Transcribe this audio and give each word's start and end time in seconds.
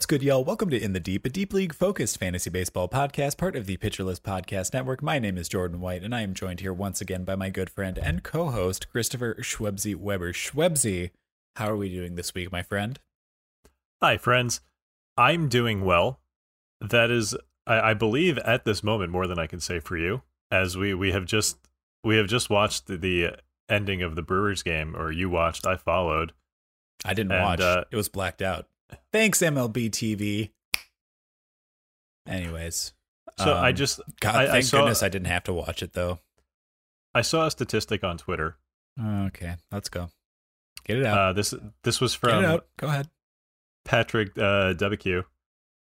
What's 0.00 0.06
good, 0.06 0.22
y'all? 0.22 0.42
Welcome 0.42 0.70
to 0.70 0.82
In 0.82 0.94
the 0.94 0.98
Deep, 0.98 1.26
a 1.26 1.28
deep 1.28 1.52
league 1.52 1.74
focused 1.74 2.16
fantasy 2.16 2.48
baseball 2.48 2.88
podcast, 2.88 3.36
part 3.36 3.54
of 3.54 3.66
the 3.66 3.76
Pitcher 3.76 4.02
List 4.02 4.22
Podcast 4.22 4.72
Network. 4.72 5.02
My 5.02 5.18
name 5.18 5.36
is 5.36 5.46
Jordan 5.46 5.78
White, 5.78 6.02
and 6.02 6.14
I 6.14 6.22
am 6.22 6.32
joined 6.32 6.60
here 6.60 6.72
once 6.72 7.02
again 7.02 7.22
by 7.24 7.34
my 7.36 7.50
good 7.50 7.68
friend 7.68 7.98
and 7.98 8.22
co 8.22 8.48
host, 8.48 8.90
Christopher 8.90 9.34
Schwebzy 9.42 9.94
Weber. 9.94 10.32
Schwebzy, 10.32 11.10
how 11.56 11.68
are 11.68 11.76
we 11.76 11.90
doing 11.90 12.14
this 12.14 12.32
week, 12.32 12.50
my 12.50 12.62
friend? 12.62 12.98
Hi, 14.02 14.16
friends. 14.16 14.62
I'm 15.18 15.50
doing 15.50 15.84
well. 15.84 16.18
That 16.80 17.10
is, 17.10 17.36
I, 17.66 17.90
I 17.90 17.92
believe, 17.92 18.38
at 18.38 18.64
this 18.64 18.82
moment, 18.82 19.12
more 19.12 19.26
than 19.26 19.38
I 19.38 19.46
can 19.46 19.60
say 19.60 19.80
for 19.80 19.98
you, 19.98 20.22
as 20.50 20.78
we 20.78 20.94
we 20.94 21.12
have 21.12 21.26
just 21.26 21.58
we 22.02 22.16
have 22.16 22.26
just 22.26 22.48
watched 22.48 22.86
the, 22.86 22.96
the 22.96 23.36
ending 23.68 24.00
of 24.00 24.16
the 24.16 24.22
Brewers 24.22 24.62
game, 24.62 24.96
or 24.96 25.12
you 25.12 25.28
watched, 25.28 25.66
I 25.66 25.76
followed. 25.76 26.32
I 27.04 27.12
didn't 27.12 27.32
And, 27.32 27.42
watch, 27.42 27.60
uh, 27.60 27.84
it 27.90 27.96
was 27.96 28.08
blacked 28.08 28.40
out. 28.40 28.66
Thanks, 29.12 29.40
MLB 29.40 29.90
TV. 29.90 30.50
Anyways, 32.26 32.92
So 33.38 33.52
I 33.54 33.70
um, 33.70 33.74
just 33.76 34.00
God, 34.20 34.34
I- 34.36 34.42
I 34.44 34.46
thank 34.48 34.64
saw- 34.64 34.78
goodness 34.80 35.02
I 35.02 35.08
didn't 35.08 35.28
have 35.28 35.44
to 35.44 35.52
watch 35.52 35.82
it 35.82 35.92
though. 35.94 36.18
I 37.14 37.22
saw 37.22 37.46
a 37.46 37.50
statistic 37.50 38.04
on 38.04 38.18
Twitter. 38.18 38.56
Okay, 39.02 39.56
let's 39.72 39.88
go. 39.88 40.10
Get 40.84 40.98
it 40.98 41.06
out. 41.06 41.18
Uh, 41.18 41.32
this 41.32 41.54
this 41.82 42.00
was 42.00 42.14
Get 42.16 42.30
it 42.30 42.32
from 42.34 42.44
out. 42.44 42.66
Go 42.76 42.86
ahead. 42.86 43.08
Patrick 43.84 44.36
uh, 44.36 44.74
WQ. 44.74 45.24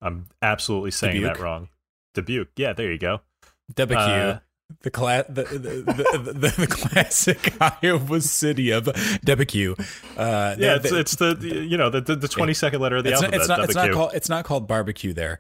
I'm 0.03 0.27
absolutely 0.43 0.91
saying 0.91 1.23
that 1.23 1.39
wrong. 1.41 1.69
Dubuque. 2.15 2.51
Yeah, 2.57 2.75
there 2.75 2.93
you 2.93 2.99
go. 2.99 3.21
WQ. 3.75 3.97
Uh, 3.97 4.39
the, 4.83 4.91
cla- 4.91 5.25
the, 5.29 5.43
the, 5.45 6.33
the, 6.33 6.55
the, 6.59 6.67
classic 6.67 7.55
Iowa 7.83 8.21
city 8.21 8.71
of 8.71 8.85
WQ. 8.87 9.79
Uh, 10.17 10.57
Yeah, 10.59 10.77
it's, 10.77 10.93
it's 10.93 11.17
the 11.17 11.37
you 11.41 11.77
know 11.77 11.89
the 11.91 12.01
the, 12.01 12.17
the 12.17 12.29
22nd 12.29 12.81
letter 12.81 12.97
of 12.97 13.05
the 13.05 13.13
it's 13.13 13.21
not, 13.23 13.33
alphabet. 13.35 13.41
it's 13.41 13.49
not, 13.49 13.61
it's 13.65 13.75
not 13.75 13.93
called 13.93 14.11
it's 14.15 14.29
not 14.29 14.45
called 14.45 14.67
barbecue 14.69 15.13
there. 15.13 15.39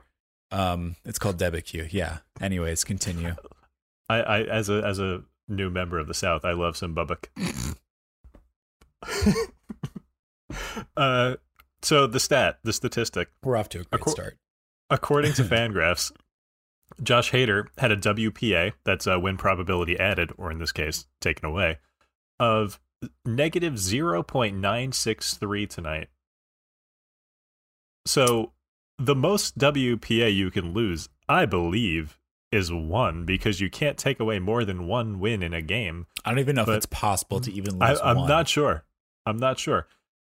Um, 0.53 0.94
it's 1.04 1.19
called 1.19 1.38
WQ. 1.38 1.92
Yeah. 1.92 2.19
Anyways, 2.41 2.84
continue. 2.84 3.34
I, 4.09 4.16
I 4.20 4.42
as 4.42 4.69
a 4.69 4.82
as 4.84 5.00
a 5.00 5.22
new 5.48 5.70
member 5.70 5.98
of 5.98 6.06
the 6.06 6.15
South, 6.15 6.44
I 6.44 6.53
love 6.53 6.76
some 6.76 6.94
bubbock. 6.94 7.31
uh, 10.97 11.34
so 11.82 12.06
the 12.06 12.20
stat, 12.20 12.59
the 12.62 12.72
statistic, 12.72 13.28
We're 13.42 13.56
off 13.56 13.69
to 13.70 13.81
a 13.81 13.84
great 13.84 14.00
Acco- 14.03 14.10
start. 14.10 14.38
according 14.91 15.32
to 15.34 15.42
Fangraphs, 15.42 16.12
Josh 17.03 17.33
Hader 17.33 17.67
had 17.79 17.93
a 17.93 17.97
WPA, 17.97 18.73
that's 18.84 19.07
a 19.07 19.19
win 19.19 19.37
probability 19.37 19.99
added, 19.99 20.33
or 20.37 20.51
in 20.51 20.59
this 20.59 20.73
case, 20.73 21.07
taken 21.21 21.45
away, 21.45 21.79
of 22.41 22.81
negative 23.25 23.79
zero 23.79 24.23
point 24.23 24.57
nine 24.57 24.93
six 24.93 25.34
three 25.34 25.67
tonight. 25.67 26.09
So 28.07 28.53
the 28.99 29.15
most 29.15 29.59
WPA 29.59 30.34
you 30.34 30.51
can 30.51 30.73
lose, 30.73 31.09
I 31.29 31.45
believe, 31.45 32.19
is 32.53 32.73
one 32.73 33.25
because 33.25 33.61
you 33.61 33.69
can't 33.69 33.99
take 33.99 34.21
away 34.21 34.39
more 34.39 34.65
than 34.65 34.87
one 34.87 35.19
win 35.19 35.43
in 35.43 35.53
a 35.53 35.61
game. 35.61 36.07
I 36.25 36.31
don't 36.31 36.39
even 36.39 36.57
know 36.57 36.63
if 36.63 36.67
but- 36.67 36.77
it's 36.77 36.87
possible 36.87 37.41
to 37.41 37.53
even 37.53 37.83
I, 37.83 37.91
lose 37.91 38.01
I'm 38.03 38.17
one. 38.17 38.28
not 38.28 38.49
sure. 38.49 38.84
I'm 39.27 39.39
not 39.39 39.59
sure. 39.59 39.87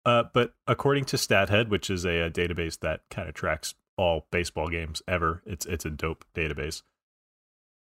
Uh, 0.04 0.24
but 0.34 0.54
according 0.68 1.06
to 1.06 1.16
StatHead, 1.16 1.70
which 1.70 1.90
is 1.90 2.06
a, 2.06 2.22
a 2.22 2.32
database 2.32 2.80
that 2.80 3.02
kind 3.10 3.30
of 3.30 3.36
tracks 3.36 3.76
all 4.02 4.26
baseball 4.32 4.68
games 4.68 5.04
ever, 5.08 5.44
it's 5.46 5.66
it's 5.68 5.86
a 5.86 5.90
dope 5.90 6.26
database. 6.36 6.82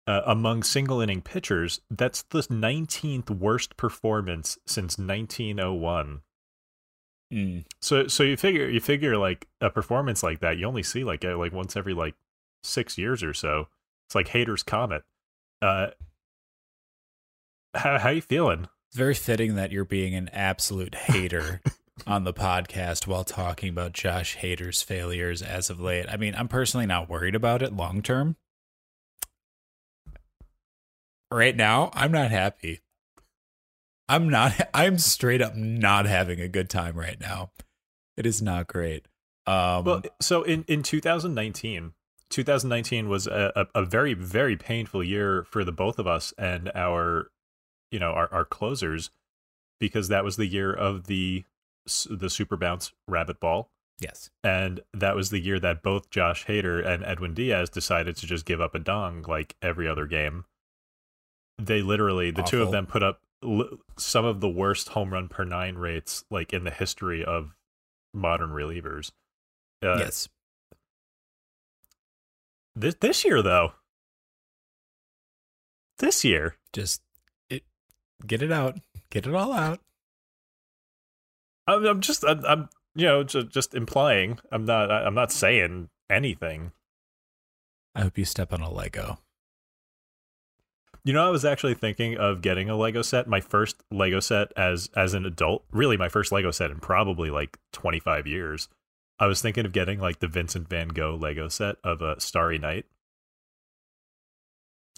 Uh, 0.08 0.22
among 0.26 0.64
single 0.64 1.02
inning 1.02 1.22
pitchers, 1.22 1.82
that's 1.92 2.22
the 2.24 2.40
19th 2.40 3.30
worst 3.30 3.76
performance 3.76 4.58
since 4.66 4.98
1901. 4.98 6.22
Mm. 7.34 7.66
So 7.82 8.08
so 8.08 8.24
you 8.24 8.38
figure 8.38 8.70
you 8.70 8.80
figure 8.80 9.18
like 9.18 9.48
a 9.60 9.70
performance 9.70 10.24
like 10.24 10.40
that, 10.40 10.58
you 10.58 10.66
only 10.66 10.84
see 10.84 11.04
like 11.04 11.26
uh, 11.26 11.38
like 11.38 11.52
once 11.52 11.76
every 11.76 11.94
like 11.94 12.16
six 12.64 12.98
years 12.98 13.22
or 13.22 13.34
so. 13.34 13.68
It's 14.08 14.16
like 14.16 14.30
Hater's 14.30 14.64
comet. 14.64 15.04
Uh, 15.62 15.88
how 17.74 18.00
how 18.00 18.10
you 18.12 18.22
feeling? 18.22 18.70
It's 18.88 18.98
very 18.98 19.14
fitting 19.14 19.56
that 19.56 19.74
you're 19.74 19.84
being 19.84 20.16
an 20.16 20.30
absolute 20.30 20.96
hater 20.96 21.62
on 22.06 22.24
the 22.24 22.34
podcast 22.34 23.08
while 23.08 23.24
talking 23.24 23.70
about 23.70 23.94
Josh 23.94 24.38
Hader's 24.38 24.82
failures 24.82 25.42
as 25.42 25.70
of 25.70 25.80
late. 25.80 26.06
I 26.10 26.18
mean, 26.18 26.36
I'm 26.36 26.48
personally 26.48 26.86
not 26.86 27.10
worried 27.10 27.36
about 27.36 27.62
it 27.62 27.74
long 27.76 28.02
term. 28.02 28.36
Right 31.32 31.56
now, 31.56 31.90
I'm 31.94 32.12
not 32.12 32.32
happy. 32.32 32.82
I'm 34.08 34.30
not 34.30 34.70
I'm 34.74 34.98
straight 34.98 35.42
up 35.42 35.56
not 35.56 36.06
having 36.06 36.40
a 36.40 36.48
good 36.48 36.70
time 36.70 36.96
right 36.96 37.20
now. 37.20 37.52
It 38.16 38.26
is 38.26 38.42
not 38.42 38.68
great. 38.68 39.08
Um 39.46 39.84
Well, 39.86 40.02
so 40.22 40.44
in, 40.44 40.64
in 40.68 40.84
2019, 40.84 41.94
2019 42.30 43.10
was 43.10 43.28
a, 43.28 43.68
a, 43.74 43.86
very, 43.86 44.14
very 44.14 44.58
painful 44.58 45.04
year 45.04 45.46
for 45.50 45.64
the 45.64 45.72
both 45.72 45.98
of 45.98 46.08
us 46.08 46.34
and 46.38 46.70
our, 46.76 47.32
you 47.90 48.00
know, 48.00 48.12
our, 48.12 48.28
our 48.34 48.46
closers, 48.46 49.10
because 49.80 50.10
that 50.10 50.26
was 50.26 50.36
the 50.36 50.46
year 50.46 50.74
of 50.74 51.08
the 51.08 51.46
the 52.10 52.30
super 52.30 52.58
bounce 52.58 52.92
rabbit 53.08 53.40
ball, 53.40 53.70
yes. 54.00 54.30
and 54.44 54.82
that 54.94 55.16
was 55.16 55.30
the 55.30 55.40
year 55.40 55.60
that 55.60 55.84
both 55.84 56.10
Josh 56.10 56.46
Hader 56.46 56.86
and 56.86 57.04
Edwin 57.04 57.34
Diaz 57.34 57.70
decided 57.70 58.16
to 58.18 58.26
just 58.26 58.46
give 58.46 58.62
up 58.62 58.76
a 58.76 58.80
dong 58.80 59.24
like 59.28 59.56
every 59.62 59.88
other 59.88 60.06
game. 60.06 60.46
They 61.60 61.82
literally, 61.82 62.32
the 62.32 62.44
two 62.44 62.62
of 62.62 62.72
them, 62.72 62.86
put 62.86 63.02
up 63.02 63.22
l- 63.44 63.80
some 63.98 64.26
of 64.26 64.42
the 64.42 64.50
worst 64.50 64.90
home 64.90 65.12
run 65.12 65.28
per 65.28 65.44
nine 65.44 65.76
rates 65.76 66.24
like 66.30 66.54
in 66.54 66.64
the 66.64 66.72
history 66.72 67.26
of 67.26 67.56
modern 68.14 68.52
relievers. 68.52 69.12
Uh, 69.84 69.98
yes. 69.98 70.30
This 72.76 72.96
this 73.00 73.26
year 73.26 73.42
though. 73.42 73.74
This 75.98 76.24
year. 76.24 76.58
Just 76.74 77.02
it 77.50 77.64
get 78.26 78.42
it 78.42 78.52
out. 78.52 78.78
Get 79.10 79.26
it 79.26 79.34
all 79.34 79.52
out. 79.52 79.80
I'm, 81.68 81.86
I'm 81.86 82.02
just 82.02 82.24
I'm, 82.26 82.44
I'm 82.46 82.70
you 82.96 83.06
know 83.06 83.24
just, 83.24 83.50
just 83.50 83.76
implying. 83.76 84.40
I'm 84.52 84.66
not 84.66 84.90
I'm 84.90 85.14
not 85.14 85.32
saying 85.32 85.90
anything. 86.10 86.72
I 87.94 88.02
hope 88.02 88.18
you 88.18 88.26
step 88.26 88.54
on 88.54 88.62
a 88.62 88.72
Lego. 88.72 89.20
You 91.04 91.14
know, 91.14 91.26
I 91.26 91.30
was 91.30 91.46
actually 91.46 91.74
thinking 91.74 92.18
of 92.18 92.42
getting 92.42 92.70
a 92.70 92.76
Lego 92.76 93.02
set, 93.02 93.28
my 93.28 93.40
first 93.40 93.82
Lego 93.92 94.20
set 94.20 94.52
as 94.58 94.90
as 94.96 95.14
an 95.14 95.26
adult. 95.26 95.64
Really, 95.72 95.98
my 95.98 96.10
first 96.10 96.32
Lego 96.32 96.52
set 96.52 96.70
in 96.70 96.80
probably 96.80 97.30
like 97.30 97.58
25 97.74 98.28
years. 98.28 98.68
I 99.20 99.28
was 99.28 99.42
thinking 99.42 99.66
of 99.66 99.72
getting 99.72 100.00
like 100.00 100.20
the 100.20 100.28
Vincent 100.28 100.70
Van 100.70 100.90
Gogh 100.90 101.16
Lego 101.16 101.48
set 101.48 101.78
of 101.84 102.02
a 102.02 102.20
Starry 102.20 102.60
Night. 102.60 102.86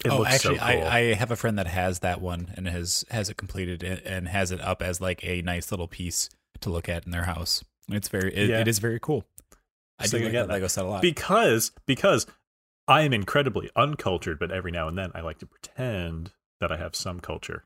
It 0.04 0.10
oh, 0.10 0.18
looks 0.18 0.34
actually, 0.34 0.58
so 0.58 0.66
cool. 0.66 0.82
I, 0.82 0.98
I 0.98 1.14
have 1.14 1.30
a 1.30 1.36
friend 1.36 1.58
that 1.58 1.66
has 1.66 2.00
that 2.00 2.20
one 2.20 2.54
and 2.56 2.66
has 2.66 3.04
has 3.10 3.28
it 3.28 3.36
completed 3.36 3.82
and- 3.82 4.00
and 4.00 4.28
has 4.28 4.50
it 4.50 4.60
up 4.60 4.82
as 4.82 5.00
like 5.00 5.24
a 5.24 5.42
nice 5.42 5.70
little 5.70 5.88
piece 5.88 6.28
to 6.62 6.70
look 6.70 6.88
at 6.88 7.04
in 7.06 7.12
their 7.12 7.24
house. 7.24 7.64
It's 7.90 8.08
very, 8.08 8.34
it, 8.34 8.48
Yeah. 8.50 8.60
it 8.60 8.68
is 8.68 8.78
very 8.78 8.98
cool. 9.00 9.24
I 9.98 10.06
So 10.06 10.18
do 10.18 10.24
like 10.24 10.32
get 10.32 10.40
that 10.42 10.46
that. 10.48 10.52
Lego 10.54 10.66
set 10.68 10.84
a 10.84 10.88
lot. 10.88 11.02
because 11.02 11.72
because 11.86 12.26
I 12.88 13.02
am 13.02 13.12
incredibly 13.12 13.70
uncultured, 13.76 14.38
but 14.38 14.50
every 14.50 14.70
now 14.72 14.88
and 14.88 14.96
then 14.96 15.10
I 15.14 15.20
like 15.20 15.38
to 15.40 15.46
pretend 15.46 16.32
that 16.60 16.72
I 16.72 16.76
have 16.76 16.94
some 16.96 17.20
culture. 17.20 17.64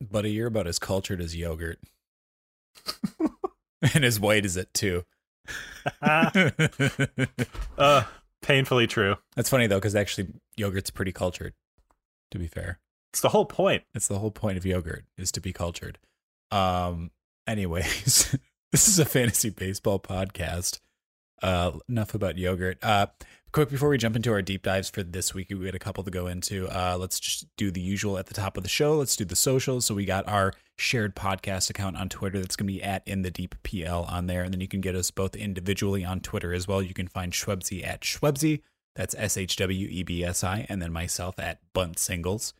Buddy, 0.00 0.30
you're 0.32 0.46
about 0.48 0.66
as 0.66 0.78
cultured 0.78 1.20
as 1.20 1.36
yogurt, 1.36 1.78
and 3.94 4.04
as 4.04 4.18
white 4.18 4.44
as 4.44 4.56
it 4.56 4.72
too. 4.74 5.04
Uh, 7.78 8.04
painfully 8.42 8.86
true. 8.86 9.16
That's 9.36 9.48
funny 9.50 9.66
though, 9.66 9.78
because 9.78 9.94
actually 9.94 10.28
yogurt's 10.56 10.90
pretty 10.90 11.12
cultured. 11.12 11.54
To 12.30 12.38
be 12.38 12.46
fair, 12.46 12.78
It's 13.12 13.20
the 13.20 13.30
whole 13.30 13.46
point. 13.46 13.82
It's 13.94 14.06
the 14.08 14.18
whole 14.18 14.30
point 14.30 14.56
of 14.58 14.64
yogurt 14.66 15.04
is 15.18 15.32
to 15.32 15.40
be 15.40 15.52
cultured. 15.52 15.98
Um. 16.50 17.10
Anyways, 17.46 18.36
this 18.72 18.88
is 18.88 18.98
a 18.98 19.04
fantasy 19.04 19.50
baseball 19.50 19.98
podcast. 19.98 20.80
Uh, 21.42 21.72
enough 21.88 22.14
about 22.14 22.36
yogurt. 22.36 22.78
Uh, 22.82 23.06
quick 23.52 23.70
before 23.70 23.88
we 23.88 23.98
jump 23.98 24.14
into 24.14 24.30
our 24.30 24.42
deep 24.42 24.62
dives 24.62 24.90
for 24.90 25.02
this 25.02 25.34
week, 25.34 25.48
we 25.50 25.66
had 25.66 25.74
a 25.74 25.78
couple 25.78 26.04
to 26.04 26.10
go 26.10 26.26
into. 26.26 26.68
Uh, 26.68 26.96
let's 26.98 27.18
just 27.18 27.46
do 27.56 27.70
the 27.70 27.80
usual 27.80 28.18
at 28.18 28.26
the 28.26 28.34
top 28.34 28.56
of 28.56 28.62
the 28.62 28.68
show. 28.68 28.96
Let's 28.96 29.16
do 29.16 29.24
the 29.24 29.36
socials. 29.36 29.86
So 29.86 29.94
we 29.94 30.04
got 30.04 30.28
our 30.28 30.52
shared 30.78 31.16
podcast 31.16 31.70
account 31.70 31.96
on 31.96 32.08
Twitter. 32.08 32.38
That's 32.38 32.56
going 32.56 32.68
to 32.68 32.72
be 32.72 32.82
at 32.82 33.06
in 33.06 33.22
the 33.22 33.30
deep 33.30 33.54
PL 33.62 34.04
on 34.04 34.26
there, 34.26 34.42
and 34.42 34.52
then 34.52 34.60
you 34.60 34.68
can 34.68 34.80
get 34.80 34.94
us 34.94 35.10
both 35.10 35.34
individually 35.34 36.04
on 36.04 36.20
Twitter 36.20 36.52
as 36.52 36.68
well. 36.68 36.82
You 36.82 36.94
can 36.94 37.08
find 37.08 37.32
Schwebsy 37.32 37.86
at 37.86 38.02
Schwebsy. 38.02 38.62
That's 38.96 39.14
S 39.16 39.36
H 39.36 39.56
W 39.56 39.88
E 39.88 40.02
B 40.02 40.24
S 40.24 40.44
I, 40.44 40.66
and 40.68 40.82
then 40.82 40.92
myself 40.92 41.38
at 41.38 41.60
Bunt 41.72 41.98
Singles. 41.98 42.54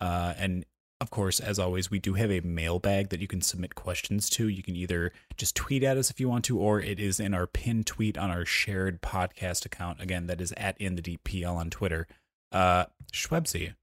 Uh, 0.00 0.34
and 0.38 0.64
of 1.00 1.10
course, 1.10 1.40
as 1.40 1.58
always, 1.58 1.90
we 1.90 1.98
do 1.98 2.14
have 2.14 2.30
a 2.30 2.40
mailbag 2.40 3.10
that 3.10 3.20
you 3.20 3.26
can 3.26 3.40
submit 3.40 3.74
questions 3.74 4.30
to. 4.30 4.48
You 4.48 4.62
can 4.62 4.76
either 4.76 5.12
just 5.36 5.56
tweet 5.56 5.82
at 5.82 5.96
us 5.96 6.10
if 6.10 6.20
you 6.20 6.28
want 6.28 6.44
to, 6.46 6.58
or 6.58 6.80
it 6.80 7.00
is 7.00 7.20
in 7.20 7.34
our 7.34 7.46
pinned 7.46 7.86
tweet 7.86 8.16
on 8.16 8.30
our 8.30 8.44
shared 8.44 9.02
podcast 9.02 9.66
account. 9.66 10.00
Again, 10.00 10.26
that 10.28 10.40
is 10.40 10.52
at 10.56 10.80
in 10.80 10.94
the 10.94 11.02
deep 11.02 11.24
PL 11.24 11.56
on 11.56 11.70
Twitter. 11.70 12.06
Uh, 12.52 12.86
Schwebsy, 13.12 13.74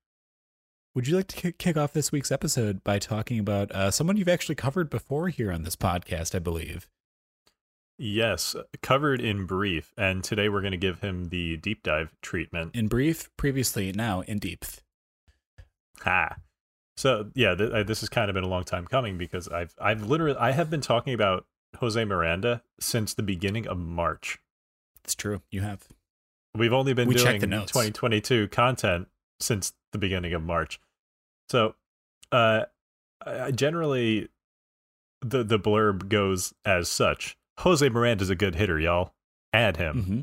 would 0.95 1.07
you 1.07 1.15
like 1.15 1.27
to 1.27 1.35
kick- 1.35 1.57
kick 1.57 1.77
off 1.77 1.93
this 1.93 2.11
week's 2.11 2.31
episode 2.31 2.83
by 2.83 2.97
talking 2.97 3.39
about 3.39 3.71
uh, 3.71 3.91
someone 3.91 4.17
you've 4.17 4.29
actually 4.29 4.55
covered 4.55 4.89
before 4.89 5.29
here 5.29 5.51
on 5.51 5.63
this 5.63 5.75
podcast? 5.75 6.33
I 6.33 6.39
believe. 6.39 6.87
Yes, 7.97 8.55
covered 8.81 9.21
in 9.21 9.45
brief. 9.45 9.93
And 9.95 10.23
today 10.23 10.49
we're 10.49 10.61
going 10.61 10.71
to 10.71 10.77
give 10.77 11.01
him 11.01 11.25
the 11.25 11.57
deep 11.57 11.83
dive 11.83 12.15
treatment. 12.23 12.73
In 12.73 12.87
brief, 12.87 13.29
previously, 13.37 13.91
now 13.91 14.21
in 14.21 14.39
depth. 14.39 14.81
Ha. 15.99 16.37
So 16.97 17.31
yeah, 17.35 17.55
th- 17.55 17.71
uh, 17.71 17.83
this 17.83 18.01
has 18.01 18.09
kind 18.09 18.29
of 18.29 18.33
been 18.35 18.43
a 18.43 18.47
long 18.49 18.63
time 18.63 18.85
coming 18.85 19.17
because 19.17 19.47
I've 19.47 19.73
I've 19.79 20.03
literally 20.03 20.37
I 20.37 20.51
have 20.51 20.69
been 20.69 20.81
talking 20.81 21.13
about 21.13 21.45
Jose 21.79 22.03
Miranda 22.03 22.63
since 22.79 23.13
the 23.13 23.23
beginning 23.23 23.67
of 23.67 23.77
March. 23.77 24.39
It's 25.03 25.15
true. 25.15 25.41
You 25.49 25.61
have. 25.61 25.87
We've 26.55 26.73
only 26.73 26.93
been 26.93 27.07
We 27.07 27.15
doing 27.15 27.39
2022 27.39 28.49
content 28.49 29.07
since 29.39 29.73
the 29.93 29.97
beginning 29.97 30.33
of 30.33 30.43
March. 30.43 30.79
So, 31.49 31.75
uh, 32.31 32.65
I 33.25 33.41
I 33.45 33.51
generally, 33.51 34.27
the 35.21 35.43
the 35.43 35.57
blurb 35.57 36.09
goes 36.09 36.53
as 36.65 36.89
such: 36.89 37.37
Jose 37.59 37.87
Miranda 37.89 38.23
is 38.23 38.29
a 38.29 38.35
good 38.35 38.55
hitter, 38.55 38.79
y'all. 38.79 39.13
Add 39.53 39.77
him. 39.77 40.03
hmm 40.03 40.19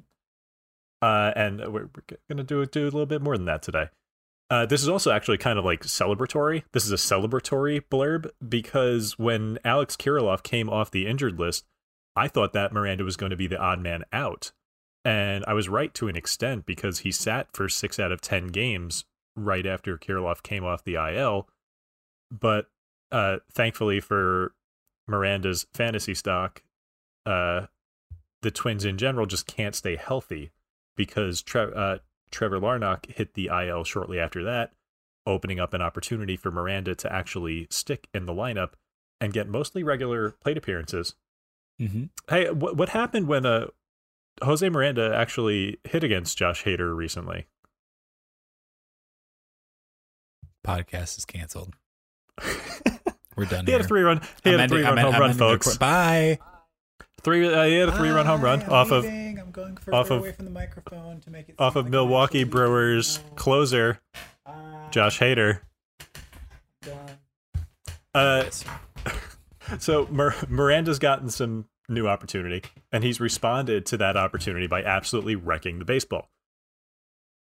Uh, 1.00 1.32
and 1.34 1.58
we're, 1.60 1.88
we're 1.94 2.18
gonna 2.28 2.44
do 2.44 2.64
do 2.66 2.82
a 2.82 2.84
little 2.84 3.06
bit 3.06 3.22
more 3.22 3.36
than 3.36 3.46
that 3.46 3.62
today. 3.62 3.88
Uh, 4.50 4.64
this 4.64 4.82
is 4.82 4.88
also 4.88 5.10
actually 5.10 5.38
kind 5.38 5.58
of 5.58 5.64
like 5.64 5.82
celebratory. 5.82 6.62
This 6.72 6.86
is 6.86 6.92
a 6.92 6.96
celebratory 6.96 7.82
blurb 7.90 8.30
because 8.46 9.18
when 9.18 9.58
Alex 9.64 9.96
Kirilloff 9.96 10.42
came 10.42 10.70
off 10.70 10.90
the 10.90 11.06
injured 11.06 11.38
list, 11.38 11.66
I 12.16 12.28
thought 12.28 12.54
that 12.54 12.72
Miranda 12.72 13.04
was 13.04 13.16
going 13.16 13.30
to 13.30 13.36
be 13.36 13.46
the 13.46 13.58
odd 13.58 13.80
man 13.80 14.04
out. 14.12 14.52
And 15.04 15.44
I 15.46 15.52
was 15.52 15.68
right 15.68 15.92
to 15.94 16.08
an 16.08 16.16
extent 16.16 16.66
because 16.66 17.00
he 17.00 17.12
sat 17.12 17.48
for 17.52 17.68
six 17.68 18.00
out 18.00 18.10
of 18.10 18.20
10 18.20 18.48
games 18.48 19.04
right 19.36 19.66
after 19.66 19.96
Kirilloff 19.96 20.42
came 20.42 20.64
off 20.64 20.84
the 20.84 20.94
IL. 20.94 21.48
But 22.30 22.66
uh, 23.12 23.38
thankfully 23.52 24.00
for 24.00 24.54
Miranda's 25.06 25.66
fantasy 25.72 26.14
stock, 26.14 26.62
uh, 27.26 27.66
the 28.42 28.50
Twins 28.50 28.84
in 28.84 28.98
general 28.98 29.26
just 29.26 29.46
can't 29.46 29.74
stay 29.74 29.96
healthy 29.96 30.52
because 30.96 31.42
Tre- 31.42 31.72
uh, 31.74 31.98
Trevor 32.30 32.58
Larnach 32.60 33.10
hit 33.10 33.34
the 33.34 33.46
IL 33.52 33.84
shortly 33.84 34.18
after 34.18 34.42
that, 34.44 34.72
opening 35.26 35.58
up 35.60 35.74
an 35.74 35.82
opportunity 35.82 36.36
for 36.36 36.50
Miranda 36.50 36.94
to 36.96 37.12
actually 37.12 37.66
stick 37.70 38.08
in 38.14 38.26
the 38.26 38.32
lineup 38.32 38.70
and 39.20 39.32
get 39.32 39.48
mostly 39.48 39.82
regular 39.82 40.30
plate 40.32 40.56
appearances. 40.56 41.14
hmm 41.78 42.04
Hey, 42.28 42.50
what 42.50 42.76
what 42.76 42.90
happened 42.90 43.26
when 43.28 43.44
uh, 43.46 43.66
Jose 44.42 44.68
Miranda 44.68 45.14
actually 45.14 45.78
hit 45.84 46.04
against 46.04 46.38
Josh 46.38 46.64
Hader 46.64 46.94
recently? 46.96 47.46
Podcast 50.66 51.18
is 51.18 51.24
canceled. 51.24 51.74
We're 53.36 53.44
done. 53.46 53.66
he 53.66 53.72
had 53.72 53.80
a 53.80 53.84
three 53.84 54.02
run. 54.02 54.20
He 54.44 54.50
I'm 54.52 54.58
had 54.58 54.70
a 54.70 54.72
three 54.74 54.82
run 54.82 54.96
home 54.98 55.14
I'm 55.14 55.20
run, 55.20 55.30
ending 55.30 55.38
folks. 55.38 55.76
Bye. 55.78 56.38
Three. 57.28 57.52
Uh, 57.52 57.64
he 57.64 57.74
had 57.76 57.90
a 57.90 57.96
three 57.96 58.08
run 58.08 58.24
home 58.24 58.40
run 58.40 58.62
I'm 58.62 58.72
off 58.72 58.90
of 58.90 59.04
leaving. 59.04 59.38
I'm 59.38 59.50
going 59.50 59.76
off 59.92 60.10
of- 60.10 60.20
away 60.20 60.32
from 60.32 60.46
the 60.46 60.50
microphone 60.50 61.20
to 61.20 61.30
make 61.30 61.50
it 61.50 61.56
off 61.58 61.76
of 61.76 61.84
like 61.84 61.90
Milwaukee 61.92 62.44
Brewers 62.44 63.20
closer 63.36 64.00
Bye. 64.46 64.88
Josh 64.90 65.18
Hader. 65.18 65.60
Uh, 68.14 68.44
So 69.78 70.06
Mir- 70.10 70.34
Miranda's 70.48 70.98
gotten 70.98 71.28
some 71.28 71.66
new 71.90 72.08
opportunity, 72.08 72.62
and 72.90 73.04
he's 73.04 73.20
responded 73.20 73.84
to 73.86 73.98
that 73.98 74.16
opportunity 74.16 74.66
by 74.66 74.82
absolutely 74.82 75.36
wrecking 75.36 75.78
the 75.78 75.84
baseball. 75.84 76.30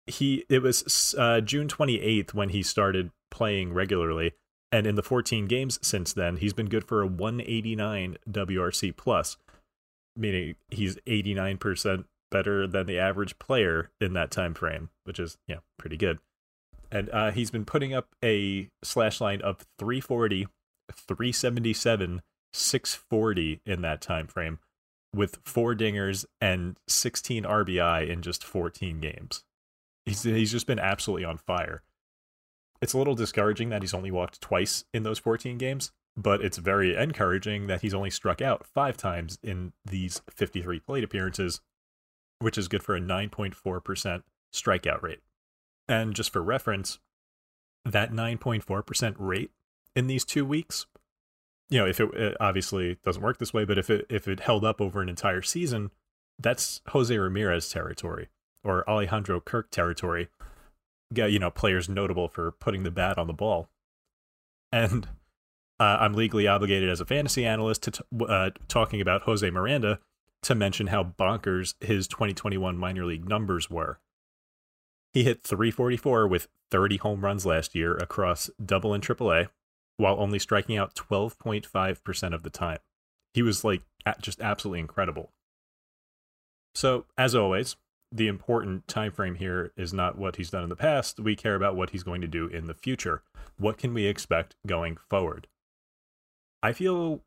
He 0.08 0.44
it 0.48 0.60
was 0.60 1.14
uh, 1.16 1.40
June 1.40 1.68
28th 1.68 2.34
when 2.34 2.48
he 2.48 2.64
started 2.64 3.12
playing 3.30 3.72
regularly, 3.72 4.32
and 4.72 4.88
in 4.88 4.96
the 4.96 5.04
14 5.04 5.46
games 5.46 5.78
since 5.82 6.12
then, 6.12 6.38
he's 6.38 6.52
been 6.52 6.68
good 6.68 6.82
for 6.88 7.00
a 7.00 7.06
189 7.06 8.16
WRC 8.28 8.96
plus, 8.96 9.36
meaning 10.16 10.56
he's 10.70 10.96
89% 11.06 12.04
better 12.30 12.66
than 12.66 12.86
the 12.86 12.98
average 12.98 13.38
player 13.38 13.90
in 14.00 14.12
that 14.14 14.30
time 14.30 14.54
frame, 14.54 14.90
which 15.04 15.18
is 15.18 15.38
yeah 15.46 15.58
pretty 15.78 15.96
good. 15.96 16.18
And 16.90 17.10
uh, 17.10 17.30
he's 17.32 17.50
been 17.50 17.64
putting 17.64 17.94
up 17.94 18.08
a 18.24 18.68
slash 18.82 19.20
line 19.20 19.40
of 19.42 19.64
340 19.78 20.46
377 20.92 22.22
640 22.52 23.60
in 23.66 23.82
that 23.82 24.00
time 24.00 24.26
frame 24.26 24.58
with 25.14 25.38
four 25.44 25.74
dingers 25.74 26.24
and 26.40 26.76
16 26.88 27.44
RBI 27.44 28.08
in 28.08 28.22
just 28.22 28.44
14 28.44 29.00
games. 29.00 29.44
He's 30.04 30.22
he's 30.22 30.52
just 30.52 30.66
been 30.66 30.78
absolutely 30.78 31.24
on 31.24 31.38
fire. 31.38 31.82
It's 32.80 32.92
a 32.92 32.98
little 32.98 33.14
discouraging 33.14 33.70
that 33.70 33.82
he's 33.82 33.94
only 33.94 34.10
walked 34.10 34.40
twice 34.40 34.84
in 34.92 35.02
those 35.02 35.18
14 35.18 35.58
games, 35.58 35.92
but 36.16 36.42
it's 36.42 36.58
very 36.58 36.96
encouraging 36.96 37.66
that 37.66 37.82
he's 37.82 37.94
only 37.94 38.10
struck 38.10 38.40
out 38.40 38.66
5 38.66 38.96
times 38.96 39.38
in 39.42 39.72
these 39.84 40.22
53 40.30 40.80
plate 40.80 41.04
appearances, 41.04 41.60
which 42.38 42.56
is 42.56 42.68
good 42.68 42.82
for 42.82 42.96
a 42.96 43.00
9.4% 43.00 44.22
strikeout 44.54 45.02
rate. 45.02 45.20
And 45.88 46.14
just 46.14 46.32
for 46.32 46.42
reference, 46.42 46.98
that 47.84 48.12
9.4% 48.12 49.14
rate 49.18 49.50
in 49.94 50.06
these 50.06 50.24
two 50.24 50.44
weeks 50.44 50.86
you 51.68 51.78
know 51.78 51.86
if 51.86 52.00
it, 52.00 52.12
it 52.14 52.36
obviously 52.40 52.96
doesn't 53.04 53.22
work 53.22 53.38
this 53.38 53.52
way 53.52 53.64
but 53.64 53.78
if 53.78 53.90
it 53.90 54.06
if 54.08 54.28
it 54.28 54.40
held 54.40 54.64
up 54.64 54.80
over 54.80 55.00
an 55.00 55.08
entire 55.08 55.42
season 55.42 55.90
that's 56.38 56.80
jose 56.88 57.16
ramirez 57.16 57.68
territory 57.70 58.28
or 58.62 58.88
alejandro 58.88 59.40
kirk 59.40 59.70
territory 59.70 60.28
you 61.14 61.38
know 61.38 61.50
players 61.50 61.88
notable 61.88 62.28
for 62.28 62.52
putting 62.52 62.82
the 62.82 62.90
bat 62.90 63.18
on 63.18 63.26
the 63.26 63.32
ball 63.32 63.68
and 64.72 65.08
uh, 65.80 65.98
i'm 66.00 66.14
legally 66.14 66.46
obligated 66.46 66.88
as 66.88 67.00
a 67.00 67.06
fantasy 67.06 67.44
analyst 67.44 67.82
to 67.82 67.90
t- 67.90 68.04
uh, 68.28 68.50
talking 68.68 69.00
about 69.00 69.22
jose 69.22 69.48
miranda 69.50 69.98
to 70.42 70.54
mention 70.54 70.88
how 70.88 71.02
bonkers 71.02 71.74
his 71.82 72.06
2021 72.06 72.76
minor 72.76 73.04
league 73.04 73.28
numbers 73.28 73.70
were 73.70 73.98
he 75.16 75.24
hit 75.24 75.42
344 75.44 76.28
with 76.28 76.46
30 76.70 76.98
home 76.98 77.24
runs 77.24 77.46
last 77.46 77.74
year 77.74 77.96
across 77.96 78.50
double 78.62 78.92
and 78.92 79.02
triple 79.02 79.32
A, 79.32 79.48
while 79.96 80.20
only 80.20 80.38
striking 80.38 80.76
out 80.76 80.94
12.5% 80.94 82.34
of 82.34 82.42
the 82.42 82.50
time. 82.50 82.80
He 83.32 83.40
was 83.40 83.64
like 83.64 83.80
just 84.20 84.42
absolutely 84.42 84.80
incredible. 84.80 85.32
So, 86.74 87.06
as 87.16 87.34
always, 87.34 87.76
the 88.12 88.28
important 88.28 88.88
time 88.88 89.10
frame 89.10 89.36
here 89.36 89.72
is 89.74 89.94
not 89.94 90.18
what 90.18 90.36
he's 90.36 90.50
done 90.50 90.62
in 90.62 90.68
the 90.68 90.76
past. 90.76 91.18
We 91.18 91.34
care 91.34 91.54
about 91.54 91.76
what 91.76 91.90
he's 91.90 92.02
going 92.02 92.20
to 92.20 92.28
do 92.28 92.46
in 92.48 92.66
the 92.66 92.74
future. 92.74 93.22
What 93.56 93.78
can 93.78 93.94
we 93.94 94.04
expect 94.04 94.54
going 94.66 94.98
forward? 95.08 95.46
I 96.66 96.72
feel 96.72 97.22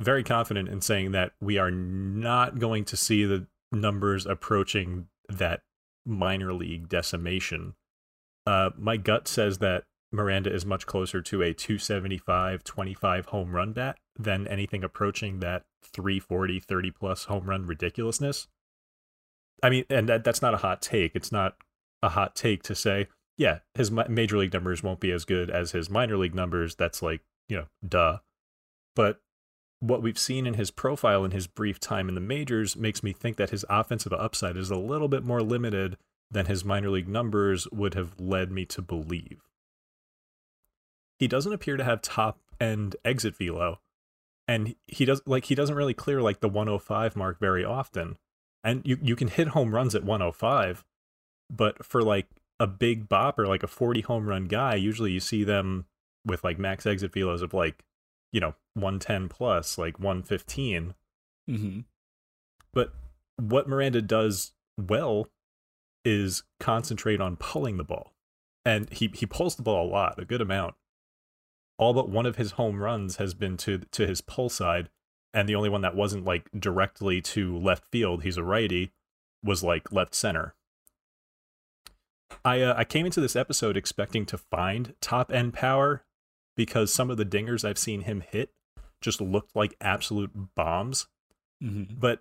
very 0.00 0.24
confident 0.24 0.68
in 0.68 0.80
saying 0.80 1.12
that 1.12 1.30
we 1.40 1.58
are 1.58 1.70
not 1.70 2.58
going 2.58 2.84
to 2.86 2.96
see 2.96 3.24
the 3.24 3.46
numbers 3.70 4.26
approaching 4.26 5.06
that 5.28 5.60
minor 6.04 6.52
league 6.52 6.88
decimation. 6.88 7.74
Uh, 8.48 8.70
my 8.76 8.96
gut 8.96 9.28
says 9.28 9.58
that 9.58 9.84
Miranda 10.10 10.52
is 10.52 10.66
much 10.66 10.86
closer 10.86 11.22
to 11.22 11.40
a 11.40 11.54
275 11.54 12.64
25 12.64 13.26
home 13.26 13.52
run 13.52 13.72
bat 13.72 13.96
than 14.18 14.48
anything 14.48 14.82
approaching 14.82 15.38
that 15.38 15.62
340 15.84 16.58
30 16.58 16.90
plus 16.90 17.24
home 17.26 17.44
run 17.44 17.66
ridiculousness. 17.66 18.48
I 19.62 19.70
mean, 19.70 19.84
and 19.88 20.08
that, 20.08 20.24
that's 20.24 20.42
not 20.42 20.54
a 20.54 20.64
hot 20.66 20.82
take. 20.82 21.14
It's 21.14 21.30
not 21.30 21.54
a 22.02 22.08
hot 22.08 22.34
take 22.34 22.64
to 22.64 22.74
say, 22.74 23.06
yeah, 23.36 23.60
his 23.74 23.92
major 23.92 24.36
league 24.36 24.52
numbers 24.52 24.82
won't 24.82 24.98
be 24.98 25.12
as 25.12 25.24
good 25.24 25.48
as 25.48 25.70
his 25.70 25.88
minor 25.88 26.16
league 26.16 26.34
numbers. 26.34 26.74
That's 26.74 27.02
like, 27.02 27.20
you 27.48 27.56
know, 27.56 27.66
duh. 27.88 28.18
But 28.94 29.20
what 29.80 30.02
we've 30.02 30.18
seen 30.18 30.46
in 30.46 30.54
his 30.54 30.70
profile 30.70 31.24
in 31.24 31.30
his 31.30 31.46
brief 31.46 31.80
time 31.80 32.08
in 32.08 32.14
the 32.14 32.20
majors 32.20 32.76
makes 32.76 33.02
me 33.02 33.12
think 33.12 33.36
that 33.36 33.50
his 33.50 33.64
offensive 33.68 34.12
upside 34.12 34.56
is 34.56 34.70
a 34.70 34.76
little 34.76 35.08
bit 35.08 35.24
more 35.24 35.42
limited 35.42 35.96
than 36.30 36.46
his 36.46 36.64
minor 36.64 36.90
league 36.90 37.08
numbers 37.08 37.66
would 37.72 37.94
have 37.94 38.18
led 38.20 38.52
me 38.52 38.64
to 38.66 38.82
believe. 38.82 39.40
He 41.18 41.26
doesn't 41.26 41.52
appear 41.52 41.76
to 41.76 41.84
have 41.84 42.02
top 42.02 42.38
end 42.60 42.96
exit 43.04 43.36
velo 43.36 43.80
and 44.46 44.74
he 44.86 45.04
does 45.04 45.22
like 45.26 45.46
he 45.46 45.54
doesn't 45.54 45.76
really 45.76 45.94
clear 45.94 46.20
like 46.20 46.40
the 46.40 46.48
105 46.48 47.16
mark 47.16 47.38
very 47.40 47.64
often. 47.64 48.16
And 48.62 48.82
you 48.84 48.98
you 49.00 49.16
can 49.16 49.28
hit 49.28 49.48
home 49.48 49.74
runs 49.74 49.94
at 49.94 50.04
105 50.04 50.84
but 51.50 51.84
for 51.84 52.02
like 52.02 52.26
a 52.58 52.66
big 52.66 53.08
bopper 53.08 53.46
like 53.46 53.62
a 53.62 53.68
40 53.68 54.02
home 54.02 54.28
run 54.28 54.44
guy 54.44 54.74
usually 54.74 55.12
you 55.12 55.20
see 55.20 55.44
them 55.44 55.86
with 56.26 56.44
like 56.44 56.58
max 56.58 56.84
exit 56.86 57.12
velos 57.12 57.42
of 57.42 57.54
like 57.54 57.82
you 58.32 58.40
know 58.40 58.54
110 58.74 59.28
plus 59.28 59.76
like 59.78 59.98
115 59.98 60.94
mm-hmm. 61.48 61.80
but 62.72 62.92
what 63.36 63.68
miranda 63.68 64.00
does 64.00 64.52
well 64.78 65.26
is 66.04 66.42
concentrate 66.58 67.20
on 67.20 67.36
pulling 67.36 67.76
the 67.76 67.84
ball 67.84 68.14
and 68.64 68.90
he 68.90 69.10
he 69.14 69.26
pulls 69.26 69.56
the 69.56 69.62
ball 69.62 69.86
a 69.86 69.90
lot 69.90 70.18
a 70.18 70.24
good 70.24 70.40
amount 70.40 70.74
all 71.80 71.94
but 71.94 72.10
one 72.10 72.26
of 72.26 72.36
his 72.36 72.52
home 72.52 72.82
runs 72.82 73.16
has 73.16 73.32
been 73.32 73.56
to 73.56 73.78
to 73.92 74.06
his 74.06 74.20
pull 74.20 74.50
side, 74.50 74.90
and 75.32 75.48
the 75.48 75.54
only 75.54 75.70
one 75.70 75.80
that 75.80 75.96
wasn't 75.96 76.26
like 76.26 76.50
directly 76.56 77.22
to 77.22 77.56
left 77.56 77.90
field, 77.90 78.22
he's 78.22 78.36
a 78.36 78.44
righty, 78.44 78.92
was 79.42 79.64
like 79.64 79.90
left 79.90 80.14
center. 80.14 80.54
I 82.44 82.60
uh, 82.60 82.74
I 82.76 82.84
came 82.84 83.06
into 83.06 83.22
this 83.22 83.34
episode 83.34 83.78
expecting 83.78 84.26
to 84.26 84.36
find 84.36 84.94
top 85.00 85.32
end 85.32 85.54
power 85.54 86.04
because 86.60 86.92
some 86.92 87.10
of 87.10 87.16
the 87.16 87.24
dingers 87.24 87.64
I've 87.64 87.78
seen 87.78 88.02
him 88.02 88.20
hit 88.20 88.50
just 89.00 89.18
looked 89.18 89.56
like 89.56 89.74
absolute 89.80 90.54
bombs. 90.54 91.06
Mm-hmm. 91.64 91.94
But 91.98 92.20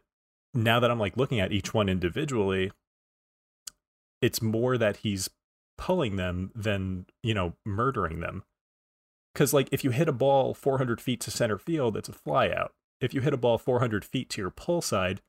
now 0.53 0.79
that 0.79 0.89
I'm 0.89 0.97
like 0.97 1.17
looking 1.17 1.41
at 1.41 1.51
each 1.51 1.73
one 1.73 1.89
individually, 1.89 2.71
it's 4.21 4.41
more 4.41 4.77
that 4.77 4.97
he's 4.97 5.29
pulling 5.77 6.15
them 6.15 6.51
than 6.55 7.05
you 7.21 7.33
know 7.33 7.51
murdering 7.65 8.21
them 8.21 8.43
because 9.33 9.53
like 9.53 9.67
if 9.73 9.83
you 9.83 9.89
hit 9.89 10.07
a 10.07 10.13
ball 10.13 10.53
400 10.53 11.01
feet 11.01 11.19
to 11.19 11.31
center 11.31 11.57
field, 11.57 11.97
it's 11.97 12.07
a 12.07 12.13
flyout. 12.13 12.69
If 13.01 13.13
you 13.13 13.19
hit 13.19 13.33
a 13.33 13.37
ball 13.37 13.57
400 13.57 14.05
feet 14.05 14.29
to 14.29 14.41
your 14.41 14.51
pull 14.51 14.81
side, 14.81 15.19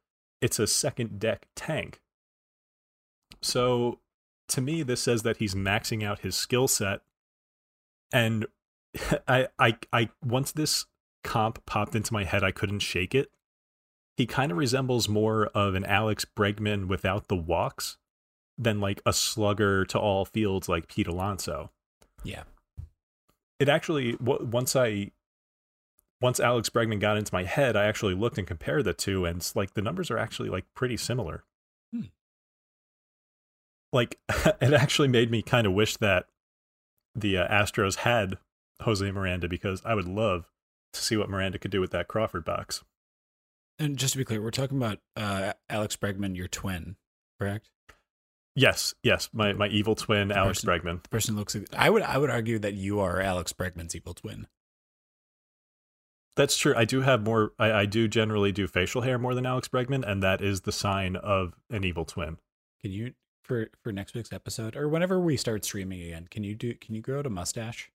it's 0.41 0.61
a 0.61 0.69
second 0.69 1.19
deck 1.19 1.49
tank. 1.57 2.01
So 3.43 3.99
to 4.51 4.61
me, 4.61 4.85
this 4.85 5.03
says 5.03 5.25
that 5.25 5.39
he's 5.39 5.57
maxing 5.57 6.05
out 6.05 6.21
his 6.21 6.37
skill 6.37 6.69
set. 6.69 7.01
And 8.13 8.47
I, 9.29 9.49
I, 9.59 9.77
I, 9.93 10.09
once 10.25 10.53
this 10.53 10.87
comp 11.23 11.65
popped 11.67 11.95
into 11.95 12.13
my 12.13 12.25
head, 12.25 12.43
I 12.43 12.51
couldn't 12.51 12.81
shake 12.81 13.15
it. 13.15 13.31
He 14.17 14.27
kind 14.27 14.53
of 14.53 14.59
resembles 14.59 15.09
more 15.09 15.47
of 15.49 15.75
an 15.75 15.85
Alex 15.85 16.27
Bregman 16.37 16.89
without 16.89 17.29
the 17.29 17.37
walks 17.37 17.97
than 18.59 18.81
like 18.81 19.01
a 19.07 19.13
slugger 19.13 19.85
to 19.87 19.99
all 19.99 20.25
fields 20.25 20.69
like 20.69 20.89
Pete 20.89 21.07
Alonso. 21.07 21.71
Yeah 22.23 22.43
it 23.61 23.69
actually 23.69 24.17
once 24.19 24.75
I 24.75 25.13
once 26.21 26.41
Alex 26.41 26.69
Bregman 26.69 27.01
got 27.01 27.17
into 27.17 27.33
my 27.33 27.45
head, 27.45 27.77
I 27.77 27.85
actually 27.85 28.15
looked 28.15 28.37
and 28.37 28.47
compared 28.47 28.85
the 28.85 28.93
two, 28.93 29.25
and 29.25 29.49
like 29.55 29.75
the 29.75 29.83
numbers 29.83 30.11
are 30.11 30.19
actually 30.19 30.49
like 30.49 30.65
pretty 30.75 30.97
similar. 30.97 31.45
Hmm. 31.95 32.07
Like 33.93 34.19
it 34.29 34.73
actually 34.73 35.09
made 35.09 35.31
me 35.31 35.43
kind 35.43 35.67
of 35.67 35.75
wish 35.75 35.99
that 35.99 36.27
the 37.15 37.39
uh, 37.39 37.49
Astros 37.49 37.97
had 37.97 38.39
Jose 38.83 39.11
Miranda 39.11 39.49
because 39.49 39.83
I 39.85 39.95
would 39.95 40.09
love 40.09 40.51
to 40.93 41.01
see 41.01 41.17
what 41.17 41.29
Miranda 41.29 41.59
could 41.59 41.71
do 41.71 41.81
with 41.81 41.91
that 41.93 42.09
Crawford 42.09 42.45
box. 42.45 42.83
And 43.79 43.97
just 43.97 44.13
to 44.13 44.19
be 44.19 44.25
clear, 44.25 44.43
we're 44.43 44.51
talking 44.51 44.77
about 44.77 44.99
uh, 45.17 45.55
Alex 45.69 45.97
Bregman, 45.97 46.37
your 46.37 46.49
twin, 46.49 46.97
correct? 47.39 47.71
Yes, 48.55 48.95
yes, 49.03 49.31
my 49.33 49.53
my 49.53 49.69
evil 49.69 49.95
twin, 49.95 50.29
the 50.29 50.37
Alex 50.37 50.65
person, 50.65 50.69
Bregman. 50.69 51.03
The 51.03 51.09
person 51.09 51.37
looks. 51.37 51.57
I 51.77 51.89
would 51.89 52.03
I 52.03 52.19
would 52.19 52.31
argue 52.31 52.59
that 52.59 52.75
you 52.75 53.01
are 53.01 53.21
Alex 53.21 53.53
Bregman's 53.53 53.95
evil 53.95 54.13
twin. 54.13 54.49
That's 56.37 56.57
true. 56.57 56.75
I 56.77 56.85
do 56.85 57.01
have 57.01 57.23
more. 57.23 57.53
I, 57.59 57.73
I 57.73 57.87
do 57.87 58.09
generally 58.09 58.53
do 58.53 58.67
facial 58.67 59.03
hair 59.03 59.19
more 59.19 59.35
than 59.35 59.47
Alex 59.47 59.69
Bregman, 59.69 60.07
and 60.07 60.23
that 60.23 60.43
is 60.43 60.63
the 60.63 60.73
sign 60.73 61.17
of 61.17 61.55
an 61.71 61.85
evil 61.85 62.05
twin. 62.05 62.39
Can 62.83 62.91
you 62.91 63.15
for 63.45 63.71
for 63.83 63.93
next 63.93 64.15
week's 64.15 64.33
episode 64.33 64.77
or 64.77 64.89
whenever 64.89 65.21
we 65.21 65.37
start 65.37 65.65
streaming 65.65 66.03
again? 66.03 66.27
Can 66.31 66.43
you 66.43 66.55
do? 66.55 66.75
Can 66.75 66.95
you 66.95 67.01
grow 67.01 67.21
out 67.21 67.27
a 67.27 67.31
mustache? 67.31 67.91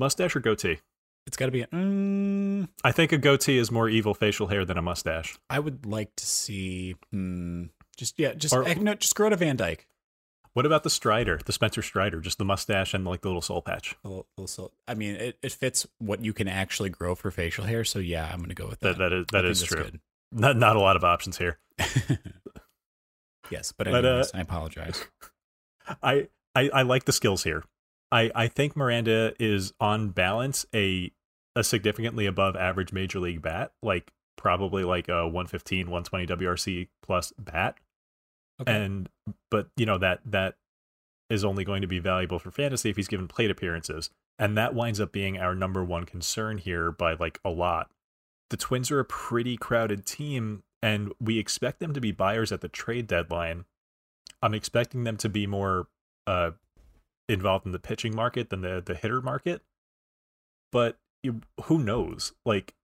Mustache 0.00 0.34
or 0.34 0.40
goatee? 0.40 0.80
It's 1.26 1.36
got 1.36 1.46
to 1.46 1.52
be. 1.52 1.60
A, 1.60 1.66
mm, 1.68 2.66
I 2.82 2.90
think 2.90 3.12
a 3.12 3.18
goatee 3.18 3.58
is 3.58 3.70
more 3.70 3.88
evil 3.88 4.14
facial 4.14 4.48
hair 4.48 4.64
than 4.64 4.78
a 4.78 4.82
mustache. 4.82 5.38
I 5.48 5.60
would 5.60 5.86
like 5.86 6.16
to 6.16 6.26
see. 6.26 6.96
Hmm, 7.12 7.66
just 7.96 8.18
yeah, 8.18 8.32
just 8.32 8.54
or, 8.54 8.64
no, 8.74 8.94
just 8.94 9.14
grow 9.14 9.28
to 9.28 9.36
Van 9.36 9.56
Dyke. 9.56 9.86
What 10.54 10.66
about 10.66 10.82
the 10.82 10.90
Strider, 10.90 11.38
the 11.44 11.52
Spencer 11.52 11.82
Strider, 11.82 12.20
just 12.20 12.38
the 12.38 12.44
mustache 12.44 12.94
and 12.94 13.04
like 13.04 13.20
the 13.20 13.28
little 13.28 13.42
soul 13.42 13.62
patch? 13.62 13.94
A 14.02 14.08
little, 14.08 14.26
little 14.36 14.48
soul. 14.48 14.72
I 14.88 14.94
mean, 14.94 15.14
it, 15.14 15.38
it 15.42 15.52
fits 15.52 15.86
what 15.98 16.24
you 16.24 16.32
can 16.32 16.48
actually 16.48 16.88
grow 16.88 17.14
for 17.14 17.30
facial 17.30 17.64
hair. 17.64 17.84
So 17.84 18.00
yeah, 18.00 18.28
I'm 18.32 18.38
going 18.38 18.48
to 18.48 18.54
go 18.54 18.66
with 18.66 18.80
that. 18.80 18.98
That, 18.98 19.10
that 19.10 19.12
is 19.12 19.26
that 19.32 19.44
is 19.44 19.62
true. 19.62 19.84
Good. 19.84 20.00
Not 20.32 20.56
not 20.56 20.76
a 20.76 20.80
lot 20.80 20.96
of 20.96 21.04
options 21.04 21.36
here. 21.38 21.58
yes, 23.50 23.72
but 23.72 23.86
anyways, 23.86 24.02
but, 24.02 24.34
uh, 24.34 24.38
I 24.38 24.40
apologize. 24.40 25.04
I, 26.02 26.28
I 26.54 26.70
I 26.70 26.82
like 26.82 27.04
the 27.04 27.12
skills 27.12 27.44
here. 27.44 27.62
I 28.12 28.30
I 28.34 28.48
think 28.48 28.76
Miranda 28.76 29.34
is 29.38 29.72
on 29.80 30.10
balance 30.10 30.66
a 30.74 31.12
a 31.56 31.64
significantly 31.64 32.26
above 32.26 32.56
average 32.56 32.92
major 32.92 33.18
league 33.20 33.42
bat, 33.42 33.72
like 33.82 34.12
probably 34.36 34.84
like 34.84 35.08
a 35.08 35.24
115, 35.24 35.90
120 35.90 36.26
WRC 36.26 36.88
plus 37.02 37.32
bat. 37.38 37.76
Okay. 38.60 38.72
And 38.72 39.08
but 39.50 39.68
you 39.76 39.86
know 39.86 39.98
that 39.98 40.20
that 40.26 40.56
is 41.28 41.44
only 41.44 41.64
going 41.64 41.82
to 41.82 41.88
be 41.88 42.00
valuable 42.00 42.38
for 42.38 42.50
fantasy 42.50 42.90
if 42.90 42.96
he's 42.96 43.08
given 43.08 43.28
plate 43.28 43.50
appearances. 43.50 44.10
And 44.38 44.56
that 44.56 44.74
winds 44.74 45.00
up 45.00 45.12
being 45.12 45.38
our 45.38 45.54
number 45.54 45.84
one 45.84 46.04
concern 46.04 46.58
here 46.58 46.90
by 46.90 47.14
like 47.14 47.38
a 47.44 47.50
lot. 47.50 47.90
The 48.48 48.56
Twins 48.56 48.90
are 48.90 48.98
a 48.98 49.04
pretty 49.04 49.56
crowded 49.56 50.04
team, 50.04 50.64
and 50.82 51.12
we 51.20 51.38
expect 51.38 51.78
them 51.78 51.94
to 51.94 52.00
be 52.00 52.10
buyers 52.10 52.50
at 52.50 52.62
the 52.62 52.68
trade 52.68 53.06
deadline. 53.06 53.64
I'm 54.42 54.54
expecting 54.54 55.04
them 55.04 55.16
to 55.18 55.28
be 55.28 55.46
more 55.46 55.86
uh, 56.26 56.52
involved 57.30 57.66
in 57.66 57.72
the 57.72 57.78
pitching 57.78 58.14
market 58.14 58.50
than 58.50 58.62
the 58.62 58.82
the 58.84 58.94
hitter 58.94 59.20
market. 59.20 59.62
But 60.72 60.98
who 61.64 61.78
knows? 61.78 62.32
Like 62.44 62.74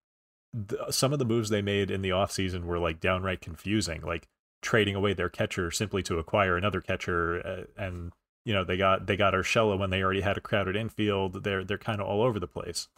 the, 0.53 0.91
some 0.91 1.13
of 1.13 1.19
the 1.19 1.25
moves 1.25 1.49
they 1.49 1.63
made 1.63 1.91
in 1.91 2.03
the 2.03 2.11
offseason 2.11 2.65
were 2.65 2.79
like 2.79 3.01
downright 3.01 3.41
confusing. 3.41 4.03
Like 4.03 4.29
trading 4.63 4.95
away 4.95 5.13
their 5.13 5.29
catcher 5.29 5.71
simply 5.71 6.03
to 6.03 6.19
acquire 6.19 6.57
another 6.57 6.81
catcher 6.81 7.47
uh, 7.47 7.83
and 7.83 8.13
you 8.45 8.53
know 8.53 8.65
they 8.65 8.77
got 8.77 9.07
they 9.07 9.17
got 9.17 9.33
Urshela 9.33 9.79
when 9.79 9.91
they 9.91 10.03
already 10.03 10.23
had 10.23 10.37
a 10.37 10.41
crowded 10.41 10.75
infield 10.75 11.45
they're 11.45 11.65
they're 11.65 11.79
kind 11.79 12.01
of 12.01 12.07
all 12.09 12.23
over 12.23 12.41
the 12.41 12.49
place 12.49 12.89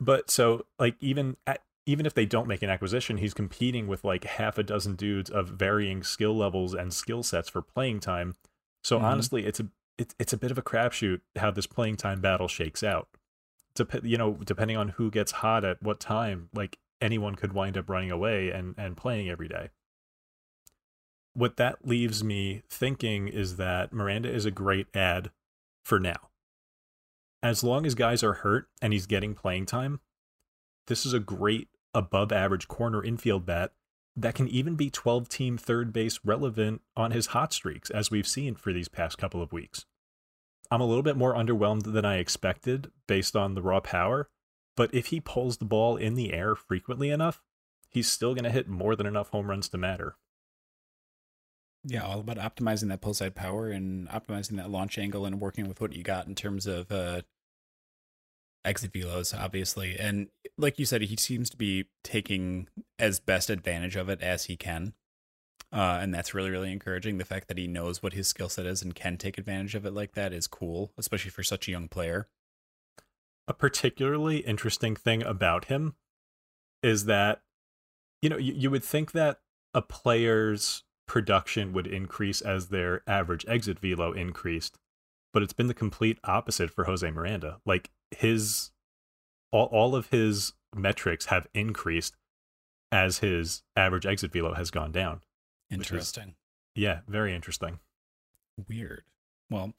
but 0.00 0.28
so 0.30 0.66
like 0.78 0.96
even 1.00 1.36
at, 1.46 1.62
even 1.86 2.04
if 2.04 2.14
they 2.14 2.26
don't 2.26 2.48
make 2.48 2.62
an 2.62 2.70
acquisition 2.70 3.18
he's 3.18 3.32
competing 3.32 3.86
with 3.86 4.02
like 4.02 4.24
half 4.24 4.58
a 4.58 4.64
dozen 4.64 4.96
dudes 4.96 5.30
of 5.30 5.50
varying 5.50 6.02
skill 6.02 6.36
levels 6.36 6.74
and 6.74 6.92
skill 6.92 7.22
sets 7.22 7.48
for 7.48 7.62
playing 7.62 8.00
time 8.00 8.34
so 8.82 8.96
mm-hmm. 8.96 9.06
honestly 9.06 9.46
it's 9.46 9.60
a 9.60 9.68
it, 9.98 10.14
it's 10.18 10.32
a 10.32 10.38
bit 10.38 10.50
of 10.50 10.58
a 10.58 10.62
crapshoot 10.62 11.20
how 11.36 11.50
this 11.50 11.66
playing 11.66 11.96
time 11.96 12.20
battle 12.20 12.48
shakes 12.48 12.82
out 12.82 13.08
Dep- 13.74 14.04
you 14.04 14.16
know 14.16 14.38
depending 14.44 14.76
on 14.76 14.90
who 14.90 15.10
gets 15.10 15.32
hot 15.32 15.64
at 15.64 15.82
what 15.82 16.00
time 16.00 16.48
like 16.54 16.78
anyone 17.00 17.34
could 17.34 17.52
wind 17.52 17.76
up 17.76 17.88
running 17.88 18.10
away 18.10 18.50
and 18.50 18.74
and 18.78 18.96
playing 18.96 19.28
every 19.28 19.48
day 19.48 19.70
what 21.38 21.56
that 21.56 21.86
leaves 21.86 22.24
me 22.24 22.62
thinking 22.68 23.28
is 23.28 23.56
that 23.56 23.92
Miranda 23.92 24.28
is 24.28 24.44
a 24.44 24.50
great 24.50 24.88
ad 24.92 25.30
for 25.84 26.00
now. 26.00 26.30
As 27.42 27.62
long 27.62 27.86
as 27.86 27.94
guys 27.94 28.24
are 28.24 28.34
hurt 28.34 28.68
and 28.82 28.92
he's 28.92 29.06
getting 29.06 29.34
playing 29.34 29.66
time, 29.66 30.00
this 30.88 31.06
is 31.06 31.12
a 31.12 31.20
great 31.20 31.68
above 31.94 32.32
average 32.32 32.66
corner 32.66 33.04
infield 33.04 33.46
bat 33.46 33.72
that 34.20 34.34
can 34.34 34.48
even 34.48 34.74
be 34.74 34.90
12 34.90 35.28
team 35.28 35.56
third 35.56 35.92
base 35.92 36.18
relevant 36.24 36.82
on 36.96 37.12
his 37.12 37.28
hot 37.28 37.52
streaks, 37.52 37.88
as 37.90 38.10
we've 38.10 38.26
seen 38.26 38.56
for 38.56 38.72
these 38.72 38.88
past 38.88 39.16
couple 39.16 39.40
of 39.40 39.52
weeks. 39.52 39.84
I'm 40.70 40.80
a 40.80 40.86
little 40.86 41.04
bit 41.04 41.16
more 41.16 41.34
underwhelmed 41.34 41.92
than 41.92 42.04
I 42.04 42.18
expected 42.18 42.90
based 43.06 43.36
on 43.36 43.54
the 43.54 43.62
raw 43.62 43.80
power, 43.80 44.28
but 44.76 44.92
if 44.92 45.06
he 45.06 45.20
pulls 45.20 45.58
the 45.58 45.64
ball 45.64 45.96
in 45.96 46.14
the 46.14 46.32
air 46.32 46.54
frequently 46.56 47.10
enough, 47.10 47.42
he's 47.88 48.10
still 48.10 48.34
going 48.34 48.44
to 48.44 48.50
hit 48.50 48.68
more 48.68 48.96
than 48.96 49.06
enough 49.06 49.28
home 49.28 49.48
runs 49.48 49.68
to 49.70 49.78
matter. 49.78 50.16
Yeah, 51.84 52.02
all 52.02 52.20
about 52.20 52.38
optimizing 52.38 52.88
that 52.88 53.00
pull 53.00 53.14
side 53.14 53.36
power 53.36 53.70
and 53.70 54.08
optimizing 54.08 54.56
that 54.56 54.68
launch 54.68 54.98
angle 54.98 55.24
and 55.24 55.40
working 55.40 55.68
with 55.68 55.80
what 55.80 55.94
you 55.94 56.02
got 56.02 56.26
in 56.26 56.34
terms 56.34 56.66
of 56.66 56.90
uh, 56.90 57.22
exit 58.64 58.92
velos, 58.92 59.38
obviously. 59.38 59.96
And 59.96 60.28
like 60.58 60.78
you 60.78 60.84
said, 60.84 61.02
he 61.02 61.16
seems 61.16 61.48
to 61.50 61.56
be 61.56 61.86
taking 62.02 62.68
as 62.98 63.20
best 63.20 63.48
advantage 63.48 63.96
of 63.96 64.08
it 64.08 64.20
as 64.20 64.46
he 64.46 64.56
can. 64.56 64.92
Uh, 65.72 65.98
and 66.00 66.12
that's 66.12 66.34
really, 66.34 66.50
really 66.50 66.72
encouraging. 66.72 67.18
The 67.18 67.24
fact 67.24 67.48
that 67.48 67.58
he 67.58 67.66
knows 67.66 68.02
what 68.02 68.14
his 68.14 68.26
skill 68.26 68.48
set 68.48 68.66
is 68.66 68.82
and 68.82 68.94
can 68.94 69.16
take 69.16 69.38
advantage 69.38 69.74
of 69.74 69.86
it 69.86 69.92
like 69.92 70.12
that 70.12 70.32
is 70.32 70.46
cool, 70.46 70.92
especially 70.98 71.30
for 71.30 71.42
such 71.42 71.68
a 71.68 71.70
young 71.70 71.88
player. 71.88 72.26
A 73.46 73.54
particularly 73.54 74.38
interesting 74.38 74.96
thing 74.96 75.22
about 75.22 75.66
him 75.66 75.94
is 76.82 77.04
that, 77.04 77.42
you 78.20 78.28
know, 78.28 78.36
you, 78.36 78.52
you 78.54 78.70
would 78.70 78.84
think 78.84 79.12
that 79.12 79.40
a 79.74 79.82
player's 79.82 80.84
production 81.06 81.72
would 81.72 81.86
increase 81.86 82.40
as 82.40 82.68
their 82.68 83.02
average 83.06 83.44
exit 83.48 83.78
velo 83.78 84.12
increased, 84.12 84.78
but 85.32 85.42
it's 85.42 85.52
been 85.52 85.68
the 85.68 85.74
complete 85.74 86.18
opposite 86.24 86.70
for 86.70 86.84
Jose 86.84 87.08
Miranda. 87.10 87.60
Like 87.64 87.90
his 88.10 88.70
all, 89.52 89.66
all 89.66 89.94
of 89.94 90.10
his 90.10 90.52
metrics 90.74 91.26
have 91.26 91.46
increased 91.54 92.16
as 92.90 93.18
his 93.18 93.62
average 93.76 94.06
exit 94.06 94.32
velo 94.32 94.54
has 94.54 94.70
gone 94.70 94.92
down. 94.92 95.20
Interesting. 95.70 96.28
Is, 96.28 96.82
yeah, 96.82 97.00
very 97.06 97.34
interesting. 97.34 97.80
Weird. 98.68 99.04
Well, 99.50 99.74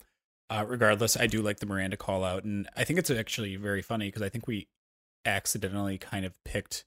uh, 0.50 0.66
regardless, 0.68 1.18
I 1.18 1.28
do 1.28 1.42
like 1.42 1.60
the 1.60 1.66
Miranda 1.66 1.98
call 1.98 2.24
out, 2.24 2.44
and 2.44 2.68
I 2.76 2.84
think 2.84 3.00
it's 3.00 3.12
actually 3.12 3.56
very 3.56 3.82
funny 3.82 4.08
because 4.08 4.22
I 4.22 4.30
think 4.30 4.48
we 4.48 4.68
accidentally 5.26 5.98
kind 5.98 6.26
of 6.26 6.34
picked 6.44 6.86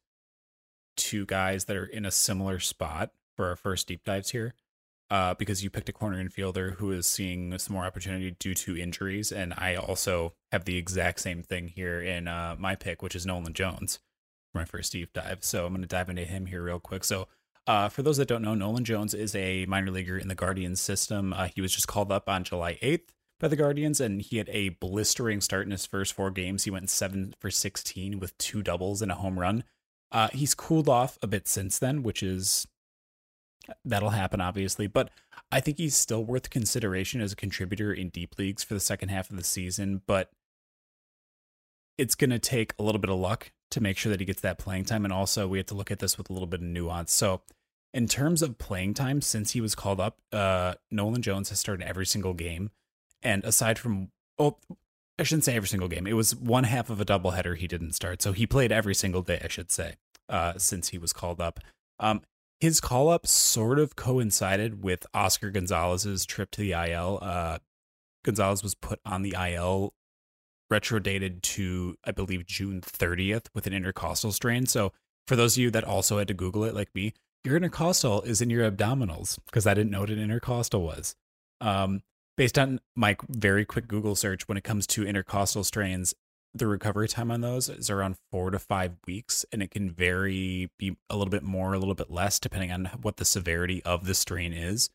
two 0.97 1.27
guys 1.27 1.67
that 1.67 1.77
are 1.77 1.87
in 1.87 2.05
a 2.05 2.11
similar 2.11 2.59
spot 2.59 3.11
for 3.37 3.49
our 3.49 3.57
first 3.57 3.89
deep 3.89 4.05
dives 4.05 4.31
here. 4.31 4.55
Uh, 5.13 5.35
because 5.35 5.63
you 5.63 5.69
picked 5.69 5.91
a 5.91 5.93
corner 5.93 6.25
infielder 6.25 6.77
who 6.77 6.91
is 6.91 7.05
seeing 7.05 7.59
some 7.59 7.75
more 7.75 7.85
opportunity 7.85 8.31
due 8.39 8.55
to 8.55 8.79
injuries, 8.79 9.31
and 9.31 9.53
I 9.59 9.77
also 9.77 10.33
have 10.51 10.65
the 10.65 10.79
exact 10.79 11.21
same 11.21 11.43
thing 11.43 11.69
here 11.69 12.01
in 12.01 12.27
uh, 12.27 12.57
my 12.59 12.77
pick, 12.77 13.03
which 13.03 13.15
is 13.15 13.27
Nolan 13.27 13.53
Jones 13.53 13.99
for 14.51 14.61
my 14.61 14.65
first 14.65 14.91
deep 14.91 15.13
dive. 15.13 15.45
So 15.45 15.67
I'm 15.67 15.73
going 15.73 15.83
to 15.83 15.87
dive 15.87 16.09
into 16.09 16.25
him 16.25 16.47
here 16.47 16.63
real 16.63 16.81
quick. 16.81 17.05
So 17.05 17.29
uh, 17.67 17.91
for 17.91 18.03
those 18.03 18.17
that 18.17 18.29
don't 18.29 18.41
know, 18.41 18.55
Nolan 18.55 18.87
Jones 18.87 19.13
is 19.13 19.35
a 19.35 19.67
minor 19.67 19.91
leaguer 19.91 20.17
in 20.17 20.29
the 20.29 20.35
Guardians 20.35 20.81
system. 20.81 21.35
Uh, 21.35 21.49
he 21.55 21.61
was 21.61 21.75
just 21.75 21.89
called 21.89 22.11
up 22.11 22.27
on 22.27 22.43
July 22.43 22.79
8th 22.83 23.11
by 23.39 23.49
the 23.49 23.57
Guardians, 23.57 24.01
and 24.01 24.23
he 24.23 24.39
had 24.39 24.49
a 24.49 24.71
blistering 24.71 25.43
start 25.43 25.67
in 25.67 25.73
his 25.73 25.85
first 25.85 26.15
four 26.15 26.31
games. 26.31 26.65
He 26.65 26.71
went 26.71 26.89
seven 26.89 27.35
for 27.39 27.51
16 27.51 28.19
with 28.19 28.39
two 28.39 28.63
doubles 28.63 29.03
and 29.03 29.13
a 29.13 29.17
home 29.17 29.39
run. 29.39 29.65
Uh, 30.11 30.29
he's 30.33 30.55
cooled 30.55 30.89
off 30.89 31.19
a 31.21 31.27
bit 31.27 31.47
since 31.47 31.79
then, 31.79 32.03
which 32.03 32.23
is 32.23 32.67
that'll 33.85 34.11
happen 34.11 34.41
obviously 34.41 34.87
but 34.87 35.11
i 35.51 35.61
think 35.61 35.79
he's 35.79 35.97
still 35.97 36.25
worth 36.25 36.51
consideration 36.51 37.21
as 37.21 37.33
a 37.33 37.37
contributor 37.37 37.93
in 37.93 38.09
deep 38.09 38.37
leagues 38.39 38.65
for 38.65 38.75
the 38.75 38.81
second 38.81 39.09
half 39.09 39.31
of 39.31 39.37
the 39.37 39.45
season 39.45 40.03
but 40.07 40.31
it's 41.99 42.15
going 42.15 42.31
to 42.31 42.39
take 42.39 42.75
a 42.79 42.83
little 42.83 43.01
bit 43.01 43.11
of 43.11 43.19
luck 43.19 43.53
to 43.71 43.81
make 43.81 43.97
sure 43.97 44.11
that 44.11 44.21
he 44.21 44.27
gets 44.27 44.41
that 44.41 44.59
playing 44.59 44.85
time 44.85 45.05
and 45.05 45.13
also 45.13 45.47
we 45.47 45.59
have 45.59 45.67
to 45.67 45.75
look 45.75 45.91
at 45.91 45.99
this 45.99 46.19
with 46.19 46.29
a 46.29 46.33
little 46.33 46.47
bit 46.47 46.61
of 46.61 46.67
nuance. 46.67 47.13
So 47.13 47.43
in 47.95 48.07
terms 48.09 48.43
of 48.43 48.59
playing 48.59 48.95
time 48.95 49.21
since 49.21 49.53
he 49.53 49.61
was 49.61 49.75
called 49.75 50.01
up 50.01 50.19
uh 50.33 50.75
nolan 50.91 51.23
jones 51.23 51.51
has 51.51 51.61
started 51.61 51.87
every 51.87 52.07
single 52.07 52.33
game 52.33 52.71
and 53.23 53.45
aside 53.45 53.79
from 53.79 54.09
oh 54.39 54.57
i 55.19 55.23
shouldn't 55.23 55.45
say 55.45 55.55
every 55.55 55.69
single 55.69 55.89
game 55.89 56.07
it 56.07 56.15
was 56.15 56.35
one 56.35 56.65
half 56.65 56.89
of 56.89 57.01
a 57.01 57.05
doubleheader 57.05 57.57
he 57.57 57.67
didn't 57.67 57.93
start 57.93 58.23
so 58.23 58.33
he 58.33 58.47
played 58.47 58.73
every 58.73 58.95
single 58.95 59.21
day 59.21 59.41
i 59.45 59.49
should 59.49 59.71
say 59.71 59.95
uh 60.29 60.57
since 60.57 60.89
he 60.89 60.99
was 60.99 61.13
called 61.13 61.41
up. 61.41 61.61
Um 62.01 62.23
his 62.63 62.81
call 62.81 63.09
up 63.09 63.27
sort 63.27 63.81
of 63.81 63.97
coincided 63.97 64.85
with 64.85 65.05
Oscar 65.13 65.51
Gonzalez's 65.51 66.25
trip 66.25 66.53
to 66.53 66.61
the 66.61 66.71
IL. 66.71 67.19
Uh, 67.21 67.59
Gonzalez 68.25 68.63
was 68.63 68.77
put 68.77 69.01
on 69.05 69.23
the 69.23 69.35
IL, 69.37 69.95
retrodated 70.73 71.43
to 71.43 71.97
I 72.05 72.13
believe 72.13 72.47
June 72.47 72.81
30th 72.81 73.47
with 73.53 73.67
an 73.67 73.73
intercostal 73.73 74.31
strain. 74.31 74.67
So 74.67 74.93
for 75.27 75.35
those 75.35 75.57
of 75.57 75.61
you 75.61 75.73
that 75.73 75.83
also 75.83 76.19
had 76.19 76.29
to 76.29 76.35
Google 76.35 76.63
it, 76.63 76.73
like 76.73 76.95
me, 76.95 77.15
your 77.43 77.57
intercostal 77.57 78.23
is 78.23 78.41
in 78.41 78.49
your 78.49 78.71
abdominals 78.71 79.41
because 79.47 79.67
I 79.67 79.75
didn't 79.75 79.91
know 79.91 80.03
what 80.03 80.11
an 80.11 80.23
intercostal 80.23 80.83
was. 80.83 81.17
Um, 81.61 82.03
based 82.37 82.61
on 82.61 82.79
my 82.95 83.17
very 83.29 83.65
quick 83.65 83.89
Google 83.89 84.15
search, 84.15 84.47
when 84.47 84.57
it 84.57 84.63
comes 84.63 84.87
to 84.87 85.05
intercostal 85.05 85.65
strains, 85.65 86.15
the 86.55 86.67
recovery 86.67 87.09
time 87.09 87.31
on 87.31 87.41
those 87.41 87.69
is 87.69 87.89
around 87.89 88.17
four 88.31 88.51
to 88.51 88.59
five 88.59 88.93
weeks, 89.07 89.45
and 89.53 89.63
it 89.63 89.71
can 89.71 89.91
vary, 89.91 90.71
be 90.79 90.97
a 91.09 91.17
little 91.17 91.31
bit 91.31 91.43
more, 91.43 91.73
a 91.73 91.79
little 91.79 91.95
bit 91.95 92.11
less, 92.11 92.39
depending 92.39 92.71
on 92.71 92.91
what 93.01 93.17
the 93.17 93.25
severity 93.25 93.83
of 93.85 94.07
the 94.07 94.15
strain 94.15 94.53
is. 94.53 94.91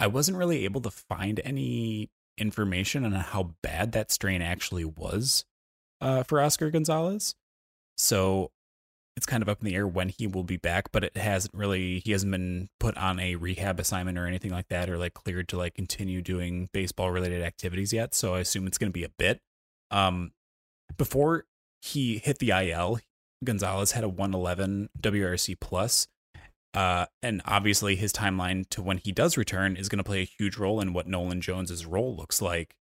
I 0.00 0.08
wasn't 0.08 0.38
really 0.38 0.64
able 0.64 0.80
to 0.80 0.90
find 0.90 1.40
any 1.44 2.10
information 2.38 3.04
on 3.04 3.12
how 3.12 3.54
bad 3.62 3.92
that 3.92 4.10
strain 4.10 4.42
actually 4.42 4.84
was 4.84 5.44
uh, 6.00 6.22
for 6.22 6.40
Oscar 6.40 6.70
Gonzalez. 6.70 7.34
So 7.96 8.50
it's 9.16 9.26
kind 9.26 9.42
of 9.42 9.48
up 9.48 9.60
in 9.60 9.66
the 9.66 9.74
air 9.74 9.86
when 9.86 10.08
he 10.08 10.26
will 10.26 10.44
be 10.44 10.56
back, 10.56 10.90
but 10.90 11.04
it 11.04 11.16
hasn't 11.16 11.54
really, 11.54 12.00
he 12.00 12.12
hasn't 12.12 12.32
been 12.32 12.68
put 12.80 12.96
on 12.96 13.20
a 13.20 13.36
rehab 13.36 13.78
assignment 13.78 14.18
or 14.18 14.26
anything 14.26 14.50
like 14.50 14.68
that, 14.68 14.88
or 14.88 14.96
like 14.96 15.14
cleared 15.14 15.48
to 15.48 15.58
like 15.58 15.74
continue 15.74 16.22
doing 16.22 16.68
baseball 16.72 17.10
related 17.10 17.42
activities 17.42 17.92
yet. 17.92 18.14
So 18.14 18.34
I 18.34 18.40
assume 18.40 18.66
it's 18.66 18.78
going 18.78 18.90
to 18.90 18.98
be 18.98 19.04
a 19.04 19.10
bit. 19.10 19.40
Um, 19.90 20.32
before 20.96 21.44
he 21.80 22.18
hit 22.18 22.38
the 22.38 22.50
IL, 22.50 23.00
Gonzalez 23.44 23.92
had 23.92 24.04
a 24.04 24.08
111 24.08 24.90
WRC 25.00 25.58
plus. 25.60 26.08
Uh, 26.72 27.06
and 27.22 27.42
obviously, 27.44 27.96
his 27.96 28.12
timeline 28.12 28.68
to 28.70 28.82
when 28.82 28.98
he 28.98 29.10
does 29.10 29.36
return 29.36 29.76
is 29.76 29.88
going 29.88 29.98
to 29.98 30.04
play 30.04 30.20
a 30.20 30.24
huge 30.38 30.56
role 30.56 30.80
in 30.80 30.92
what 30.92 31.08
Nolan 31.08 31.40
Jones's 31.40 31.84
role 31.84 32.14
looks 32.14 32.40
like 32.40 32.76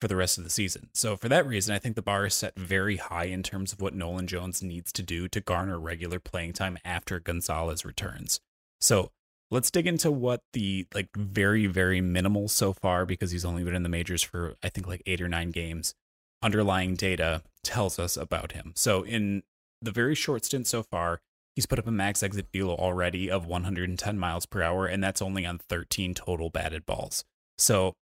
for 0.00 0.08
the 0.08 0.16
rest 0.16 0.38
of 0.38 0.44
the 0.44 0.50
season. 0.50 0.88
So, 0.94 1.14
for 1.16 1.28
that 1.28 1.46
reason, 1.46 1.74
I 1.74 1.78
think 1.78 1.94
the 1.94 2.02
bar 2.02 2.24
is 2.24 2.34
set 2.34 2.58
very 2.58 2.96
high 2.96 3.24
in 3.24 3.42
terms 3.42 3.72
of 3.72 3.82
what 3.82 3.94
Nolan 3.94 4.26
Jones 4.26 4.62
needs 4.62 4.92
to 4.92 5.02
do 5.02 5.28
to 5.28 5.40
garner 5.42 5.78
regular 5.78 6.18
playing 6.18 6.54
time 6.54 6.78
after 6.86 7.20
Gonzalez 7.20 7.84
returns. 7.84 8.40
So, 8.80 9.10
let's 9.50 9.70
dig 9.70 9.86
into 9.86 10.10
what 10.10 10.40
the 10.54 10.86
like 10.94 11.10
very, 11.14 11.66
very 11.66 12.00
minimal 12.00 12.48
so 12.48 12.72
far 12.72 13.04
because 13.04 13.30
he's 13.30 13.44
only 13.44 13.62
been 13.62 13.74
in 13.74 13.82
the 13.82 13.90
majors 13.90 14.22
for 14.22 14.54
I 14.62 14.70
think 14.70 14.86
like 14.86 15.02
eight 15.04 15.20
or 15.20 15.28
nine 15.28 15.50
games 15.50 15.94
underlying 16.42 16.94
data 16.94 17.42
tells 17.64 17.98
us 17.98 18.16
about 18.16 18.52
him. 18.52 18.72
So, 18.76 19.02
in 19.02 19.42
the 19.80 19.92
very 19.92 20.14
short 20.14 20.44
stint 20.44 20.66
so 20.66 20.82
far, 20.82 21.20
he's 21.54 21.66
put 21.66 21.78
up 21.78 21.86
a 21.86 21.92
max 21.92 22.22
exit 22.22 22.46
velo 22.52 22.74
already 22.74 23.30
of 23.30 23.46
110 23.46 24.18
miles 24.18 24.46
per 24.46 24.62
hour, 24.62 24.86
and 24.86 25.02
that's 25.02 25.22
only 25.22 25.44
on 25.46 25.58
13 25.58 26.14
total 26.14 26.50
batted 26.50 26.86
balls. 26.86 27.24
So, 27.58 27.94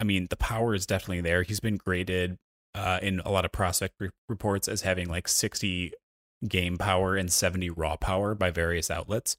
I 0.00 0.04
mean, 0.04 0.26
the 0.30 0.36
power 0.36 0.74
is 0.74 0.86
definitely 0.86 1.20
there. 1.20 1.42
He's 1.42 1.60
been 1.60 1.76
graded 1.76 2.38
uh, 2.74 2.98
in 3.02 3.20
a 3.20 3.30
lot 3.30 3.44
of 3.44 3.52
prospect 3.52 3.94
re- 4.00 4.10
reports 4.28 4.68
as 4.68 4.82
having 4.82 5.08
like 5.08 5.28
60 5.28 5.92
game 6.48 6.78
power 6.78 7.16
and 7.16 7.30
70 7.30 7.70
raw 7.70 7.96
power 7.96 8.34
by 8.34 8.50
various 8.50 8.90
outlets. 8.90 9.36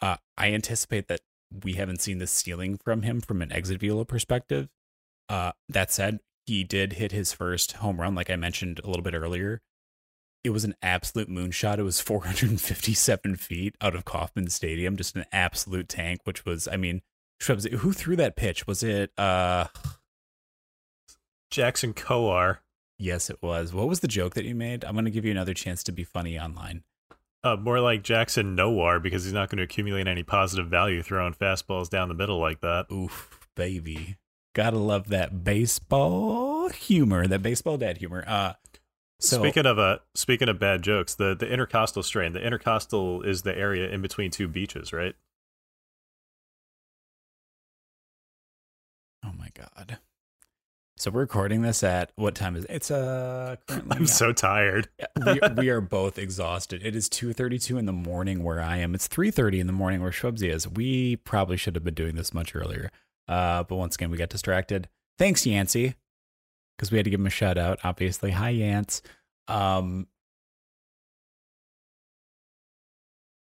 Uh, 0.00 0.16
I 0.36 0.52
anticipate 0.52 1.08
that 1.08 1.20
we 1.62 1.74
haven't 1.74 2.00
seen 2.00 2.18
the 2.18 2.26
ceiling 2.26 2.78
from 2.82 3.02
him 3.02 3.20
from 3.20 3.42
an 3.42 3.52
exit 3.52 3.80
velo 3.80 4.04
perspective. 4.04 4.68
Uh, 5.28 5.52
that 5.68 5.90
said, 5.90 6.20
he 6.46 6.64
did 6.64 6.94
hit 6.94 7.12
his 7.12 7.32
first 7.32 7.72
home 7.72 8.00
run, 8.00 8.14
like 8.14 8.30
I 8.30 8.36
mentioned 8.36 8.80
a 8.82 8.86
little 8.86 9.02
bit 9.02 9.14
earlier. 9.14 9.60
It 10.44 10.50
was 10.50 10.64
an 10.64 10.74
absolute 10.82 11.28
moonshot. 11.28 11.78
It 11.78 11.84
was 11.84 12.00
457 12.02 13.36
feet 13.36 13.76
out 13.80 13.94
of 13.94 14.04
Kauffman 14.04 14.48
Stadium, 14.50 14.96
just 14.96 15.16
an 15.16 15.24
absolute 15.32 15.88
tank, 15.88 16.20
which 16.24 16.44
was, 16.44 16.66
I 16.66 16.76
mean, 16.76 17.02
who 17.40 17.92
threw 17.92 18.16
that 18.16 18.36
pitch? 18.36 18.66
Was 18.66 18.82
it 18.82 19.10
uh 19.18 19.66
Jackson 21.50 21.92
Kowar? 21.92 22.58
Yes, 22.98 23.30
it 23.30 23.38
was. 23.42 23.72
What 23.72 23.88
was 23.88 24.00
the 24.00 24.08
joke 24.08 24.34
that 24.34 24.44
you 24.44 24.54
made? 24.54 24.84
I'm 24.84 24.92
going 24.92 25.06
to 25.06 25.10
give 25.10 25.24
you 25.24 25.32
another 25.32 25.54
chance 25.54 25.82
to 25.84 25.92
be 25.92 26.04
funny 26.04 26.38
online. 26.38 26.84
Uh, 27.42 27.56
more 27.56 27.80
like 27.80 28.04
Jackson 28.04 28.56
Nowar 28.56 29.02
because 29.02 29.24
he's 29.24 29.32
not 29.32 29.50
going 29.50 29.58
to 29.58 29.64
accumulate 29.64 30.06
any 30.06 30.22
positive 30.22 30.68
value 30.68 31.02
throwing 31.02 31.34
fastballs 31.34 31.90
down 31.90 32.08
the 32.08 32.14
middle 32.14 32.38
like 32.38 32.60
that. 32.60 32.86
Oof, 32.92 33.48
baby. 33.56 34.16
Gotta 34.54 34.78
love 34.78 35.08
that 35.08 35.44
baseball 35.44 36.68
humor, 36.68 37.26
that 37.26 37.42
baseball 37.42 37.78
dad 37.78 37.98
humor. 37.98 38.24
Uh, 38.26 38.52
so, 39.18 39.38
speaking 39.38 39.66
of 39.66 39.78
uh, 39.78 39.98
speaking 40.14 40.48
of 40.48 40.58
bad 40.58 40.82
jokes, 40.82 41.14
the 41.14 41.34
the 41.34 41.48
intercostal 41.48 42.02
strain. 42.02 42.32
The 42.32 42.44
intercostal 42.44 43.22
is 43.22 43.42
the 43.42 43.56
area 43.56 43.88
in 43.88 44.02
between 44.02 44.30
two 44.30 44.48
beaches, 44.48 44.92
right? 44.92 45.14
Oh 49.24 49.32
my 49.38 49.48
god! 49.54 49.98
So 51.02 51.10
we're 51.10 51.20
recording 51.20 51.62
this 51.62 51.82
at 51.82 52.12
what 52.16 52.34
time 52.34 52.54
is 52.54 52.64
it? 52.64 52.70
It's 52.70 52.90
uh 52.90 53.56
currently. 53.66 53.96
I'm 53.96 54.06
so 54.06 54.32
tired. 54.32 54.88
we, 55.26 55.40
we 55.56 55.68
are 55.68 55.80
both 55.80 56.18
exhausted. 56.18 56.84
It 56.84 56.94
is 56.94 57.08
two 57.08 57.32
thirty 57.32 57.58
two 57.58 57.78
in 57.78 57.86
the 57.86 57.92
morning 57.92 58.44
where 58.44 58.60
I 58.60 58.76
am. 58.76 58.94
It's 58.94 59.06
three 59.06 59.30
thirty 59.30 59.60
in 59.60 59.66
the 59.66 59.72
morning 59.72 60.02
where 60.02 60.12
Schwebzy 60.12 60.48
is. 60.48 60.68
We 60.68 61.16
probably 61.16 61.56
should 61.56 61.74
have 61.74 61.84
been 61.84 61.94
doing 61.94 62.16
this 62.16 62.34
much 62.34 62.54
earlier. 62.54 62.90
Uh, 63.28 63.62
but 63.64 63.76
once 63.76 63.94
again, 63.94 64.10
we 64.10 64.16
got 64.16 64.28
distracted. 64.28 64.88
Thanks, 65.18 65.46
Yancey, 65.46 65.94
because 66.76 66.90
we 66.90 66.98
had 66.98 67.04
to 67.04 67.10
give 67.10 67.20
him 67.20 67.26
a 67.26 67.30
shout 67.30 67.58
out. 67.58 67.78
Obviously, 67.84 68.30
hi 68.30 68.52
Yance. 68.52 69.00
Um, 69.48 70.06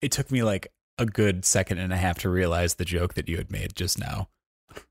it 0.01 0.11
took 0.11 0.31
me 0.31 0.43
like 0.43 0.67
a 0.97 1.05
good 1.05 1.45
second 1.45 1.79
and 1.79 1.93
a 1.93 1.97
half 1.97 2.19
to 2.19 2.29
realize 2.29 2.75
the 2.75 2.85
joke 2.85 3.15
that 3.15 3.29
you 3.29 3.37
had 3.37 3.51
made 3.51 3.75
just 3.75 3.99
now. 3.99 4.29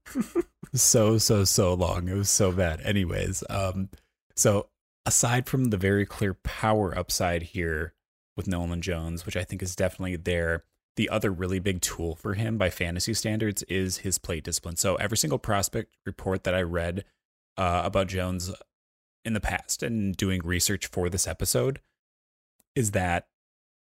so 0.75 1.19
so 1.19 1.45
so 1.45 1.75
long. 1.75 2.09
It 2.09 2.15
was 2.15 2.31
so 2.31 2.53
bad. 2.53 2.81
Anyways, 2.83 3.45
um, 3.49 3.89
so 4.37 4.69
aside 5.07 5.47
from 5.49 5.67
the 5.67 5.77
very 5.77 6.07
clear 6.07 6.35
power 6.35 6.97
upside 6.97 7.43
here 7.43 7.95
with 8.37 8.49
Nolan 8.49 8.83
Jones, 8.83 9.27
which 9.27 9.37
I 9.37 9.45
think 9.45 9.63
is 9.63 9.77
definitely 9.77 10.17
there, 10.17 10.65
the 11.01 11.09
other 11.09 11.33
really 11.33 11.59
big 11.59 11.81
tool 11.81 12.15
for 12.15 12.35
him 12.35 12.59
by 12.59 12.69
fantasy 12.69 13.15
standards 13.15 13.63
is 13.63 13.99
his 13.99 14.19
plate 14.19 14.45
discipline. 14.45 14.77
So 14.77 14.97
every 14.97 15.17
single 15.17 15.39
prospect 15.39 15.97
report 16.05 16.45
that 16.45 16.55
I 16.55 16.61
read 16.61 17.07
uh, 17.57 17.81
about 17.87 18.09
Jones 18.09 18.53
in 19.25 19.33
the 19.33 19.41
past 19.41 19.83
and 19.83 20.15
doing 20.15 20.43
research 20.45 20.89
for 20.89 21.09
this 21.09 21.27
episode 21.27 21.81
is 22.77 22.91
that 22.91 23.29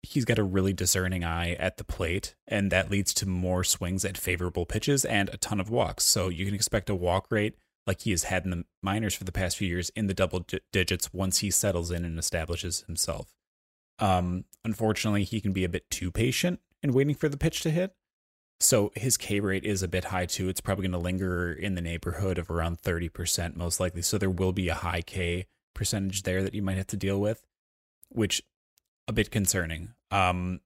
he's 0.02 0.24
got 0.24 0.40
a 0.40 0.44
really 0.44 0.72
discerning 0.72 1.26
eye 1.26 1.56
at 1.56 1.76
the 1.76 1.84
plate, 1.84 2.36
and 2.48 2.72
that 2.72 2.90
leads 2.90 3.14
to 3.16 3.28
more 3.28 3.66
swings 3.66 4.06
at 4.06 4.18
favorable 4.18 4.66
pitches 4.66 5.04
and 5.04 5.28
a 5.34 5.38
ton 5.38 5.60
of 5.60 5.70
walks. 5.70 6.06
So 6.06 6.30
you 6.30 6.46
can 6.46 6.56
expect 6.56 6.90
a 6.90 6.96
walk 6.96 7.28
rate 7.30 7.58
like 7.86 8.04
he 8.04 8.12
has 8.12 8.24
had 8.24 8.46
in 8.46 8.52
the 8.52 8.64
minors 8.82 9.14
for 9.14 9.26
the 9.26 9.34
past 9.34 9.58
few 9.58 9.68
years 9.68 9.90
in 9.90 10.08
the 10.08 10.14
double 10.14 10.40
d- 10.40 10.62
digits 10.72 11.14
once 11.14 11.40
he 11.40 11.52
settles 11.52 11.92
in 11.92 12.06
and 12.06 12.18
establishes 12.18 12.86
himself. 12.88 13.34
Um, 14.00 14.46
unfortunately, 14.64 15.26
he 15.26 15.42
can 15.42 15.52
be 15.52 15.66
a 15.66 15.70
bit 15.70 15.90
too 15.90 16.12
patient 16.12 16.62
in 16.84 16.94
waiting 16.94 17.16
for 17.16 17.30
the 17.30 17.38
pitch 17.38 17.62
to 17.62 17.72
hit. 17.72 17.94
So 18.60 18.92
his 18.96 19.16
K 19.16 19.40
rate 19.40 19.64
is 19.64 19.82
a 19.82 19.88
bit 19.88 20.06
high 20.06 20.26
too. 20.26 20.50
It's 20.50 20.62
probably 20.62 20.84
going 20.84 20.92
to 20.92 20.98
linger 20.98 21.52
in 21.52 21.76
the 21.76 21.82
neighborhood 21.82 22.38
of 22.38 22.50
around 22.50 22.82
30% 22.82 23.56
most 23.56 23.80
likely. 23.80 24.02
So 24.02 24.18
there 24.18 24.30
will 24.30 24.52
be 24.52 24.68
a 24.68 24.76
high 24.76 25.02
K 25.02 25.48
percentage 25.74 26.24
there 26.24 26.44
that 26.44 26.54
you 26.54 26.62
might 26.62 26.78
have 26.78 26.88
to 26.88 26.98
deal 26.98 27.22
with, 27.22 27.46
which 28.10 28.42
a 29.08 29.14
bit 29.14 29.32
concerning. 29.32 29.94
Um, 30.12 30.60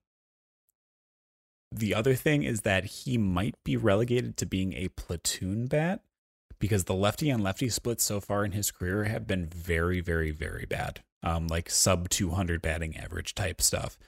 the 1.70 1.94
other 1.94 2.14
thing 2.14 2.42
is 2.42 2.62
that 2.62 2.84
he 2.84 3.18
might 3.18 3.56
be 3.64 3.76
relegated 3.76 4.36
to 4.38 4.46
being 4.46 4.74
a 4.74 4.88
platoon 4.88 5.66
bat 5.66 6.02
because 6.58 6.84
the 6.84 6.94
lefty 6.94 7.30
on 7.30 7.42
lefty 7.42 7.68
splits 7.68 8.04
so 8.04 8.20
far 8.20 8.44
in 8.44 8.52
his 8.52 8.70
career 8.70 9.04
have 9.04 9.26
been 9.26 9.46
very, 9.46 10.00
very, 10.00 10.30
very 10.30 10.66
bad. 10.66 11.02
Um, 11.22 11.46
like 11.48 11.70
sub 11.70 12.08
200 12.10 12.60
batting 12.60 12.96
average 12.96 13.34
type 13.34 13.62
stuff. 13.62 13.98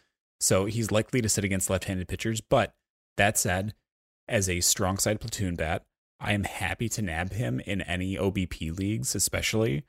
So 0.40 0.66
he's 0.66 0.90
likely 0.90 1.20
to 1.20 1.29
sit 1.29 1.44
against 1.44 1.70
left 1.70 1.85
handed 1.85 2.09
pitchers. 2.09 2.40
But 2.40 2.75
that 3.16 3.38
said, 3.38 3.75
as 4.29 4.49
a 4.49 4.61
strong 4.61 4.99
side 4.99 5.20
platoon 5.20 5.57
bat, 5.57 5.85
I 6.18 6.33
am 6.33 6.44
happy 6.44 6.88
to 6.90 7.03
nab 7.03 7.33
him 7.33 7.61
in 7.61 7.83
any 7.83 8.16
OBP 8.16 8.77
leagues, 8.77 9.14
especially 9.14 9.85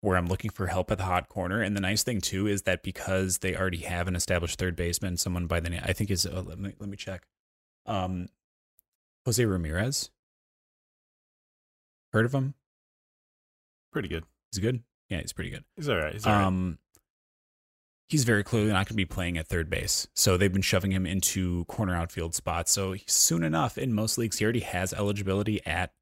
where 0.00 0.16
I'm 0.16 0.26
looking 0.26 0.50
for 0.50 0.66
help 0.66 0.90
at 0.90 0.98
the 0.98 1.04
hot 1.04 1.28
corner. 1.28 1.62
And 1.62 1.76
the 1.76 1.80
nice 1.80 2.02
thing 2.02 2.20
too 2.20 2.46
is 2.46 2.62
that 2.62 2.82
because 2.82 3.38
they 3.38 3.56
already 3.56 3.78
have 3.78 4.08
an 4.08 4.16
established 4.16 4.58
third 4.58 4.76
baseman, 4.76 5.16
someone 5.16 5.46
by 5.46 5.60
the 5.60 5.70
name 5.70 5.82
I 5.84 5.92
think 5.92 6.10
is 6.10 6.26
uh, 6.26 6.42
let 6.44 6.58
me 6.58 6.74
let 6.78 6.88
me 6.88 6.96
check, 6.96 7.26
um, 7.86 8.28
Jose 9.24 9.44
Ramirez. 9.44 10.10
Heard 12.12 12.26
of 12.26 12.34
him? 12.34 12.54
Pretty 13.92 14.08
good. 14.08 14.24
He's 14.52 14.60
good. 14.60 14.82
Yeah, 15.08 15.20
he's 15.20 15.32
pretty 15.32 15.50
good. 15.50 15.64
He's 15.76 15.88
all 15.88 15.96
right. 15.96 16.12
He's 16.12 16.26
all 16.26 16.32
right. 16.32 16.76
He's 18.12 18.24
very 18.24 18.44
clearly 18.44 18.68
not 18.68 18.84
going 18.86 18.88
to 18.88 18.94
be 18.94 19.06
playing 19.06 19.38
at 19.38 19.46
third 19.46 19.70
base. 19.70 20.06
So 20.14 20.36
they've 20.36 20.52
been 20.52 20.60
shoving 20.60 20.90
him 20.90 21.06
into 21.06 21.64
corner 21.64 21.96
outfield 21.96 22.34
spots. 22.34 22.70
So 22.70 22.94
soon 23.06 23.42
enough, 23.42 23.78
in 23.78 23.94
most 23.94 24.18
leagues, 24.18 24.36
he 24.36 24.44
already 24.44 24.60
has 24.60 24.92
eligibility 24.92 25.64
at 25.64 25.94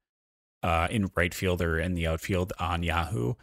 uh, 0.61 0.89
in 0.91 1.09
right 1.15 1.33
field 1.33 1.61
or 1.61 1.79
in 1.79 1.93
the 1.93 2.07
outfield 2.07 2.51
on 2.59 2.83
Yahoo. 2.83 3.35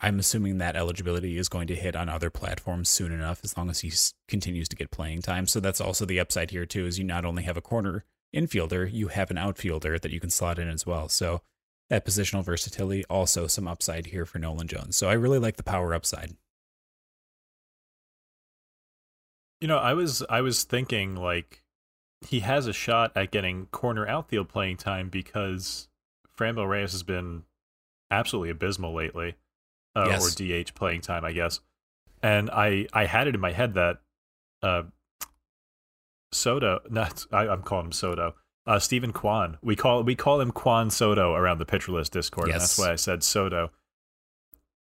I'm 0.00 0.18
assuming 0.18 0.56
that 0.56 0.76
eligibility 0.76 1.36
is 1.36 1.50
going 1.50 1.66
to 1.66 1.76
hit 1.76 1.94
on 1.94 2.08
other 2.08 2.30
platforms 2.30 2.88
soon 2.88 3.12
enough, 3.12 3.40
as 3.44 3.54
long 3.54 3.68
as 3.68 3.80
he 3.80 3.92
continues 4.26 4.70
to 4.70 4.76
get 4.76 4.90
playing 4.90 5.20
time. 5.20 5.46
So 5.46 5.60
that's 5.60 5.78
also 5.78 6.06
the 6.06 6.20
upside 6.20 6.52
here 6.52 6.64
too, 6.64 6.86
is 6.86 6.98
you 6.98 7.04
not 7.04 7.26
only 7.26 7.42
have 7.42 7.58
a 7.58 7.60
corner 7.60 8.06
infielder, 8.34 8.90
you 8.90 9.08
have 9.08 9.30
an 9.30 9.36
outfielder 9.36 9.98
that 9.98 10.10
you 10.10 10.20
can 10.20 10.30
slot 10.30 10.58
in 10.58 10.70
as 10.70 10.86
well. 10.86 11.10
So 11.10 11.42
that 11.90 12.06
positional 12.06 12.42
versatility, 12.42 13.04
also 13.10 13.46
some 13.46 13.68
upside 13.68 14.06
here 14.06 14.24
for 14.24 14.38
Nolan 14.38 14.68
Jones. 14.68 14.96
So 14.96 15.10
I 15.10 15.12
really 15.12 15.38
like 15.38 15.58
the 15.58 15.62
power 15.62 15.92
upside. 15.92 16.34
You 19.60 19.68
know, 19.68 19.78
I 19.78 19.92
was 19.94 20.22
I 20.30 20.40
was 20.40 20.64
thinking 20.64 21.16
like 21.16 21.62
he 22.26 22.40
has 22.40 22.66
a 22.66 22.72
shot 22.72 23.12
at 23.16 23.30
getting 23.30 23.66
corner 23.66 24.06
outfield 24.06 24.48
playing 24.48 24.76
time 24.78 25.08
because 25.08 25.88
Franmil 26.38 26.68
Reyes 26.68 26.92
has 26.92 27.02
been 27.02 27.42
absolutely 28.10 28.50
abysmal 28.50 28.94
lately 28.94 29.34
uh, 29.94 30.06
Yes. 30.08 30.26
or 30.40 30.62
DH 30.64 30.74
playing 30.74 31.02
time, 31.02 31.24
I 31.24 31.32
guess. 31.32 31.60
And 32.22 32.50
I 32.50 32.86
I 32.92 33.04
had 33.06 33.26
it 33.28 33.34
in 33.34 33.40
my 33.40 33.52
head 33.52 33.74
that 33.74 33.98
uh, 34.62 34.82
Soto, 36.32 36.80
not 36.88 37.26
I, 37.32 37.48
I'm 37.48 37.62
calling 37.62 37.86
him 37.86 37.92
Soto. 37.92 38.34
Uh, 38.66 38.78
Steven 38.78 39.12
Kwan. 39.12 39.56
We 39.62 39.74
call 39.74 40.02
we 40.04 40.14
call 40.14 40.40
him 40.40 40.52
Kwan 40.52 40.90
Soto 40.90 41.34
around 41.34 41.58
the 41.58 41.64
pitcher 41.66 41.92
list 41.92 42.12
Discord, 42.12 42.48
and 42.50 42.60
that's 42.60 42.78
why 42.78 42.92
I 42.92 42.96
said 42.96 43.22
Soto. 43.22 43.70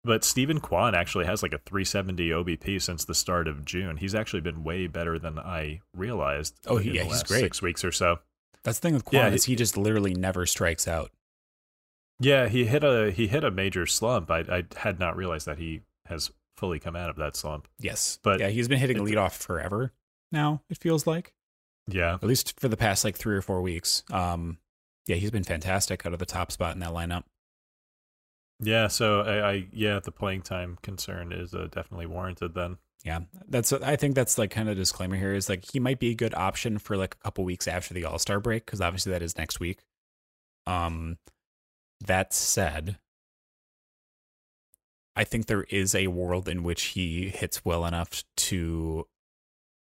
But 0.05 0.25
Steven 0.25 0.59
Kwan 0.61 0.95
actually 0.97 1.27
has 1.27 1.43
like 1.43 1.53
a 1.53 1.59
370 1.59 2.31
OBP 2.31 2.83
since 2.83 3.05
the 3.05 3.15
start 3.15 3.47
of 3.47 3.65
June. 3.65 3.99
He's 3.99 4.15
actually 4.17 4.41
been 4.41 4.65
way 4.65 4.89
better 4.89 5.19
than 5.19 5.39
I 5.39 5.81
realized. 5.95 6.57
Oh, 6.67 6.79
in 6.79 6.95
yeah, 6.95 7.05
he's 7.05 7.23
great. 7.23 7.41
Six 7.41 7.63
weeks 7.63 7.85
or 7.85 7.93
so. 7.93 8.19
That's 8.65 8.79
the 8.79 8.89
thing 8.89 8.95
with 8.95 9.05
Kwan 9.05 9.23
Yeah, 9.23 9.35
is 9.35 9.45
he 9.45 9.55
just 9.57 9.77
literally 9.77 10.15
never 10.15 10.45
strikes 10.47 10.89
out. 10.89 11.11
Yeah, 12.19 12.49
he 12.49 12.65
hit 12.65 12.85
a 12.85 13.11
he 13.11 13.27
hit 13.29 13.45
a 13.45 13.51
major 13.51 13.87
slump. 13.87 14.31
I 14.31 14.41
I 14.41 14.65
had 14.77 14.99
not 14.99 15.17
realized 15.17 15.47
that 15.47 15.59
he 15.59 15.83
has 16.07 16.31
fully 16.57 16.79
come 16.79 16.95
out 16.97 17.11
of 17.11 17.17
that 17.17 17.37
slump. 17.37 17.67
Yes, 17.79 18.19
But 18.23 18.41
yeah, 18.41 18.49
he's 18.49 18.69
been 18.69 18.79
hitting 18.79 18.97
it- 18.99 19.03
leadoff 19.03 19.33
forever 19.33 19.93
now. 20.31 20.63
It 20.69 20.79
feels 20.79 21.07
like 21.07 21.33
Yeah, 21.89 22.15
at 22.15 22.25
least 22.25 22.59
for 22.61 22.69
the 22.69 22.77
past 22.77 23.05
like 23.05 23.17
three 23.17 23.37
or 23.37 23.43
four 23.43 23.63
weeks. 23.63 24.03
Um, 24.11 24.59
yeah, 25.07 25.17
he's 25.17 25.31
been 25.33 25.43
fantastic 25.45 26.07
out 26.07 26.13
of 26.13 26.19
the 26.21 26.27
top 26.27 26.53
spot 26.53 26.75
in 26.75 26.81
that 26.81 26.91
lineup. 26.93 27.25
Yeah. 28.63 28.87
So 28.87 29.21
I, 29.21 29.51
I 29.51 29.67
yeah, 29.73 30.01
the 30.01 30.13
playing 30.13 30.43
time 30.43 30.79
concern 30.83 31.33
is 31.33 31.55
uh, 31.55 31.69
definitely 31.71 32.07
warranted. 32.07 32.55
Then 32.55 32.79
Yeah, 33.05 33.21
that's 33.49 33.73
I 33.73 33.97
think 33.97 34.15
that's 34.15 34.39
like 34.39 34.51
kind 34.51 34.69
of 34.69 34.77
the 34.77 34.83
disclaimer 34.83 35.17
here 35.17 35.35
is 35.35 35.49
like 35.49 35.65
he 35.73 35.81
might 35.81 35.99
be 35.99 36.11
a 36.11 36.15
good 36.15 36.35
option 36.35 36.79
for 36.79 36.97
like 36.97 37.17
a 37.21 37.25
couple 37.25 37.45
weeks 37.45 37.67
after 37.69 37.93
the 37.93 38.05
All 38.05 38.19
Star 38.19 38.41
break 38.41 38.65
because 38.65 38.81
obviously 38.81 39.13
that 39.13 39.23
is 39.23 39.37
next 39.37 39.61
week. 39.61 39.81
Um, 40.67 41.19
that 42.07 42.33
said, 42.33 42.99
I 45.17 45.25
think 45.25 45.47
there 45.47 45.65
is 45.65 45.95
a 45.95 46.07
world 46.07 46.49
in 46.49 46.63
which 46.63 46.83
he 46.85 47.29
hits 47.29 47.65
well 47.65 47.85
enough 47.85 48.23
to 48.37 49.07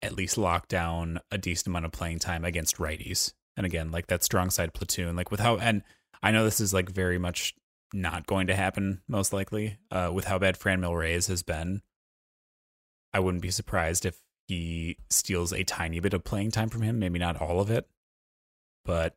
at 0.00 0.14
least 0.16 0.38
lock 0.38 0.68
down 0.68 1.18
a 1.32 1.38
decent 1.38 1.66
amount 1.66 1.84
of 1.84 1.92
playing 1.92 2.20
time 2.20 2.44
against 2.44 2.76
righties. 2.76 3.32
And 3.56 3.66
again, 3.66 3.90
like 3.90 4.06
that 4.06 4.22
strong 4.22 4.50
side 4.50 4.72
platoon, 4.72 5.16
like 5.16 5.32
with 5.32 5.40
how 5.40 5.56
and 5.56 5.82
I 6.22 6.30
know 6.30 6.44
this 6.44 6.60
is 6.60 6.72
like 6.72 6.90
very 6.90 7.18
much 7.18 7.54
not 7.92 8.26
going 8.26 8.46
to 8.48 8.56
happen 8.56 9.02
most 9.08 9.32
likely 9.32 9.78
uh, 9.90 10.10
with 10.12 10.26
how 10.26 10.38
bad 10.38 10.56
Fran 10.56 10.82
Reyes 10.82 11.26
has 11.28 11.42
been. 11.42 11.82
I 13.12 13.20
wouldn't 13.20 13.42
be 13.42 13.50
surprised 13.50 14.04
if 14.04 14.20
he 14.46 14.98
steals 15.10 15.52
a 15.52 15.64
tiny 15.64 16.00
bit 16.00 16.14
of 16.14 16.24
playing 16.24 16.50
time 16.50 16.68
from 16.68 16.82
him, 16.82 16.98
maybe 16.98 17.18
not 17.18 17.40
all 17.40 17.60
of 17.60 17.70
it. 17.70 17.88
But 18.84 19.16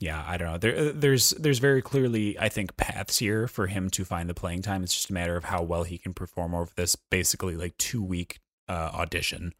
yeah, 0.00 0.24
I 0.26 0.36
don't 0.36 0.52
know. 0.52 0.58
There 0.58 0.92
there's 0.92 1.30
there's 1.30 1.60
very 1.60 1.82
clearly 1.82 2.38
I 2.38 2.48
think 2.48 2.76
paths 2.76 3.18
here 3.18 3.46
for 3.48 3.68
him 3.68 3.90
to 3.90 4.04
find 4.04 4.28
the 4.28 4.34
playing 4.34 4.62
time. 4.62 4.82
It's 4.82 4.94
just 4.94 5.10
a 5.10 5.14
matter 5.14 5.36
of 5.36 5.44
how 5.44 5.62
well 5.62 5.84
he 5.84 5.98
can 5.98 6.14
perform 6.14 6.54
over 6.54 6.70
this 6.74 6.96
basically 6.96 7.56
like 7.56 7.76
2 7.78 8.02
week 8.02 8.40
uh, 8.68 8.90
audition. 8.94 9.52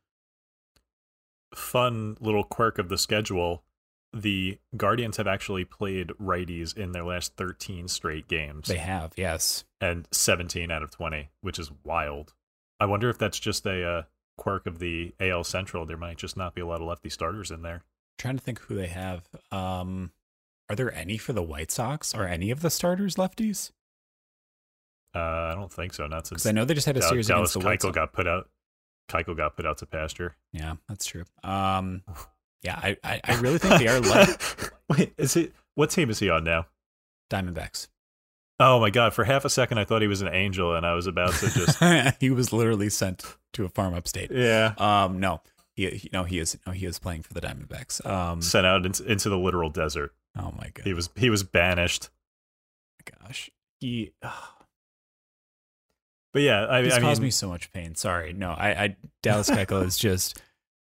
fun 1.54 2.16
little 2.20 2.44
quirk 2.44 2.78
of 2.78 2.88
the 2.88 2.98
schedule. 2.98 3.64
The 4.14 4.58
Guardians 4.76 5.16
have 5.16 5.26
actually 5.26 5.64
played 5.64 6.08
righties 6.20 6.76
in 6.76 6.92
their 6.92 7.04
last 7.04 7.34
13 7.36 7.88
straight 7.88 8.28
games, 8.28 8.68
They 8.68 8.76
have, 8.78 9.12
yes. 9.16 9.64
and 9.80 10.06
17 10.12 10.70
out 10.70 10.82
of 10.84 10.90
20, 10.92 11.30
which 11.40 11.58
is 11.58 11.70
wild. 11.82 12.32
I 12.78 12.86
wonder 12.86 13.10
if 13.10 13.18
that's 13.18 13.38
just 13.40 13.66
a 13.66 13.84
uh, 13.86 14.02
quirk 14.38 14.66
of 14.66 14.78
the 14.78 15.14
AL 15.20 15.44
Central. 15.44 15.84
There 15.84 15.96
might 15.96 16.16
just 16.16 16.36
not 16.36 16.54
be 16.54 16.60
a 16.60 16.66
lot 16.66 16.80
of 16.80 16.86
lefty 16.86 17.08
starters 17.10 17.50
in 17.50 17.62
there. 17.62 17.82
trying 18.18 18.36
to 18.36 18.42
think 18.42 18.60
who 18.60 18.74
they 18.76 18.86
have. 18.88 19.22
Um 19.50 20.12
are 20.70 20.76
there 20.76 20.92
any 20.94 21.18
for 21.18 21.32
the 21.34 21.42
White 21.42 21.70
Sox? 21.70 22.14
Are 22.14 22.26
any 22.26 22.50
of 22.50 22.60
the 22.62 22.70
starters 22.70 23.16
lefties? 23.16 23.70
Uh, 25.14 25.18
I 25.18 25.54
don't 25.54 25.70
think 25.72 25.92
so. 25.92 26.06
Not 26.06 26.26
since 26.26 26.46
I 26.46 26.52
know 26.52 26.64
they 26.64 26.74
just 26.74 26.86
had 26.86 26.96
a 26.96 27.02
series 27.02 27.28
Dallas 27.28 27.54
against 27.54 27.54
the 27.54 27.68
White 27.68 27.78
Keuchel 27.80 27.82
Sox. 27.82 27.94
got 27.94 28.12
put 28.12 28.26
out. 28.26 28.48
Keuchel 29.08 29.36
got 29.36 29.56
put 29.56 29.66
out 29.66 29.78
to 29.78 29.86
pasture. 29.86 30.36
Yeah, 30.52 30.74
that's 30.88 31.04
true. 31.04 31.24
Um, 31.42 32.02
yeah, 32.64 32.80
I, 32.82 32.96
I, 33.04 33.20
I 33.24 33.34
really 33.40 33.58
think 33.58 33.78
they 33.78 33.86
are 33.88 34.00
like 34.00 34.40
Wait, 34.88 35.12
is 35.16 35.34
he? 35.34 35.50
What 35.76 35.90
team 35.90 36.10
is 36.10 36.18
he 36.18 36.30
on 36.30 36.42
now? 36.44 36.66
Diamondbacks. 37.30 37.88
Oh 38.60 38.78
my 38.80 38.90
god! 38.90 39.14
For 39.14 39.24
half 39.24 39.44
a 39.44 39.50
second, 39.50 39.78
I 39.78 39.84
thought 39.84 40.02
he 40.02 40.08
was 40.08 40.22
an 40.22 40.28
angel, 40.28 40.74
and 40.76 40.86
I 40.86 40.94
was 40.94 41.06
about 41.06 41.32
to 41.34 41.50
just 41.50 42.16
he 42.20 42.30
was 42.30 42.52
literally 42.52 42.88
sent 42.90 43.36
to 43.54 43.64
a 43.64 43.68
farm 43.68 43.94
upstate. 43.94 44.30
yeah 44.30 44.74
Um, 44.78 45.18
no, 45.20 45.40
he, 45.74 45.90
he 45.90 46.10
no, 46.12 46.22
he 46.24 46.38
is 46.38 46.56
no, 46.66 46.72
he 46.72 46.86
is 46.86 46.98
playing 46.98 47.22
for 47.22 47.34
the 47.34 47.40
Diamondbacks. 47.40 48.04
Um, 48.06 48.40
sent 48.42 48.66
out 48.66 48.86
into, 48.86 49.04
into 49.10 49.28
the 49.28 49.38
literal 49.38 49.70
desert. 49.70 50.12
oh 50.38 50.52
my 50.56 50.70
god, 50.72 50.84
He 50.84 50.92
was 50.94 51.10
he 51.16 51.30
was 51.30 51.42
banished. 51.42 52.10
gosh, 53.22 53.50
he 53.80 54.12
But 56.32 56.42
yeah, 56.42 56.66
I, 56.68 56.82
this 56.82 56.94
I 56.94 57.00
caused 57.00 57.20
mean, 57.20 57.26
me 57.28 57.30
so 57.30 57.48
much 57.48 57.72
pain. 57.72 57.94
Sorry, 57.94 58.32
no, 58.32 58.50
I, 58.50 58.68
I 58.84 58.96
Dallas 59.22 59.50
Keuchel 59.50 59.84
is 59.84 59.96
just 59.96 60.40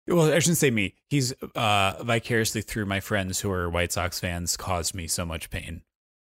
Well, 0.09 0.33
I 0.33 0.39
shouldn't 0.39 0.57
say 0.57 0.71
me. 0.71 0.95
He's 1.09 1.33
uh, 1.55 2.03
vicariously 2.03 2.61
through 2.61 2.85
my 2.87 2.99
friends 2.99 3.39
who 3.41 3.51
are 3.51 3.69
White 3.69 3.91
Sox 3.91 4.19
fans 4.19 4.57
caused 4.57 4.95
me 4.95 5.07
so 5.07 5.25
much 5.25 5.49
pain. 5.49 5.83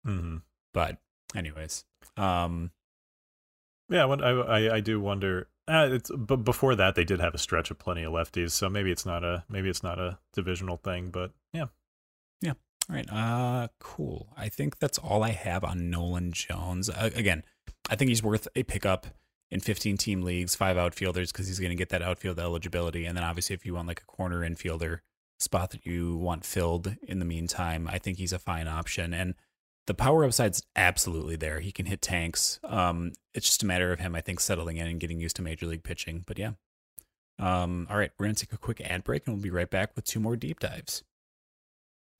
Mm-hmm. 0.07 0.39
But, 0.75 0.99
anyways, 1.35 1.85
um, 2.17 2.71
Yeah, 3.89 4.07
I, 4.07 4.31
I 4.31 4.75
I 4.77 4.81
do 4.81 5.01
wonder. 5.01 5.49
Uh, 5.69 5.89
it's 5.93 6.11
but 6.17 6.39
before 6.39 6.75
that 6.75 6.95
they 6.95 7.05
did 7.05 7.21
have 7.21 7.35
a 7.35 7.39
stretch 7.39 7.71
of 7.71 7.79
plenty 7.79 8.03
of 8.03 8.13
lefties, 8.13 8.51
so 8.53 8.69
maybe 8.69 8.91
it's 8.91 9.07
not 9.07 9.23
a 9.25 9.45
maybe 9.49 9.69
it's 9.69 9.83
not 9.83 9.99
a 9.99 10.19
divisional 10.33 10.77
thing, 10.77 11.11
but 11.11 11.33
yeah, 11.53 11.67
yeah. 12.41 12.55
All 12.89 12.97
right. 12.97 13.09
Uh, 13.13 13.69
cool. 13.79 14.33
I 14.37 14.49
think 14.49 14.79
that's 14.79 14.99
all 14.99 15.23
I 15.23 15.31
have 15.31 15.63
on 15.65 15.91
Nolan 15.91 16.33
Jones. 16.33 16.89
Uh, 16.89 17.11
again, 17.15 17.45
I 17.89 17.97
think 17.97 18.09
he's 18.09 18.23
worth 18.23 18.49
a 18.57 18.63
pickup 18.63 19.07
in 19.51 19.61
15 19.61 19.97
team 19.97 20.23
leagues, 20.23 20.55
five 20.55 20.77
outfielders, 20.77 21.33
because 21.33 21.49
he's 21.49 21.59
going 21.59 21.71
to 21.71 21.77
get 21.77 21.89
that 21.91 22.03
outfield 22.03 22.39
eligibility. 22.39 23.05
And 23.05 23.17
then 23.17 23.25
obviously, 23.25 23.55
if 23.55 23.67
you 23.67 23.75
want 23.75 23.89
like 23.89 24.03
a 24.03 24.05
corner 24.05 24.41
infielder 24.41 25.01
spot 25.39 25.71
that 25.71 25.85
you 25.85 26.17
want 26.17 26.45
filled 26.45 26.97
in 27.03 27.19
the 27.19 27.25
meantime, 27.25 27.89
I 27.91 27.99
think 27.99 28.19
he's 28.19 28.33
a 28.33 28.39
fine 28.39 28.69
option. 28.69 29.13
And 29.13 29.35
the 29.87 29.95
power 29.95 30.25
upside's 30.25 30.63
absolutely 30.77 31.37
there. 31.37 31.61
He 31.61 31.73
can 31.73 31.87
hit 31.87 32.03
tanks. 32.03 32.61
Um, 32.63 33.13
it's 33.35 33.47
just 33.47 33.63
a 33.63 33.67
matter 33.67 33.93
of 33.93 33.99
him, 33.99 34.15
I 34.15 34.21
think, 34.21 34.39
settling 34.39 34.77
in 34.77 34.87
and 34.87 35.01
getting 35.01 35.19
used 35.21 35.37
to 35.37 35.43
major 35.43 35.67
league 35.67 35.83
pitching. 35.83 36.23
But 36.27 36.39
yeah. 36.39 36.53
Um, 37.39 37.87
all 37.91 37.97
right, 37.97 38.11
we're 38.19 38.27
going 38.27 38.35
to 38.35 38.47
take 38.47 38.53
a 38.53 38.59
quick 38.59 38.83
ad 38.83 39.03
break 39.03 39.27
and 39.27 39.35
we'll 39.35 39.43
be 39.43 39.51
right 39.51 39.71
back 39.71 39.97
with 39.97 40.05
two 40.05 40.21
more 40.21 40.37
deep 40.37 40.61
dives. 40.61 41.03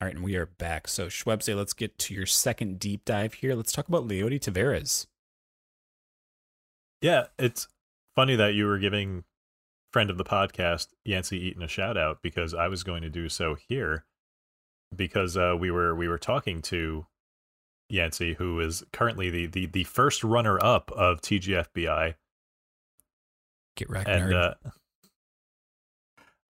All 0.00 0.06
right, 0.06 0.14
and 0.14 0.24
we 0.24 0.36
are 0.36 0.46
back. 0.46 0.88
So, 0.88 1.06
Schwebze, 1.06 1.56
let's 1.56 1.72
get 1.72 1.98
to 2.00 2.14
your 2.14 2.26
second 2.26 2.78
deep 2.78 3.04
dive 3.06 3.34
here. 3.34 3.54
Let's 3.54 3.72
talk 3.72 3.88
about 3.88 4.06
Leody 4.06 4.38
Taveras. 4.38 5.06
Yeah, 7.00 7.26
it's 7.38 7.68
funny 8.14 8.36
that 8.36 8.54
you 8.54 8.66
were 8.66 8.78
giving 8.78 9.24
friend 9.92 10.10
of 10.10 10.18
the 10.18 10.24
podcast 10.24 10.88
Yancey 11.04 11.38
Eaton 11.38 11.62
a 11.62 11.68
shout 11.68 11.96
out 11.96 12.18
because 12.22 12.52
I 12.52 12.68
was 12.68 12.82
going 12.82 13.02
to 13.02 13.08
do 13.08 13.30
so 13.30 13.56
here 13.68 14.04
because 14.94 15.36
uh, 15.36 15.56
we 15.58 15.70
were 15.70 15.94
we 15.94 16.08
were 16.08 16.18
talking 16.18 16.60
to 16.62 17.06
Yancey, 17.88 18.34
who 18.34 18.60
is 18.60 18.84
currently 18.92 19.30
the 19.30 19.46
the, 19.46 19.66
the 19.66 19.84
first 19.84 20.22
runner 20.22 20.62
up 20.62 20.90
of 20.92 21.22
TGFBI, 21.22 22.14
Get 23.76 23.90
wrecked, 23.90 24.08
and 24.08 24.34
uh, 24.34 24.54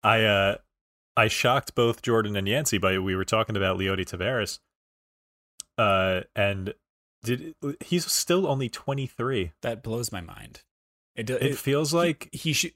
I 0.02 0.24
uh, 0.24 0.56
I 1.16 1.28
shocked 1.28 1.74
both 1.74 2.02
Jordan 2.02 2.36
and 2.36 2.48
Yancey 2.48 2.78
by 2.78 2.98
we 2.98 3.14
were 3.14 3.24
talking 3.24 3.56
about 3.56 3.78
Leody 3.78 4.04
Taveras, 4.04 4.60
uh, 5.78 6.22
and 6.34 6.74
did 7.22 7.54
he's 7.80 8.10
still 8.10 8.46
only 8.46 8.68
twenty 8.68 9.06
three. 9.06 9.52
that 9.62 9.82
blows 9.82 10.10
my 10.12 10.20
mind. 10.20 10.62
It, 11.14 11.28
It, 11.28 11.42
it, 11.42 11.58
feels 11.58 11.92
like 11.92 12.28
he, 12.32 12.38
he 12.38 12.52
should. 12.52 12.72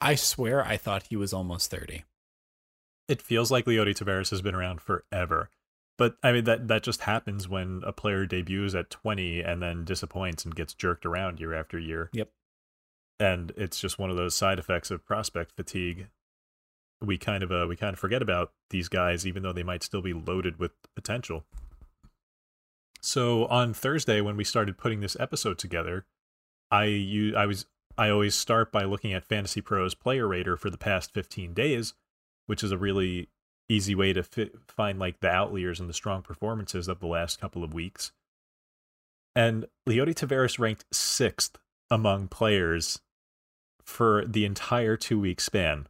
I 0.00 0.14
swear, 0.14 0.64
I 0.64 0.76
thought 0.76 1.06
he 1.08 1.16
was 1.16 1.32
almost 1.32 1.70
thirty. 1.70 2.04
it 3.08 3.22
feels 3.22 3.50
like 3.50 3.64
Leody 3.64 3.94
Taveras 3.94 4.30
has 4.30 4.42
been 4.42 4.54
around 4.54 4.80
forever. 4.80 5.50
But 5.98 6.16
I 6.22 6.32
mean 6.32 6.44
that 6.44 6.68
that 6.68 6.82
just 6.82 7.02
happens 7.02 7.48
when 7.48 7.82
a 7.86 7.92
player 7.92 8.26
debuts 8.26 8.74
at 8.74 8.90
20 8.90 9.40
and 9.40 9.62
then 9.62 9.84
disappoints 9.84 10.44
and 10.44 10.54
gets 10.54 10.74
jerked 10.74 11.06
around 11.06 11.40
year 11.40 11.54
after 11.54 11.78
year. 11.78 12.10
Yep. 12.12 12.28
And 13.18 13.52
it's 13.56 13.80
just 13.80 13.98
one 13.98 14.10
of 14.10 14.16
those 14.16 14.34
side 14.34 14.58
effects 14.58 14.90
of 14.90 15.06
prospect 15.06 15.52
fatigue. 15.56 16.08
We 17.02 17.18
kind 17.18 17.42
of 17.42 17.52
uh, 17.52 17.66
we 17.68 17.76
kind 17.76 17.92
of 17.92 17.98
forget 17.98 18.22
about 18.22 18.52
these 18.70 18.88
guys 18.88 19.26
even 19.26 19.42
though 19.42 19.52
they 19.52 19.62
might 19.62 19.82
still 19.82 20.02
be 20.02 20.12
loaded 20.12 20.58
with 20.58 20.72
potential. 20.94 21.44
So 23.00 23.46
on 23.46 23.74
Thursday 23.74 24.20
when 24.20 24.36
we 24.36 24.44
started 24.44 24.78
putting 24.78 25.00
this 25.00 25.16
episode 25.20 25.58
together, 25.58 26.06
I 26.70 26.84
you 26.84 27.36
I 27.36 27.46
was 27.46 27.66
I 27.98 28.10
always 28.10 28.34
start 28.34 28.72
by 28.72 28.84
looking 28.84 29.12
at 29.12 29.24
Fantasy 29.24 29.60
Pros 29.60 29.94
player 29.94 30.26
rater 30.26 30.56
for 30.56 30.70
the 30.70 30.78
past 30.78 31.12
15 31.14 31.54
days, 31.54 31.94
which 32.46 32.62
is 32.62 32.70
a 32.70 32.78
really 32.78 33.28
easy 33.68 33.94
way 33.94 34.12
to 34.12 34.22
fi- 34.22 34.50
find 34.68 34.98
like 34.98 35.20
the 35.20 35.30
outliers 35.30 35.80
and 35.80 35.88
the 35.88 35.94
strong 35.94 36.22
performances 36.22 36.88
of 36.88 37.00
the 37.00 37.06
last 37.06 37.40
couple 37.40 37.64
of 37.64 37.74
weeks. 37.74 38.12
And 39.34 39.66
Leody 39.88 40.14
Taveras 40.14 40.58
ranked 40.58 40.84
sixth 40.92 41.58
among 41.90 42.28
players 42.28 43.00
for 43.82 44.24
the 44.26 44.44
entire 44.44 44.96
two 44.96 45.20
week 45.20 45.40
span. 45.40 45.86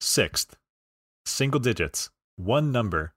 Sixth, 0.00 0.56
single 1.24 1.60
digits, 1.60 2.10
one 2.36 2.72
number, 2.72 3.14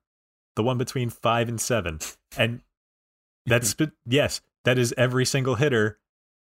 the 0.56 0.63
one 0.63 0.78
between 0.78 1.10
five 1.10 1.50
and 1.50 1.60
seven. 1.60 2.00
And 2.36 2.62
that's, 3.46 3.76
yes, 4.08 4.41
that 4.65 4.80
is 4.80 4.91
every 4.98 5.24
single 5.24 5.54
hitter 5.54 6.00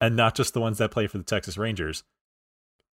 and 0.01 0.17
not 0.17 0.35
just 0.35 0.55
the 0.55 0.61
ones 0.61 0.79
that 0.79 0.91
play 0.91 1.07
for 1.07 1.19
the 1.19 1.25
Texas 1.25 1.59
Rangers. 1.59 2.03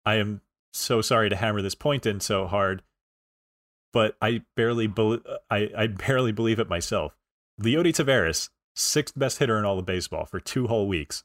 I 0.06 0.14
am 0.14 0.42
so 0.72 1.00
sorry 1.02 1.28
to 1.28 1.36
hammer 1.36 1.62
this 1.62 1.74
point 1.74 2.06
in 2.06 2.20
so 2.20 2.46
hard, 2.46 2.82
but 3.92 4.16
I 4.22 4.42
barely 4.56 4.86
bel 4.86 5.14
uh, 5.14 5.38
I, 5.50 5.70
I 5.76 5.86
barely 5.88 6.32
believe 6.32 6.58
it 6.58 6.68
myself. 6.68 7.16
Leody 7.60 7.92
Taveras, 7.92 8.50
sixth 8.76 9.18
best 9.18 9.38
hitter 9.38 9.58
in 9.58 9.64
all 9.64 9.78
of 9.78 9.86
baseball 9.86 10.24
for 10.24 10.40
two 10.40 10.66
whole 10.66 10.86
weeks. 10.86 11.24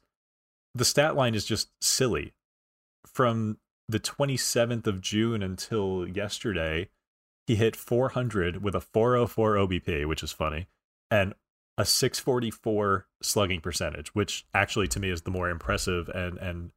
The 0.74 0.86
stat 0.86 1.16
line 1.16 1.36
is 1.36 1.46
just 1.46 1.70
silly. 1.82 2.34
From 3.06 3.58
the 3.88 4.00
27th 4.00 4.88
of 4.88 5.02
June 5.02 5.44
until 5.44 6.08
yesterday, 6.08 6.90
he 7.48 7.56
hit 7.56 7.76
400 7.76 8.64
with 8.64 8.76
a 8.76 8.82
404 8.82 9.56
OBP, 9.56 10.08
which 10.08 10.24
is 10.24 10.32
funny, 10.32 10.68
and 11.12 11.34
a 11.78 11.86
644 11.86 13.08
slugging 13.22 13.60
percentage, 13.60 14.10
which 14.10 14.46
actually 14.54 14.88
to 14.90 15.00
me 15.00 15.10
is 15.10 15.24
the 15.24 15.32
more 15.32 15.50
impressive 15.50 16.08
and 16.10 16.38
and 16.38 16.72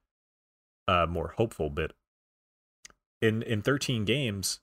uh, 0.89 1.07
more 1.07 1.35
hopeful 1.37 1.71
bit. 1.71 1.93
In 3.21 3.43
in 3.43 3.63
13 3.63 4.05
games 4.05 4.61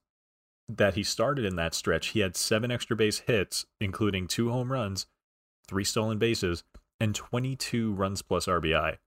that 0.67 0.95
he 0.95 1.03
started 1.03 1.45
in 1.45 1.55
that 1.57 1.73
stretch, 1.73 2.07
he 2.07 2.21
had 2.21 2.35
seven 2.35 2.71
extra 2.71 2.95
base 2.95 3.19
hits, 3.19 3.65
including 3.79 4.27
two 4.27 4.49
home 4.49 4.71
runs, 4.71 5.05
three 5.67 5.83
stolen 5.83 6.17
bases, 6.17 6.63
and 6.99 7.13
22 7.13 7.93
runs 7.93 8.21
plus 8.21 8.45
RBI. 8.47 8.97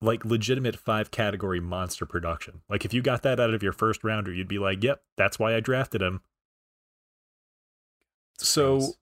Like 0.00 0.24
legitimate 0.24 0.76
five 0.76 1.10
category 1.10 1.60
monster 1.60 2.06
production. 2.06 2.60
Like 2.68 2.84
if 2.84 2.94
you 2.94 3.02
got 3.02 3.22
that 3.22 3.40
out 3.40 3.52
of 3.52 3.62
your 3.62 3.72
first 3.72 4.04
rounder, 4.04 4.32
you'd 4.32 4.46
be 4.48 4.58
like, 4.58 4.82
"Yep, 4.82 5.02
that's 5.16 5.38
why 5.38 5.56
I 5.56 5.60
drafted 5.60 6.02
him." 6.02 6.20
So, 8.38 8.94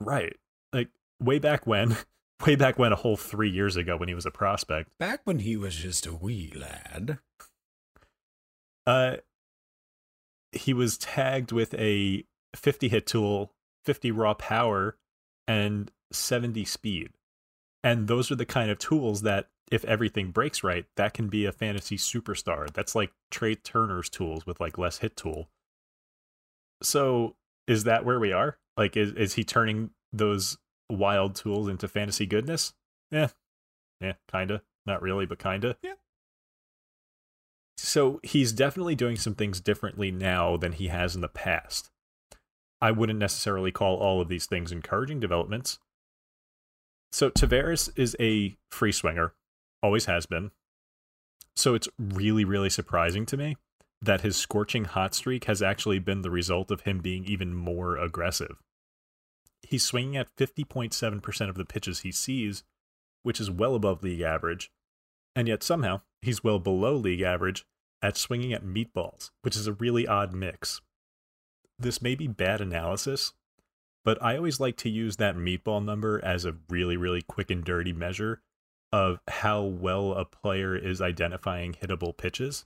right, 0.00 0.36
like 0.72 0.88
way 1.20 1.38
back 1.38 1.66
when, 1.66 1.96
way 2.46 2.56
back 2.56 2.78
when, 2.78 2.92
a 2.92 2.96
whole 2.96 3.16
three 3.16 3.50
years 3.50 3.76
ago 3.76 3.96
when 3.96 4.08
he 4.08 4.14
was 4.14 4.26
a 4.26 4.30
prospect. 4.32 4.90
Back 4.98 5.20
when 5.24 5.40
he 5.40 5.56
was 5.56 5.76
just 5.76 6.06
a 6.06 6.14
wee 6.14 6.52
lad. 6.54 7.18
Uh, 8.86 9.18
he 10.52 10.72
was 10.72 10.96
tagged 10.98 11.52
with 11.52 11.74
a 11.74 12.24
50 12.56 12.88
hit 12.88 13.06
tool, 13.06 13.52
50 13.84 14.10
raw 14.10 14.34
power, 14.34 14.96
and 15.46 15.90
70 16.10 16.64
speed. 16.64 17.10
And 17.84 18.08
those 18.08 18.30
are 18.30 18.34
the 18.34 18.46
kind 18.46 18.70
of 18.70 18.78
tools 18.78 19.22
that, 19.22 19.48
if 19.70 19.84
everything 19.84 20.30
breaks 20.30 20.62
right, 20.62 20.86
that 20.96 21.14
can 21.14 21.28
be 21.28 21.44
a 21.44 21.52
fantasy 21.52 21.96
superstar. 21.96 22.72
That's 22.72 22.94
like 22.94 23.12
Trea 23.30 23.56
Turner's 23.56 24.08
tools 24.08 24.46
with 24.46 24.60
like 24.60 24.78
less 24.78 24.98
hit 24.98 25.16
tool. 25.16 25.48
So 26.82 27.36
is 27.66 27.84
that 27.84 28.04
where 28.04 28.20
we 28.20 28.32
are? 28.32 28.58
Like, 28.76 28.96
is 28.96 29.12
is 29.12 29.34
he 29.34 29.44
turning 29.44 29.90
those 30.12 30.58
wild 30.88 31.34
tools 31.34 31.68
into 31.68 31.88
fantasy 31.88 32.26
goodness? 32.26 32.72
Yeah, 33.10 33.28
yeah, 34.00 34.14
kinda. 34.30 34.62
Not 34.86 35.02
really, 35.02 35.26
but 35.26 35.38
kinda. 35.38 35.76
Yeah. 35.82 35.94
So 37.76 38.20
he's 38.22 38.52
definitely 38.52 38.94
doing 38.94 39.16
some 39.16 39.34
things 39.34 39.60
differently 39.60 40.10
now 40.10 40.56
than 40.56 40.72
he 40.72 40.88
has 40.88 41.14
in 41.14 41.20
the 41.20 41.28
past. 41.28 41.90
I 42.80 42.90
wouldn't 42.90 43.18
necessarily 43.18 43.72
call 43.72 43.96
all 43.96 44.20
of 44.20 44.28
these 44.28 44.46
things 44.46 44.72
encouraging 44.72 45.20
developments. 45.20 45.78
So 47.10 47.30
Taveras 47.30 47.90
is 47.96 48.16
a 48.20 48.56
free 48.70 48.92
swinger, 48.92 49.32
always 49.82 50.06
has 50.06 50.26
been. 50.26 50.50
So 51.56 51.74
it's 51.74 51.88
really, 51.98 52.44
really 52.44 52.70
surprising 52.70 53.26
to 53.26 53.36
me 53.36 53.56
that 54.00 54.20
his 54.20 54.36
scorching 54.36 54.84
hot 54.84 55.14
streak 55.14 55.44
has 55.44 55.60
actually 55.60 55.98
been 55.98 56.22
the 56.22 56.30
result 56.30 56.70
of 56.70 56.82
him 56.82 57.00
being 57.00 57.24
even 57.24 57.54
more 57.54 57.96
aggressive. 57.96 58.56
He's 59.62 59.84
swinging 59.84 60.16
at 60.16 60.34
50.7% 60.36 61.48
of 61.48 61.56
the 61.56 61.64
pitches 61.64 62.00
he 62.00 62.12
sees, 62.12 62.62
which 63.22 63.40
is 63.40 63.50
well 63.50 63.74
above 63.74 64.02
league 64.02 64.20
average, 64.20 64.70
and 65.34 65.48
yet 65.48 65.62
somehow 65.62 66.02
he's 66.22 66.44
well 66.44 66.60
below 66.60 66.94
league 66.94 67.22
average 67.22 67.64
at 68.00 68.16
swinging 68.16 68.52
at 68.52 68.64
meatballs, 68.64 69.30
which 69.42 69.56
is 69.56 69.66
a 69.66 69.72
really 69.72 70.06
odd 70.06 70.32
mix. 70.32 70.80
This 71.78 72.00
may 72.00 72.14
be 72.14 72.28
bad 72.28 72.60
analysis, 72.60 73.32
but 74.04 74.22
I 74.22 74.36
always 74.36 74.60
like 74.60 74.76
to 74.78 74.88
use 74.88 75.16
that 75.16 75.36
meatball 75.36 75.84
number 75.84 76.24
as 76.24 76.44
a 76.44 76.56
really, 76.68 76.96
really 76.96 77.22
quick 77.22 77.50
and 77.50 77.64
dirty 77.64 77.92
measure 77.92 78.42
of 78.92 79.20
how 79.28 79.62
well 79.62 80.12
a 80.12 80.24
player 80.24 80.76
is 80.76 81.00
identifying 81.00 81.74
hittable 81.74 82.16
pitches. 82.16 82.64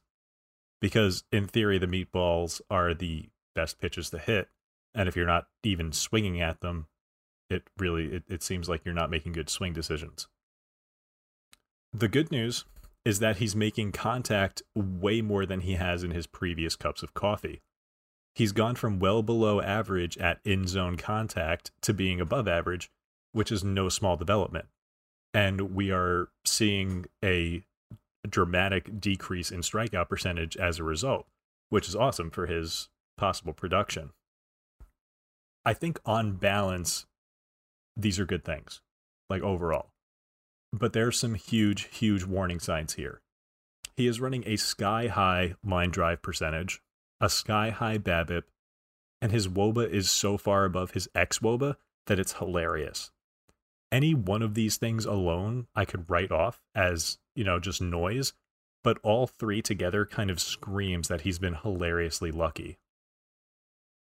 Because 0.80 1.24
in 1.30 1.46
theory, 1.46 1.78
the 1.78 1.86
meatballs 1.86 2.60
are 2.70 2.94
the 2.94 3.28
best 3.54 3.80
pitches 3.80 4.10
to 4.10 4.18
hit. 4.18 4.48
And 4.94 5.08
if 5.08 5.16
you're 5.16 5.26
not 5.26 5.46
even 5.62 5.92
swinging 5.92 6.40
at 6.40 6.60
them, 6.60 6.88
it 7.48 7.68
really 7.78 8.06
it, 8.06 8.24
it 8.28 8.42
seems 8.42 8.68
like 8.68 8.84
you're 8.84 8.94
not 8.94 9.10
making 9.10 9.32
good 9.32 9.48
swing 9.48 9.72
decisions. 9.72 10.28
The 11.92 12.08
good 12.08 12.30
news 12.30 12.64
is 13.04 13.18
that 13.18 13.38
he's 13.38 13.56
making 13.56 13.92
contact 13.92 14.62
way 14.74 15.20
more 15.20 15.44
than 15.44 15.60
he 15.60 15.74
has 15.74 16.02
in 16.02 16.12
his 16.12 16.26
previous 16.26 16.76
cups 16.76 17.02
of 17.02 17.14
coffee. 17.14 17.62
He's 18.34 18.52
gone 18.52 18.76
from 18.76 18.98
well 18.98 19.22
below 19.22 19.60
average 19.60 20.16
at 20.18 20.40
in 20.44 20.66
zone 20.66 20.96
contact 20.96 21.70
to 21.82 21.92
being 21.92 22.20
above 22.20 22.48
average, 22.48 22.90
which 23.32 23.52
is 23.52 23.62
no 23.62 23.88
small 23.88 24.16
development. 24.16 24.66
And 25.34 25.74
we 25.74 25.90
are 25.90 26.28
seeing 26.44 27.06
a 27.24 27.64
dramatic 28.28 29.00
decrease 29.00 29.50
in 29.50 29.60
strikeout 29.60 30.08
percentage 30.08 30.56
as 30.56 30.78
a 30.78 30.84
result, 30.84 31.26
which 31.70 31.88
is 31.88 31.96
awesome 31.96 32.30
for 32.30 32.46
his 32.46 32.88
possible 33.16 33.52
production. 33.52 34.10
I 35.64 35.74
think 35.74 36.00
on 36.04 36.32
balance, 36.32 37.06
these 37.96 38.18
are 38.18 38.26
good 38.26 38.44
things, 38.44 38.80
like 39.30 39.42
overall. 39.42 39.90
But 40.72 40.92
there's 40.92 41.18
some 41.18 41.34
huge, 41.34 41.84
huge 41.84 42.24
warning 42.24 42.58
signs 42.58 42.94
here. 42.94 43.20
He 43.96 44.06
is 44.06 44.20
running 44.20 44.44
a 44.46 44.56
sky 44.56 45.08
high 45.08 45.54
line 45.64 45.90
drive 45.90 46.22
percentage, 46.22 46.80
a 47.20 47.28
sky 47.28 47.70
high 47.70 47.98
BABIP, 47.98 48.44
and 49.20 49.30
his 49.30 49.48
WOBA 49.48 49.88
is 49.88 50.10
so 50.10 50.36
far 50.36 50.64
above 50.64 50.92
his 50.92 51.08
ex 51.14 51.38
WOBA 51.38 51.76
that 52.06 52.18
it's 52.18 52.34
hilarious. 52.34 53.10
Any 53.92 54.14
one 54.14 54.40
of 54.40 54.54
these 54.54 54.78
things 54.78 55.04
alone, 55.04 55.66
I 55.76 55.84
could 55.84 56.08
write 56.08 56.32
off 56.32 56.62
as, 56.74 57.18
you 57.36 57.44
know, 57.44 57.60
just 57.60 57.82
noise, 57.82 58.32
but 58.82 58.98
all 59.02 59.26
three 59.26 59.60
together 59.60 60.06
kind 60.06 60.30
of 60.30 60.40
screams 60.40 61.08
that 61.08 61.20
he's 61.20 61.38
been 61.38 61.54
hilariously 61.54 62.32
lucky. 62.32 62.78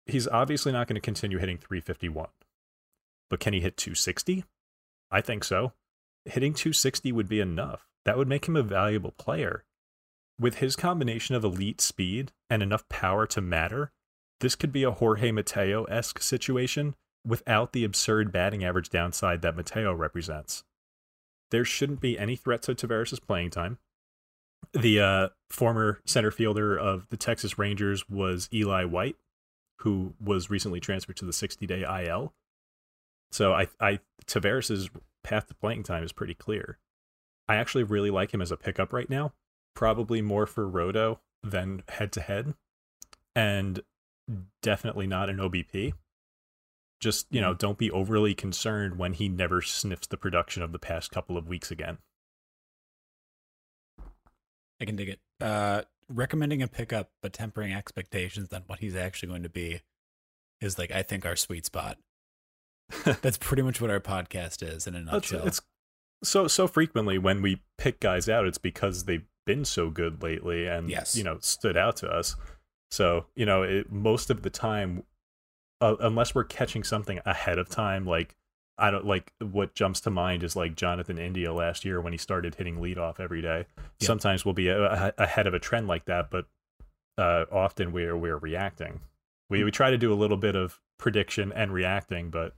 He's 0.05 0.27
obviously 0.27 0.71
not 0.71 0.87
going 0.87 0.95
to 0.95 1.01
continue 1.01 1.39
hitting 1.39 1.57
351. 1.57 2.27
But 3.31 3.39
can 3.39 3.53
he 3.53 3.61
hit 3.61 3.77
260? 3.77 4.45
I 5.11 5.21
think 5.21 5.43
so. 5.43 5.73
Hitting 6.25 6.53
260 6.53 7.11
would 7.11 7.27
be 7.27 7.39
enough. 7.39 7.87
That 8.05 8.17
would 8.17 8.27
make 8.27 8.47
him 8.47 8.55
a 8.55 8.63
valuable 8.63 9.11
player. 9.17 9.65
With 10.39 10.55
his 10.55 10.75
combination 10.75 11.35
of 11.35 11.43
elite 11.43 11.81
speed 11.81 12.31
and 12.49 12.63
enough 12.63 12.87
power 12.89 13.25
to 13.27 13.41
matter, 13.41 13.91
this 14.39 14.55
could 14.55 14.71
be 14.71 14.83
a 14.83 14.91
Jorge 14.91 15.31
Mateo 15.31 15.83
esque 15.85 16.21
situation 16.21 16.95
without 17.25 17.73
the 17.73 17.83
absurd 17.83 18.31
batting 18.31 18.63
average 18.63 18.89
downside 18.89 19.41
that 19.41 19.55
Mateo 19.55 19.93
represents. 19.93 20.63
There 21.51 21.65
shouldn't 21.65 21.99
be 21.99 22.17
any 22.17 22.35
threat 22.35 22.61
to 22.63 22.75
Taveras' 22.75 23.21
playing 23.21 23.49
time. 23.49 23.79
The 24.73 24.99
uh, 24.99 25.29
former 25.49 25.99
center 26.05 26.31
fielder 26.31 26.77
of 26.77 27.07
the 27.09 27.17
Texas 27.17 27.57
Rangers 27.57 28.07
was 28.09 28.49
Eli 28.53 28.83
White, 28.83 29.15
who 29.79 30.13
was 30.23 30.49
recently 30.49 30.79
transferred 30.79 31.15
to 31.17 31.25
the 31.25 31.33
60 31.33 31.65
day 31.65 32.05
IL. 32.05 32.33
So 33.31 33.53
I, 33.53 33.67
I 33.79 33.99
Taveras' 34.25 34.89
path 35.23 35.47
to 35.47 35.55
playing 35.55 35.83
time 35.83 36.03
is 36.03 36.11
pretty 36.11 36.33
clear. 36.33 36.77
I 37.47 37.55
actually 37.55 37.83
really 37.83 38.11
like 38.11 38.33
him 38.33 38.41
as 38.41 38.51
a 38.51 38.57
pickup 38.57 38.93
right 38.93 39.09
now, 39.09 39.33
probably 39.75 40.21
more 40.21 40.45
for 40.45 40.67
Roto 40.67 41.19
than 41.41 41.83
head 41.87 42.11
to 42.13 42.21
head, 42.21 42.53
and 43.35 43.81
definitely 44.61 45.07
not 45.07 45.29
an 45.29 45.37
OBP. 45.37 45.93
Just, 46.99 47.27
you 47.31 47.39
know, 47.39 47.53
don't 47.53 47.77
be 47.77 47.89
overly 47.89 48.33
concerned 48.35 48.97
when 48.97 49.13
he 49.13 49.29
never 49.29 49.61
sniffs 49.61 50.07
the 50.07 50.17
production 50.17 50.61
of 50.63 50.71
the 50.73 50.79
past 50.79 51.11
couple 51.11 51.37
of 51.37 51.47
weeks 51.47 51.71
again. 51.71 51.97
I 54.81 54.85
can 54.85 54.95
dig 54.95 55.09
it. 55.09 55.19
Uh, 55.41 55.83
recommending 56.09 56.61
a 56.61 56.67
pickup, 56.67 57.11
but 57.21 57.33
tempering 57.33 57.73
expectations 57.73 58.51
on 58.53 58.63
what 58.67 58.79
he's 58.79 58.95
actually 58.95 59.29
going 59.29 59.43
to 59.43 59.49
be 59.49 59.81
is 60.61 60.77
like, 60.77 60.91
I 60.91 61.03
think, 61.03 61.25
our 61.25 61.35
sweet 61.35 61.65
spot. 61.65 61.97
That's 63.21 63.37
pretty 63.37 63.61
much 63.61 63.79
what 63.81 63.89
our 63.91 63.99
podcast 63.99 64.63
is 64.67 64.87
in 64.87 64.95
a 64.95 65.01
nutshell. 65.01 65.45
It's, 65.45 65.59
it's 66.21 66.29
so 66.29 66.47
so 66.47 66.67
frequently 66.67 67.17
when 67.17 67.41
we 67.41 67.61
pick 67.77 67.99
guys 67.99 68.27
out, 68.27 68.45
it's 68.47 68.57
because 68.57 69.05
they've 69.05 69.25
been 69.45 69.63
so 69.63 69.89
good 69.89 70.21
lately 70.23 70.65
and 70.67 70.89
Yes. 70.89 71.15
you 71.15 71.23
know 71.23 71.37
stood 71.39 71.77
out 71.77 71.97
to 71.97 72.09
us. 72.09 72.35
So 72.91 73.27
you 73.35 73.45
know, 73.45 73.61
it, 73.63 73.91
most 73.91 74.29
of 74.29 74.41
the 74.41 74.49
time, 74.49 75.03
uh, 75.81 75.95
unless 75.99 76.33
we're 76.35 76.43
catching 76.43 76.83
something 76.83 77.19
ahead 77.25 77.57
of 77.57 77.69
time, 77.69 78.05
like 78.05 78.35
I 78.77 78.91
don't 78.91 79.05
like 79.05 79.33
what 79.41 79.73
jumps 79.75 79.99
to 80.01 80.09
mind 80.09 80.43
is 80.43 80.55
like 80.55 80.75
Jonathan 80.75 81.17
India 81.17 81.53
last 81.53 81.83
year 81.85 81.99
when 82.01 82.13
he 82.13 82.17
started 82.17 82.55
hitting 82.55 82.77
leadoff 82.77 83.19
every 83.19 83.41
day. 83.41 83.65
Yep. 83.77 83.85
Sometimes 84.01 84.45
we'll 84.45 84.53
be 84.53 84.69
a, 84.69 84.81
a- 84.81 85.13
ahead 85.23 85.47
of 85.47 85.53
a 85.53 85.59
trend 85.59 85.87
like 85.87 86.05
that, 86.05 86.29
but 86.29 86.45
uh, 87.17 87.45
often 87.51 87.91
we're 87.91 88.15
we're 88.17 88.37
reacting. 88.37 89.01
We 89.49 89.63
we 89.63 89.71
try 89.71 89.89
to 89.91 89.97
do 89.97 90.13
a 90.13 90.15
little 90.15 90.37
bit 90.37 90.55
of 90.55 90.79
prediction 90.97 91.51
and 91.51 91.73
reacting, 91.73 92.29
but 92.29 92.53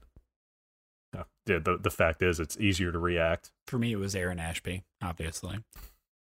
uh, 1.16 1.24
the, 1.46 1.58
the 1.58 1.78
the 1.78 1.90
fact 1.90 2.22
is 2.22 2.38
it's 2.38 2.56
easier 2.58 2.92
to 2.92 2.98
react. 2.98 3.50
for 3.66 3.78
me 3.78 3.92
it 3.92 3.96
was 3.96 4.14
Aaron 4.14 4.38
Ashby, 4.38 4.84
obviously. 5.02 5.58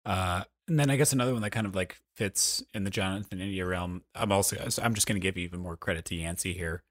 Uh, 0.06 0.44
and 0.68 0.80
then 0.80 0.90
I 0.90 0.96
guess 0.96 1.14
another 1.14 1.34
one 1.34 1.42
that 1.42 1.52
kind 1.52 1.68
of 1.68 1.76
like 1.76 1.98
fits 2.16 2.64
in 2.74 2.84
the 2.84 2.90
Jonathan 2.90 3.40
India 3.40 3.66
realm. 3.66 4.04
I'm 4.14 4.32
also 4.32 4.58
I'm 4.82 4.94
just 4.94 5.08
going 5.08 5.20
to 5.20 5.26
give 5.26 5.38
even 5.38 5.60
more 5.60 5.78
credit 5.78 6.06
to 6.06 6.16
Yancey 6.16 6.54
here. 6.54 6.84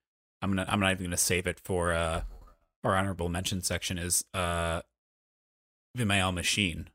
I'm 0.43 0.51
gonna 0.51 0.67
I'm 0.69 0.81
not 0.81 0.93
even 0.93 1.05
going 1.05 1.11
to 1.11 1.17
save 1.17 1.47
it 1.47 1.59
for 1.61 1.93
uh 1.93 2.23
our 2.83 2.97
honorable 2.97 3.29
mention 3.29 3.63
section 3.63 3.99
is 3.99 4.25
uh 4.35 4.83
Machín, 5.97 6.87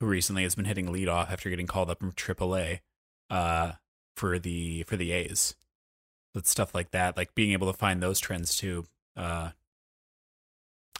who 0.00 0.06
recently 0.06 0.42
has 0.42 0.54
been 0.54 0.64
hitting 0.64 0.90
lead 0.90 1.08
off 1.08 1.30
after 1.30 1.48
getting 1.50 1.66
called 1.66 1.90
up 1.90 2.00
from 2.00 2.12
AAA 2.12 2.80
uh 3.30 3.72
for 4.16 4.38
the 4.38 4.82
for 4.84 4.96
the 4.96 5.12
A's. 5.12 5.54
But 6.34 6.46
stuff 6.46 6.74
like 6.74 6.90
that, 6.92 7.16
like 7.16 7.34
being 7.34 7.52
able 7.52 7.70
to 7.70 7.78
find 7.78 8.02
those 8.02 8.18
trends 8.18 8.56
too. 8.56 8.86
Uh, 9.14 9.50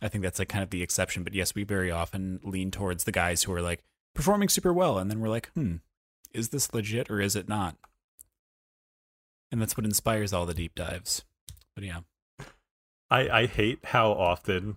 I 0.02 0.08
think 0.08 0.22
that's 0.22 0.38
like 0.38 0.48
kind 0.48 0.62
of 0.62 0.68
the 0.68 0.82
exception. 0.82 1.22
But 1.24 1.32
yes, 1.32 1.54
we 1.54 1.64
very 1.64 1.90
often 1.90 2.40
lean 2.42 2.70
towards 2.70 3.04
the 3.04 3.12
guys 3.12 3.42
who 3.42 3.52
are 3.52 3.62
like 3.62 3.82
performing 4.14 4.48
super 4.48 4.72
well, 4.72 4.98
and 4.98 5.10
then 5.10 5.20
we're 5.20 5.28
like, 5.28 5.50
hmm, 5.54 5.76
is 6.32 6.50
this 6.50 6.72
legit 6.72 7.10
or 7.10 7.20
is 7.20 7.36
it 7.36 7.48
not? 7.48 7.76
And 9.50 9.60
that's 9.60 9.76
what 9.76 9.84
inspires 9.84 10.32
all 10.32 10.46
the 10.46 10.54
deep 10.54 10.74
dives. 10.74 11.24
But 11.74 11.84
yeah, 11.84 12.00
I 13.10 13.28
I 13.28 13.46
hate 13.46 13.80
how 13.86 14.12
often 14.12 14.76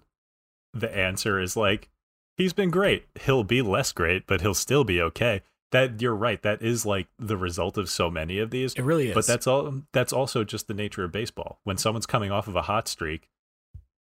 the 0.73 0.93
answer 0.95 1.39
is 1.39 1.55
like 1.55 1.89
he's 2.37 2.53
been 2.53 2.71
great. 2.71 3.05
He'll 3.21 3.43
be 3.43 3.61
less 3.61 3.91
great, 3.91 4.27
but 4.27 4.41
he'll 4.41 4.53
still 4.53 4.83
be 4.83 5.01
okay. 5.01 5.41
That 5.71 6.01
you're 6.01 6.15
right. 6.15 6.41
That 6.41 6.61
is 6.61 6.85
like 6.85 7.07
the 7.17 7.37
result 7.37 7.77
of 7.77 7.89
so 7.89 8.09
many 8.09 8.39
of 8.39 8.51
these. 8.51 8.73
it 8.75 8.83
really 8.83 9.09
is. 9.09 9.13
But 9.13 9.27
that's 9.27 9.47
all. 9.47 9.81
That's 9.93 10.13
also 10.13 10.43
just 10.43 10.67
the 10.67 10.73
nature 10.73 11.03
of 11.03 11.11
baseball. 11.11 11.59
When 11.63 11.77
someone's 11.77 12.05
coming 12.05 12.31
off 12.31 12.47
of 12.47 12.55
a 12.55 12.61
hot 12.63 12.88
streak, 12.88 13.29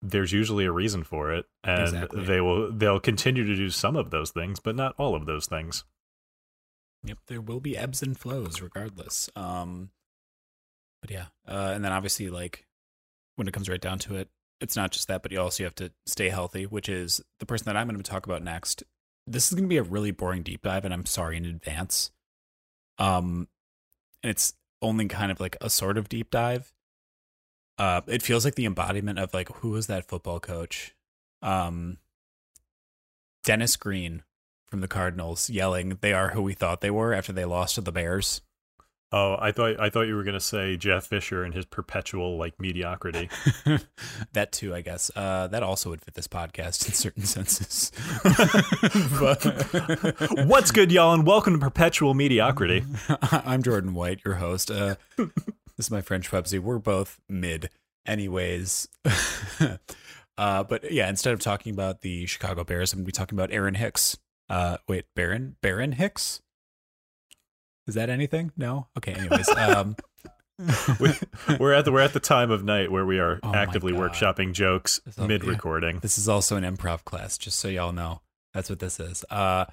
there's 0.06 0.34
usually 0.34 0.66
a 0.66 0.72
reason 0.72 1.04
for 1.04 1.32
it, 1.32 1.46
and 1.64 1.82
Exactly. 1.84 2.26
they 2.26 2.42
will 2.42 2.72
they'll 2.72 3.00
continue 3.00 3.46
to 3.46 3.56
do 3.56 3.70
some 3.70 3.96
of 3.96 4.12
those 4.12 4.32
things, 4.32 4.60
but 4.60 4.76
not 4.76 4.94
all 4.98 5.16
of 5.16 5.26
those 5.26 5.48
things. 5.48 5.86
Yep, 7.06 7.18
there 7.28 7.42
will 7.42 7.62
be 7.62 7.78
ebbs 7.78 8.04
and 8.04 8.18
flows 8.18 8.62
regardless. 8.62 9.30
Um, 9.36 9.92
but 11.02 11.10
yeah, 11.10 11.26
uh, 11.48 11.72
and 11.74 11.84
then 11.84 11.94
obviously, 11.94 12.30
like 12.30 12.68
when 13.38 13.48
it 13.48 13.54
comes 13.54 13.70
right 13.70 13.82
down 13.82 13.98
to 14.00 14.16
it, 14.16 14.30
it's 14.60 14.76
not 14.76 14.92
just 14.92 15.08
that, 15.08 15.24
but 15.24 15.32
you 15.32 15.40
also 15.40 15.64
have 15.64 15.76
to 15.76 15.92
stay 16.06 16.30
healthy, 16.30 16.66
which 16.66 16.90
is 16.90 17.22
the 17.40 17.46
person 17.46 17.66
that 17.66 17.78
I'm 17.78 17.88
going 17.88 18.02
to 18.02 18.10
talk 18.10 18.26
about 18.26 18.44
next. 18.44 18.84
This 19.26 19.48
is 19.48 19.54
going 19.54 19.64
to 19.64 19.70
be 19.70 19.78
a 19.78 19.84
really 19.84 20.12
boring 20.12 20.44
deep 20.44 20.64
dive, 20.64 20.84
and 20.84 20.94
I'm 20.94 21.06
sorry 21.06 21.38
in 21.38 21.46
advance. 21.46 22.12
Um, 22.98 23.48
and 24.22 24.30
it's 24.30 24.54
only 24.82 25.08
kind 25.08 25.32
of 25.32 25.40
like 25.40 25.56
a 25.62 25.70
sort 25.70 25.98
of 25.98 26.10
deep 26.10 26.30
dive. 26.30 26.74
Uh, 27.78 28.02
it 28.08 28.22
feels 28.22 28.46
like 28.46 28.56
the 28.56 28.66
embodiment 28.66 29.20
of 29.20 29.34
like 29.34 29.50
who 29.58 29.72
was 29.72 29.88
that 29.88 30.08
football 30.08 30.40
coach? 30.40 30.96
Um, 31.42 31.98
Dennis 33.44 33.76
Green 33.76 34.24
from 34.66 34.82
the 34.82 34.88
Cardinals 34.88 35.50
yelling, 35.50 35.98
"They 36.02 36.14
are 36.14 36.30
who 36.30 36.42
we 36.42 36.54
thought 36.54 36.82
they 36.82 36.92
were" 36.92 37.14
after 37.14 37.34
they 37.34 37.46
lost 37.46 37.76
to 37.76 37.82
the 37.82 37.92
Bears. 37.92 38.42
Oh, 39.16 39.38
I 39.40 39.52
thought 39.52 39.80
I 39.80 39.92
thought 39.92 40.08
you 40.08 40.16
were 40.16 40.24
gonna 40.24 40.40
say 40.40 40.76
Jeff 40.76 41.06
Fisher 41.06 41.44
and 41.44 41.54
his 41.54 41.66
perpetual 41.66 42.36
like 42.36 42.60
mediocrity. 42.60 43.30
that 44.34 44.52
too, 44.52 44.74
I 44.74 44.82
guess. 44.82 45.12
Uh, 45.16 45.48
that 45.48 45.62
also 45.62 45.92
would 45.92 46.02
fit 46.02 46.16
this 46.16 46.28
podcast 46.28 46.88
in 46.88 46.94
certain 46.94 47.24
senses. 47.24 47.92
but, 49.20 50.48
What's 50.48 50.72
good, 50.72 50.92
y'all, 50.92 51.14
and 51.14 51.28
welcome 51.28 51.54
to 51.54 51.60
Perpetual 51.60 52.16
Mediocrity. 52.16 52.86
I'm 53.32 53.62
Jordan 53.62 53.94
White, 53.94 54.22
your 54.26 54.36
host. 54.36 54.72
Uh, 54.72 54.96
this 55.78 55.88
is 55.88 55.92
my 55.92 56.02
friend 56.02 56.24
Schwebzy. 56.24 56.60
We're 56.60 56.80
both 56.80 57.20
mid, 57.28 57.70
anyways. 58.06 58.88
uh, 60.38 60.64
but 60.64 60.92
yeah, 60.92 61.10
instead 61.10 61.34
of 61.34 61.40
talking 61.40 61.74
about 61.74 62.02
the 62.02 62.26
Chicago 62.26 62.64
Bears, 62.64 62.94
I'm 62.94 63.00
gonna 63.00 63.06
be 63.06 63.12
talking 63.12 63.38
about 63.38 63.52
Aaron 63.52 63.76
Hicks. 63.76 64.18
Uh, 64.50 64.78
wait, 64.88 65.06
Baron 65.16 65.56
Baron 65.62 65.94
Hicks. 65.94 66.42
Is 67.88 67.96
that 67.96 68.10
anything? 68.10 68.52
No. 68.56 68.88
Okay. 68.98 69.14
Anyways, 69.14 69.50
um, 69.58 69.96
we, 71.00 71.10
are 71.60 71.74
at 71.74 71.86
the 71.86 71.92
we're 71.92 72.02
at 72.02 72.14
the 72.14 72.20
time 72.20 72.52
of 72.52 72.64
night 72.64 72.92
where 72.92 73.06
we 73.06 73.20
are 73.20 73.40
oh 73.44 73.54
actively 73.54 73.92
workshopping 73.92 74.54
jokes 74.54 75.02
mid 75.18 75.44
recording. 75.44 75.96
Yeah. 75.96 76.02
This 76.02 76.18
is 76.18 76.30
also 76.30 76.56
an 76.56 76.64
improv 76.64 77.04
class, 77.04 77.38
just 77.38 77.60
so 77.60 77.68
y'all 77.68 77.92
know. 77.92 78.22
That's 78.54 78.70
what 78.70 78.80
this 78.80 79.00
is. 79.00 79.26
Uh, 79.30 79.66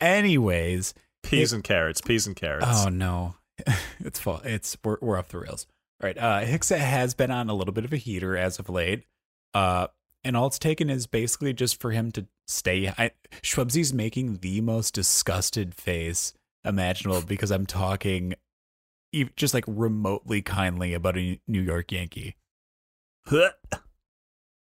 anyways, 0.00 0.94
peas 1.22 1.52
it, 1.52 1.56
and 1.56 1.64
carrots, 1.64 2.00
peas 2.00 2.26
and 2.26 2.36
carrots. 2.36 2.86
Oh 2.86 2.88
no, 2.88 3.34
it's 4.00 4.18
fall. 4.18 4.40
It's 4.44 4.76
we're 4.84 4.98
we're 5.00 5.18
off 5.18 5.28
the 5.28 5.38
rails. 5.38 5.66
All 6.02 6.06
right. 6.06 6.18
Uh, 6.18 6.40
Hicks 6.40 6.68
has 6.68 7.14
been 7.14 7.30
on 7.30 7.48
a 7.48 7.54
little 7.54 7.74
bit 7.74 7.84
of 7.84 7.92
a 7.92 7.96
heater 7.96 8.36
as 8.36 8.58
of 8.58 8.68
late. 8.68 9.04
Uh, 9.52 9.88
and 10.24 10.36
all 10.36 10.46
it's 10.46 10.58
taken 10.58 10.90
is 10.90 11.06
basically 11.06 11.52
just 11.52 11.80
for 11.80 11.90
him 11.90 12.12
to 12.12 12.26
stay. 12.46 12.88
I, 12.88 13.12
Schwebzy's 13.42 13.92
making 13.92 14.38
the 14.38 14.60
most 14.60 14.94
disgusted 14.94 15.74
face 15.74 16.34
imaginable 16.64 17.22
because 17.22 17.50
I'm 17.50 17.66
talking 17.66 18.34
just 19.36 19.54
like 19.54 19.64
remotely 19.66 20.42
kindly 20.42 20.94
about 20.94 21.16
a 21.16 21.40
New 21.46 21.62
York 21.62 21.90
Yankee. 21.90 22.36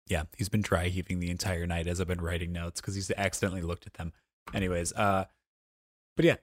yeah, 0.08 0.24
he's 0.38 0.50
been 0.50 0.62
dry 0.62 0.88
heaving 0.88 1.20
the 1.20 1.30
entire 1.30 1.68
night 1.68 1.88
as 1.88 2.00
I've 2.00 2.08
been 2.08 2.22
writing 2.22 2.52
notes 2.52 2.80
because 2.80 2.95
he's 2.95 3.12
accidentally 3.12 3.62
looked 3.62 3.86
at 3.86 3.93
them. 3.93 4.14
Anyways, 4.54 4.93
uh, 4.93 5.26
but 6.16 6.26
yeah, 6.26 6.36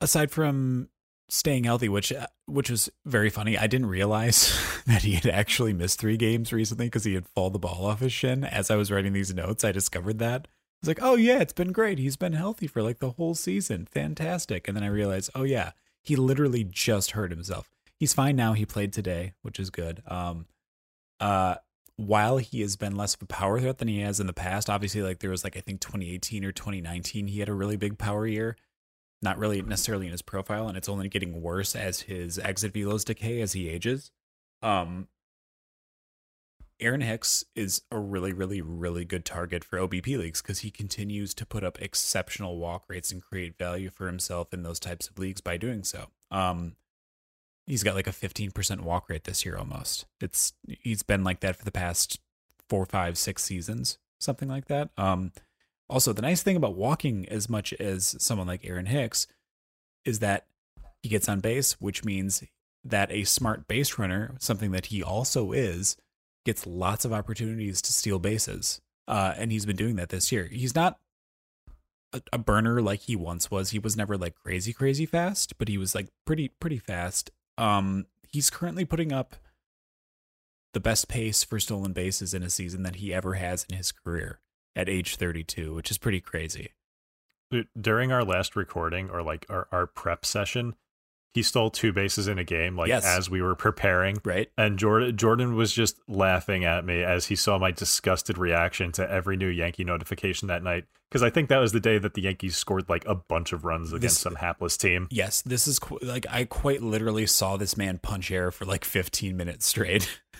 aside 0.00 0.30
from 0.30 0.88
staying 1.28 1.64
healthy, 1.64 1.88
which 1.88 2.12
uh, 2.12 2.26
which 2.46 2.70
was 2.70 2.90
very 3.04 3.30
funny, 3.30 3.58
I 3.58 3.66
didn't 3.66 3.86
realize 3.88 4.52
that 4.86 5.02
he 5.02 5.12
had 5.12 5.26
actually 5.26 5.72
missed 5.72 6.00
three 6.00 6.16
games 6.16 6.52
recently 6.52 6.86
because 6.86 7.04
he 7.04 7.14
had 7.14 7.28
fall 7.28 7.50
the 7.50 7.58
ball 7.58 7.86
off 7.86 8.00
his 8.00 8.12
shin. 8.12 8.44
As 8.44 8.70
I 8.70 8.76
was 8.76 8.90
writing 8.90 9.12
these 9.12 9.34
notes, 9.34 9.64
I 9.64 9.72
discovered 9.72 10.18
that 10.18 10.46
I 10.46 10.48
was 10.82 10.88
like, 10.88 11.02
oh 11.02 11.16
yeah, 11.16 11.40
it's 11.40 11.52
been 11.52 11.72
great. 11.72 11.98
He's 11.98 12.16
been 12.16 12.34
healthy 12.34 12.66
for 12.66 12.82
like 12.82 12.98
the 12.98 13.10
whole 13.10 13.34
season. 13.34 13.86
Fantastic. 13.90 14.68
And 14.68 14.76
then 14.76 14.84
I 14.84 14.88
realized, 14.88 15.30
oh 15.34 15.44
yeah, 15.44 15.72
he 16.02 16.16
literally 16.16 16.64
just 16.64 17.12
hurt 17.12 17.30
himself. 17.30 17.70
He's 17.98 18.12
fine 18.12 18.36
now. 18.36 18.52
He 18.52 18.66
played 18.66 18.92
today, 18.92 19.32
which 19.42 19.58
is 19.58 19.70
good. 19.70 20.02
Um, 20.06 20.46
uh, 21.18 21.56
while 21.96 22.36
he 22.36 22.60
has 22.60 22.76
been 22.76 22.94
less 22.94 23.14
of 23.14 23.22
a 23.22 23.26
power 23.26 23.58
threat 23.58 23.78
than 23.78 23.88
he 23.88 24.00
has 24.00 24.20
in 24.20 24.26
the 24.26 24.34
past, 24.34 24.68
obviously, 24.68 25.02
like 25.02 25.20
there 25.20 25.30
was 25.30 25.44
like 25.44 25.56
I 25.56 25.60
think 25.60 25.80
2018 25.80 26.44
or 26.44 26.52
2019, 26.52 27.28
he 27.28 27.40
had 27.40 27.48
a 27.48 27.54
really 27.54 27.76
big 27.76 27.96
power 27.96 28.26
year. 28.26 28.56
Not 29.22 29.38
really 29.38 29.62
necessarily 29.62 30.06
in 30.06 30.12
his 30.12 30.22
profile, 30.22 30.68
and 30.68 30.76
it's 30.76 30.88
only 30.88 31.08
getting 31.08 31.40
worse 31.40 31.74
as 31.74 32.00
his 32.00 32.38
exit 32.38 32.72
velos 32.72 33.04
decay 33.04 33.40
as 33.40 33.54
he 33.54 33.68
ages. 33.68 34.10
Um, 34.62 35.08
Aaron 36.78 37.00
Hicks 37.00 37.44
is 37.54 37.82
a 37.90 37.98
really, 37.98 38.32
really, 38.32 38.60
really 38.60 39.04
good 39.04 39.24
target 39.24 39.64
for 39.64 39.78
OBP 39.78 40.18
leagues 40.18 40.42
because 40.42 40.58
he 40.58 40.70
continues 40.70 41.32
to 41.34 41.46
put 41.46 41.64
up 41.64 41.80
exceptional 41.80 42.58
walk 42.58 42.84
rates 42.88 43.10
and 43.10 43.22
create 43.22 43.56
value 43.56 43.90
for 43.90 44.06
himself 44.06 44.52
in 44.52 44.62
those 44.62 44.78
types 44.78 45.08
of 45.08 45.18
leagues 45.18 45.40
by 45.40 45.56
doing 45.56 45.84
so. 45.84 46.08
Um, 46.30 46.76
he's 47.66 47.82
got 47.82 47.94
like 47.94 48.06
a 48.06 48.10
15% 48.10 48.80
walk 48.80 49.08
rate 49.08 49.24
this 49.24 49.44
year 49.44 49.56
almost. 49.56 50.04
It's 50.20 50.52
he's 50.80 51.02
been 51.02 51.24
like 51.24 51.40
that 51.40 51.56
for 51.56 51.64
the 51.64 51.72
past 51.72 52.20
four, 52.68 52.84
five, 52.84 53.16
six 53.16 53.42
seasons, 53.42 53.98
something 54.18 54.48
like 54.48 54.66
that. 54.66 54.90
Um, 54.98 55.32
also, 55.88 56.12
the 56.12 56.22
nice 56.22 56.42
thing 56.42 56.56
about 56.56 56.74
walking 56.74 57.28
as 57.28 57.48
much 57.48 57.72
as 57.74 58.16
someone 58.18 58.46
like 58.46 58.64
Aaron 58.64 58.86
Hicks 58.86 59.26
is 60.04 60.18
that 60.18 60.46
he 61.02 61.08
gets 61.08 61.28
on 61.28 61.40
base, 61.40 61.80
which 61.80 62.04
means 62.04 62.42
that 62.84 63.10
a 63.12 63.24
smart 63.24 63.68
base 63.68 63.98
runner, 63.98 64.34
something 64.40 64.72
that 64.72 64.86
he 64.86 65.02
also 65.02 65.52
is, 65.52 65.96
gets 66.44 66.66
lots 66.66 67.04
of 67.04 67.12
opportunities 67.12 67.80
to 67.82 67.92
steal 67.92 68.18
bases. 68.18 68.80
Uh, 69.06 69.34
and 69.36 69.52
he's 69.52 69.66
been 69.66 69.76
doing 69.76 69.96
that 69.96 70.08
this 70.08 70.32
year. 70.32 70.48
He's 70.50 70.74
not 70.74 70.98
a, 72.12 72.20
a, 72.32 72.38
burner 72.38 72.82
like 72.82 73.02
he 73.02 73.14
once 73.14 73.50
was. 73.50 73.70
He 73.70 73.78
was 73.78 73.96
never 73.96 74.16
like 74.16 74.34
crazy, 74.34 74.72
crazy 74.72 75.06
fast, 75.06 75.56
but 75.58 75.68
he 75.68 75.78
was 75.78 75.94
like 75.94 76.08
pretty, 76.24 76.48
pretty 76.60 76.78
fast. 76.78 77.30
Um, 77.56 78.06
he's 78.28 78.50
currently 78.50 78.84
putting 78.84 79.12
up 79.12 79.36
the 80.74 80.80
best 80.80 81.08
pace 81.08 81.44
for 81.44 81.60
stolen 81.60 81.92
bases 81.92 82.34
in 82.34 82.42
a 82.42 82.50
season 82.50 82.82
that 82.82 82.96
he 82.96 83.14
ever 83.14 83.34
has 83.34 83.64
in 83.70 83.76
his 83.76 83.92
career 83.92 84.40
at 84.76 84.88
age 84.88 85.16
32, 85.16 85.74
which 85.74 85.90
is 85.90 85.98
pretty 85.98 86.20
crazy. 86.20 86.72
During 87.80 88.12
our 88.12 88.24
last 88.24 88.56
recording 88.56 89.08
or 89.10 89.22
like 89.22 89.46
our, 89.48 89.68
our 89.72 89.86
prep 89.86 90.24
session, 90.24 90.74
he 91.36 91.42
stole 91.42 91.70
two 91.70 91.92
bases 91.92 92.28
in 92.28 92.38
a 92.38 92.44
game 92.44 92.76
like 92.76 92.88
yes. 92.88 93.04
as 93.04 93.28
we 93.28 93.42
were 93.42 93.54
preparing. 93.54 94.16
Right. 94.24 94.50
And 94.56 94.78
jordan 94.78 95.16
jordan 95.18 95.54
was 95.54 95.70
just 95.70 96.00
laughing 96.08 96.64
at 96.64 96.84
me 96.84 97.04
as 97.04 97.26
he 97.26 97.36
saw 97.36 97.58
my 97.58 97.70
disgusted 97.70 98.38
reaction 98.38 98.90
to 98.92 99.08
every 99.08 99.36
new 99.36 99.48
yankee 99.48 99.84
notification 99.84 100.48
that 100.48 100.62
night 100.62 100.86
because 101.10 101.22
i 101.22 101.28
think 101.28 101.50
that 101.50 101.58
was 101.58 101.72
the 101.72 101.80
day 101.80 101.98
that 101.98 102.14
the 102.14 102.22
yankees 102.22 102.56
scored 102.56 102.88
like 102.88 103.04
a 103.04 103.14
bunch 103.14 103.52
of 103.52 103.66
runs 103.66 103.92
against 103.92 104.16
this, 104.16 104.18
some 104.18 104.36
hapless 104.36 104.78
team. 104.78 105.08
Yes 105.10 105.42
this 105.42 105.68
is 105.68 105.78
qu- 105.78 105.98
like 106.00 106.24
i 106.30 106.44
quite 106.46 106.82
literally 106.82 107.26
saw 107.26 107.58
this 107.58 107.76
man 107.76 107.98
punch 107.98 108.30
air 108.30 108.50
for 108.50 108.64
like 108.64 108.84
15 108.84 109.36
minutes 109.36 109.66
straight. 109.66 110.20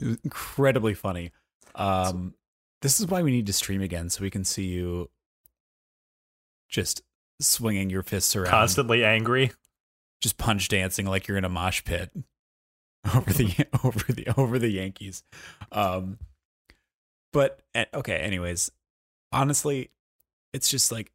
It 0.00 0.08
was 0.08 0.18
incredibly 0.24 0.94
funny. 0.94 1.30
Um 1.76 2.34
this 2.82 3.00
is 3.00 3.06
why 3.06 3.22
we 3.22 3.30
need 3.30 3.46
to 3.46 3.52
stream 3.52 3.80
again 3.80 4.10
so 4.10 4.22
we 4.22 4.30
can 4.30 4.44
see 4.44 4.66
you 4.66 5.08
just 6.68 7.02
swinging 7.40 7.90
your 7.90 8.02
fists 8.02 8.36
around 8.36 8.50
constantly 8.50 9.04
angry 9.04 9.50
just 10.22 10.38
punch 10.38 10.68
dancing 10.68 11.06
like 11.06 11.26
you're 11.26 11.36
in 11.36 11.44
a 11.44 11.48
mosh 11.48 11.82
pit 11.84 12.10
over 13.14 13.32
the 13.32 13.66
over 13.84 14.12
the 14.12 14.28
over 14.36 14.58
the 14.58 14.70
Yankees. 14.70 15.22
Um, 15.70 16.18
but 17.32 17.60
okay, 17.92 18.16
anyways, 18.16 18.70
honestly, 19.32 19.90
it's 20.52 20.68
just 20.68 20.92
like 20.92 21.12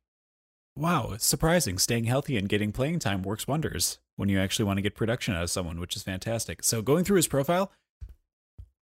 wow, 0.76 1.16
surprising. 1.18 1.80
Staying 1.80 2.04
healthy 2.04 2.38
and 2.38 2.48
getting 2.48 2.72
playing 2.72 3.00
time 3.00 3.24
works 3.24 3.48
wonders 3.48 3.98
when 4.16 4.30
you 4.30 4.40
actually 4.40 4.66
want 4.66 4.78
to 4.78 4.82
get 4.82 4.94
production 4.94 5.34
out 5.34 5.44
of 5.44 5.50
someone, 5.50 5.80
which 5.80 5.96
is 5.96 6.04
fantastic. 6.04 6.64
So 6.64 6.84
going 6.84 7.04
through 7.04 7.16
his 7.16 7.28
profile, 7.28 7.72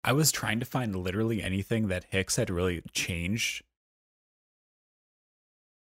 I 0.04 0.14
was 0.14 0.32
trying 0.32 0.60
to 0.60 0.66
find 0.66 0.96
literally 0.96 1.42
anything 1.42 1.88
that 1.88 2.06
Hicks 2.10 2.36
had 2.36 2.50
really 2.50 2.82
changed 2.92 3.64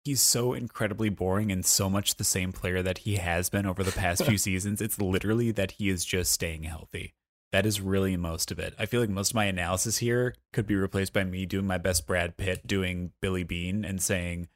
he's 0.03 0.21
so 0.21 0.53
incredibly 0.53 1.09
boring 1.09 1.51
and 1.51 1.65
so 1.65 1.89
much 1.89 2.15
the 2.15 2.23
same 2.23 2.51
player 2.51 2.81
that 2.81 2.99
he 2.99 3.15
has 3.15 3.49
been 3.49 3.65
over 3.65 3.83
the 3.83 3.91
past 3.91 4.25
few 4.25 4.37
seasons. 4.37 4.81
It's 4.81 4.99
literally 4.99 5.51
that 5.51 5.71
he 5.71 5.89
is 5.89 6.05
just 6.05 6.31
staying 6.31 6.63
healthy. 6.63 7.13
That 7.51 7.65
is 7.65 7.81
really 7.81 8.17
most 8.17 8.51
of 8.51 8.59
it. 8.59 8.73
I 8.79 8.85
feel 8.85 8.99
like 8.99 9.09
most 9.09 9.31
of 9.31 9.35
my 9.35 9.45
analysis 9.45 9.99
here 9.99 10.35
could 10.51 10.65
be 10.65 10.75
replaced 10.75 11.13
by 11.13 11.23
me 11.23 11.45
doing 11.45 11.67
my 11.67 11.77
best 11.77 12.07
Brad 12.07 12.35
Pitt 12.35 12.65
doing 12.65 13.11
Billy 13.21 13.43
Beane 13.43 13.85
and 13.85 14.01
saying 14.01 14.49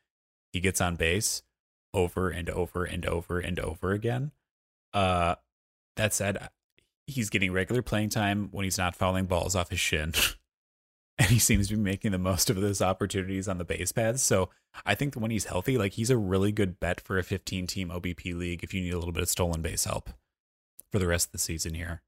he 0.51 0.59
gets 0.59 0.81
on 0.81 0.95
base 0.95 1.43
over 1.93 2.29
and 2.29 2.49
over 2.49 2.83
and 2.83 3.05
over 3.05 3.39
and 3.39 3.59
over 3.59 3.91
again. 3.91 4.31
Uh 4.93 5.35
that 5.95 6.13
said, 6.13 6.49
he's 7.07 7.29
getting 7.29 7.51
regular 7.51 7.81
playing 7.81 8.09
time 8.09 8.49
when 8.51 8.65
he's 8.65 8.77
not 8.77 8.95
fouling 8.95 9.25
balls 9.25 9.55
off 9.55 9.69
his 9.69 9.79
shin. 9.79 10.13
and 11.17 11.29
he 11.29 11.39
seems 11.39 11.67
to 11.69 11.75
be 11.75 11.81
making 11.81 12.11
the 12.11 12.17
most 12.17 12.49
of 12.49 12.57
those 12.57 12.81
opportunities 12.81 13.47
on 13.47 13.57
the 13.57 13.65
base 13.65 13.91
paths. 13.91 14.21
So 14.21 14.49
I 14.85 14.93
think 14.93 15.15
when 15.15 15.31
he's 15.31 15.45
healthy, 15.45 15.77
like 15.77 15.93
he's 15.93 16.09
a 16.09 16.17
really 16.17 16.51
good 16.51 16.79
bet 16.79 17.01
for 17.01 17.17
a 17.17 17.23
15 17.23 17.65
team 17.65 17.89
OBP 17.89 18.37
league 18.37 18.63
if 18.63 18.73
you 18.73 18.81
need 18.81 18.93
a 18.93 18.99
little 18.99 19.13
bit 19.13 19.23
of 19.23 19.29
stolen 19.29 19.61
base 19.61 19.85
help 19.85 20.09
for 20.91 20.99
the 20.99 21.07
rest 21.07 21.29
of 21.29 21.31
the 21.31 21.39
season 21.39 21.73
here. 21.73 22.01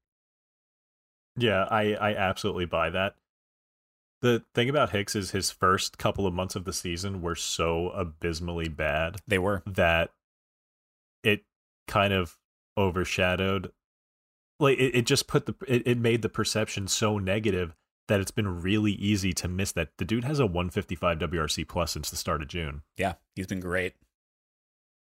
Yeah, 1.36 1.66
I, 1.70 1.94
I 1.94 2.14
absolutely 2.14 2.66
buy 2.66 2.90
that. 2.90 3.14
The 4.22 4.44
thing 4.54 4.68
about 4.68 4.90
Hicks 4.90 5.16
is 5.16 5.30
his 5.30 5.50
first 5.50 5.96
couple 5.96 6.26
of 6.26 6.34
months 6.34 6.54
of 6.54 6.64
the 6.64 6.72
season 6.74 7.22
were 7.22 7.34
so 7.34 7.88
abysmally 7.90 8.68
bad. 8.68 9.16
They 9.26 9.38
were. 9.38 9.62
That 9.66 10.10
it 11.22 11.44
kind 11.88 12.12
of 12.12 12.36
overshadowed 12.76 13.72
like 14.60 14.78
it, 14.78 14.94
it 14.94 15.06
just 15.06 15.26
put 15.26 15.46
the 15.46 15.54
it, 15.66 15.82
it 15.86 15.98
made 15.98 16.22
the 16.22 16.28
perception 16.28 16.88
so 16.88 17.18
negative 17.18 17.74
that 18.08 18.20
it's 18.20 18.30
been 18.30 18.60
really 18.60 18.92
easy 18.92 19.32
to 19.32 19.48
miss 19.48 19.72
that 19.72 19.90
the 19.98 20.04
dude 20.04 20.24
has 20.24 20.40
a 20.40 20.46
155 20.46 21.18
WRC 21.18 21.68
plus 21.68 21.92
since 21.92 22.10
the 22.10 22.16
start 22.16 22.42
of 22.42 22.48
June. 22.48 22.82
Yeah, 22.96 23.14
he's 23.36 23.46
been 23.46 23.60
great. 23.60 23.94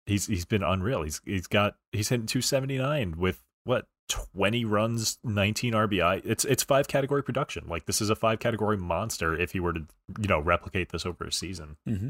He's 0.05 0.27
he's 0.27 0.45
been 0.45 0.63
unreal. 0.63 1.03
He's 1.03 1.21
he's 1.25 1.47
got 1.47 1.75
he's 1.91 2.09
hitting 2.09 2.25
279 2.27 3.15
with 3.17 3.43
what 3.65 3.87
20 4.09 4.65
runs, 4.65 5.19
19 5.23 5.73
RBI. 5.73 6.21
It's 6.23 6.45
it's 6.45 6.63
five 6.63 6.87
category 6.87 7.23
production. 7.23 7.65
Like 7.67 7.85
this 7.85 8.01
is 8.01 8.09
a 8.09 8.15
five 8.15 8.39
category 8.39 8.77
monster 8.77 9.37
if 9.37 9.51
he 9.51 9.59
were 9.59 9.73
to 9.73 9.85
you 10.19 10.27
know 10.27 10.39
replicate 10.39 10.89
this 10.89 11.05
over 11.05 11.25
a 11.25 11.31
season. 11.31 11.77
Mm-hmm. 11.87 12.09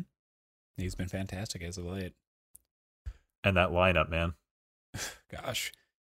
He's 0.78 0.96
been 0.96 1.08
fantastic 1.08 1.64
as 1.64 1.78
of 1.78 1.86
late. 1.86 2.14
And 3.44 3.58
that 3.58 3.72
lineup, 3.72 4.10
man. 4.10 4.34
Gosh. 5.32 5.72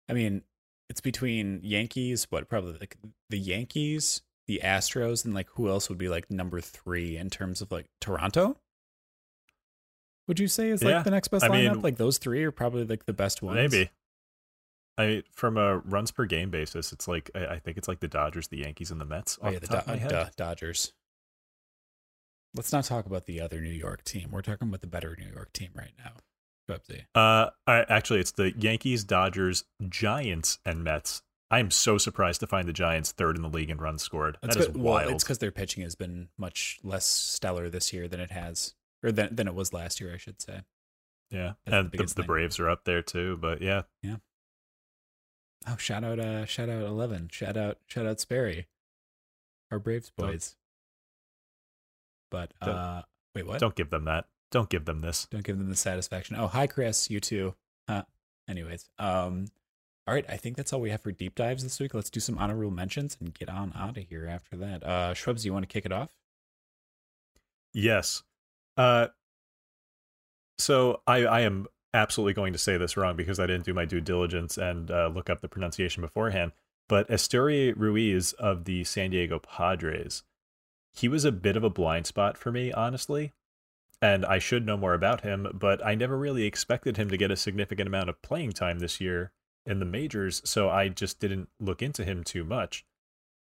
I 0.09 0.13
mean, 0.13 0.43
it's 0.89 1.01
between 1.01 1.59
Yankees, 1.63 2.27
what 2.29 2.49
probably 2.49 2.77
like 2.79 2.97
the 3.29 3.37
Yankees, 3.39 4.21
the 4.47 4.61
Astros, 4.63 5.23
and 5.25 5.33
like 5.33 5.47
who 5.51 5.69
else 5.69 5.87
would 5.89 5.97
be 5.97 6.09
like 6.09 6.29
number 6.31 6.59
three 6.61 7.15
in 7.17 7.29
terms 7.29 7.61
of 7.61 7.71
like 7.71 7.85
Toronto? 8.01 8.57
Would 10.27 10.39
you 10.39 10.47
say 10.47 10.69
is 10.69 10.83
like 10.83 10.91
Yeah. 10.91 11.03
the 11.03 11.11
next 11.11 11.29
best 11.29 11.43
I 11.45 11.49
lineup? 11.49 11.73
mean- 11.73 11.81
like 11.81 11.97
those 11.97 12.17
three 12.17 12.43
are 12.43 12.51
probably 12.51 12.85
like 12.85 13.05
the 13.05 13.13
best 13.13 13.41
ones. 13.41 13.55
Maybe. 13.55 13.89
I 14.97 15.23
from 15.31 15.57
a 15.57 15.77
runs 15.77 16.11
per 16.11 16.25
game 16.25 16.49
basis, 16.49 16.91
it's 16.91 17.07
like 17.07 17.31
I, 17.33 17.45
I 17.45 17.59
think 17.59 17.77
it's 17.77 17.87
like 17.87 17.99
the 18.01 18.07
Dodgers, 18.07 18.49
the 18.49 18.57
Yankees, 18.57 18.91
and 18.91 18.99
the 18.99 19.05
Mets. 19.05 19.39
Oh 19.41 19.49
yeah, 19.49 19.59
the 19.59 19.67
the 19.67 19.73
Do- 19.73 19.77
of 19.77 19.87
my 19.87 19.95
head. 19.95 20.09
Duh, 20.09 20.29
Dodgers. 20.35 20.91
Let's 22.55 22.71
not 22.73 22.83
talk 22.83 23.05
about 23.05 23.25
the 23.27 23.39
other 23.41 23.61
New 23.61 23.69
York 23.69 24.03
team. 24.03 24.29
We're 24.31 24.41
talking 24.41 24.67
about 24.67 24.81
the 24.81 24.87
better 24.87 25.15
New 25.17 25.31
York 25.31 25.53
team 25.53 25.69
right 25.75 25.93
now. 26.03 26.13
Whoopsie. 26.69 27.05
Uh, 27.15 27.49
actually, 27.67 28.19
it's 28.19 28.31
the 28.31 28.53
Yankees, 28.57 29.03
Dodgers, 29.03 29.63
Giants, 29.89 30.59
and 30.65 30.83
Mets. 30.83 31.21
I 31.51 31.59
am 31.59 31.71
so 31.71 31.97
surprised 31.97 32.39
to 32.41 32.47
find 32.47 32.67
the 32.67 32.73
Giants 32.73 33.11
third 33.11 33.35
in 33.35 33.41
the 33.41 33.49
league 33.49 33.71
in 33.71 33.77
runs 33.79 34.03
scored. 34.03 34.37
That's 34.41 34.55
that 34.55 34.61
is 34.61 34.67
good- 34.67 34.77
well, 34.77 34.93
wild. 34.93 35.11
it's 35.11 35.23
because 35.23 35.39
their 35.39 35.51
pitching 35.51 35.81
has 35.83 35.95
been 35.95 36.29
much 36.37 36.79
less 36.83 37.05
stellar 37.05 37.69
this 37.69 37.91
year 37.91 38.07
than 38.07 38.19
it 38.19 38.29
has, 38.31 38.75
or 39.03 39.11
than 39.11 39.35
than 39.35 39.47
it 39.47 39.55
was 39.55 39.73
last 39.73 39.99
year, 39.99 40.13
I 40.13 40.17
should 40.17 40.39
say. 40.41 40.61
yeah, 41.31 41.53
that's 41.65 41.71
the 41.71 41.75
and 41.77 41.85
the, 41.87 41.97
biggest 41.97 42.15
the. 42.17 42.23
Braves 42.23 42.59
are 42.59 42.69
up 42.69 42.83
there 42.85 43.01
too. 43.01 43.37
But 43.41 43.61
yeah, 43.63 43.81
yeah. 44.03 44.17
Oh, 45.67 45.75
shout 45.77 46.03
out, 46.03 46.19
uh, 46.19 46.45
shout 46.45 46.69
out 46.69 46.83
Eleven, 46.83 47.29
shout 47.31 47.57
out, 47.57 47.79
shout 47.87 48.05
out 48.05 48.19
Sperry, 48.19 48.67
our 49.71 49.79
Braves 49.79 50.11
Don't- 50.17 50.27
boys. 50.29 50.55
But 52.31 52.51
uh, 52.61 53.01
wait, 53.33 53.47
what? 53.47 53.59
don't 53.59 53.73
give 53.75 53.89
them 53.89 54.05
that. 54.05 54.25
Don't 54.51 54.69
give 54.69 54.85
them 54.85 55.01
this. 55.01 55.27
Don't 55.29 55.43
give 55.43 55.57
them 55.57 55.69
the 55.69 55.75
satisfaction. 55.75 56.35
Oh, 56.35 56.47
hi, 56.47 56.67
Chris. 56.67 57.09
You 57.09 57.19
too. 57.19 57.55
Huh. 57.87 58.03
Anyways, 58.47 58.89
um, 58.97 59.45
all 60.07 60.13
right. 60.13 60.25
I 60.27 60.37
think 60.37 60.57
that's 60.57 60.73
all 60.73 60.81
we 60.81 60.89
have 60.89 61.01
for 61.01 61.11
deep 61.11 61.35
dives 61.35 61.61
this 61.61 61.79
week. 61.79 61.93
Let's 61.93 62.09
do 62.09 62.19
some 62.19 62.37
honorable 62.37 62.71
mentions 62.71 63.15
and 63.19 63.33
get 63.33 63.49
on 63.49 63.73
out 63.75 63.97
of 63.97 64.03
here 64.09 64.27
after 64.27 64.55
that. 64.57 64.83
Uh, 64.83 65.13
Shrubs, 65.13 65.45
you 65.45 65.53
want 65.53 65.69
to 65.69 65.71
kick 65.71 65.85
it 65.85 65.91
off? 65.91 66.09
Yes. 67.73 68.23
Uh, 68.75 69.07
so 70.57 71.01
I, 71.05 71.25
I 71.25 71.41
am 71.41 71.67
absolutely 71.93 72.33
going 72.33 72.53
to 72.53 72.59
say 72.59 72.77
this 72.77 72.97
wrong 72.97 73.15
because 73.15 73.39
I 73.39 73.45
didn't 73.45 73.65
do 73.65 73.73
my 73.73 73.85
due 73.85 74.01
diligence 74.01 74.57
and 74.57 74.89
uh, 74.89 75.11
look 75.13 75.29
up 75.29 75.41
the 75.41 75.47
pronunciation 75.47 76.01
beforehand. 76.01 76.53
But 76.87 77.07
Esteury 77.09 77.73
Ruiz 77.75 78.33
of 78.33 78.65
the 78.65 78.83
San 78.83 79.11
Diego 79.11 79.37
Padres, 79.37 80.23
he 80.93 81.07
was 81.07 81.23
a 81.23 81.31
bit 81.31 81.55
of 81.55 81.63
a 81.63 81.69
blind 81.69 82.07
spot 82.07 82.35
for 82.35 82.51
me, 82.51 82.71
honestly. 82.71 83.33
And 84.01 84.25
I 84.25 84.39
should 84.39 84.65
know 84.65 84.77
more 84.77 84.93
about 84.93 85.21
him, 85.21 85.47
but 85.53 85.85
I 85.85 85.95
never 85.95 86.17
really 86.17 86.45
expected 86.45 86.95
him 86.97 87.09
to 87.09 87.17
get 87.17 87.31
a 87.31 87.35
significant 87.35 87.87
amount 87.87 88.09
of 88.09 88.21
playing 88.21 88.53
time 88.53 88.79
this 88.79 89.01
year 89.01 89.31
in 89.65 89.79
the 89.79 89.85
majors, 89.85 90.41
so 90.45 90.69
I 90.69 90.87
just 90.87 91.19
didn't 91.19 91.49
look 91.59 91.81
into 91.81 92.05
him 92.05 92.23
too 92.23 92.43
much. 92.43 92.85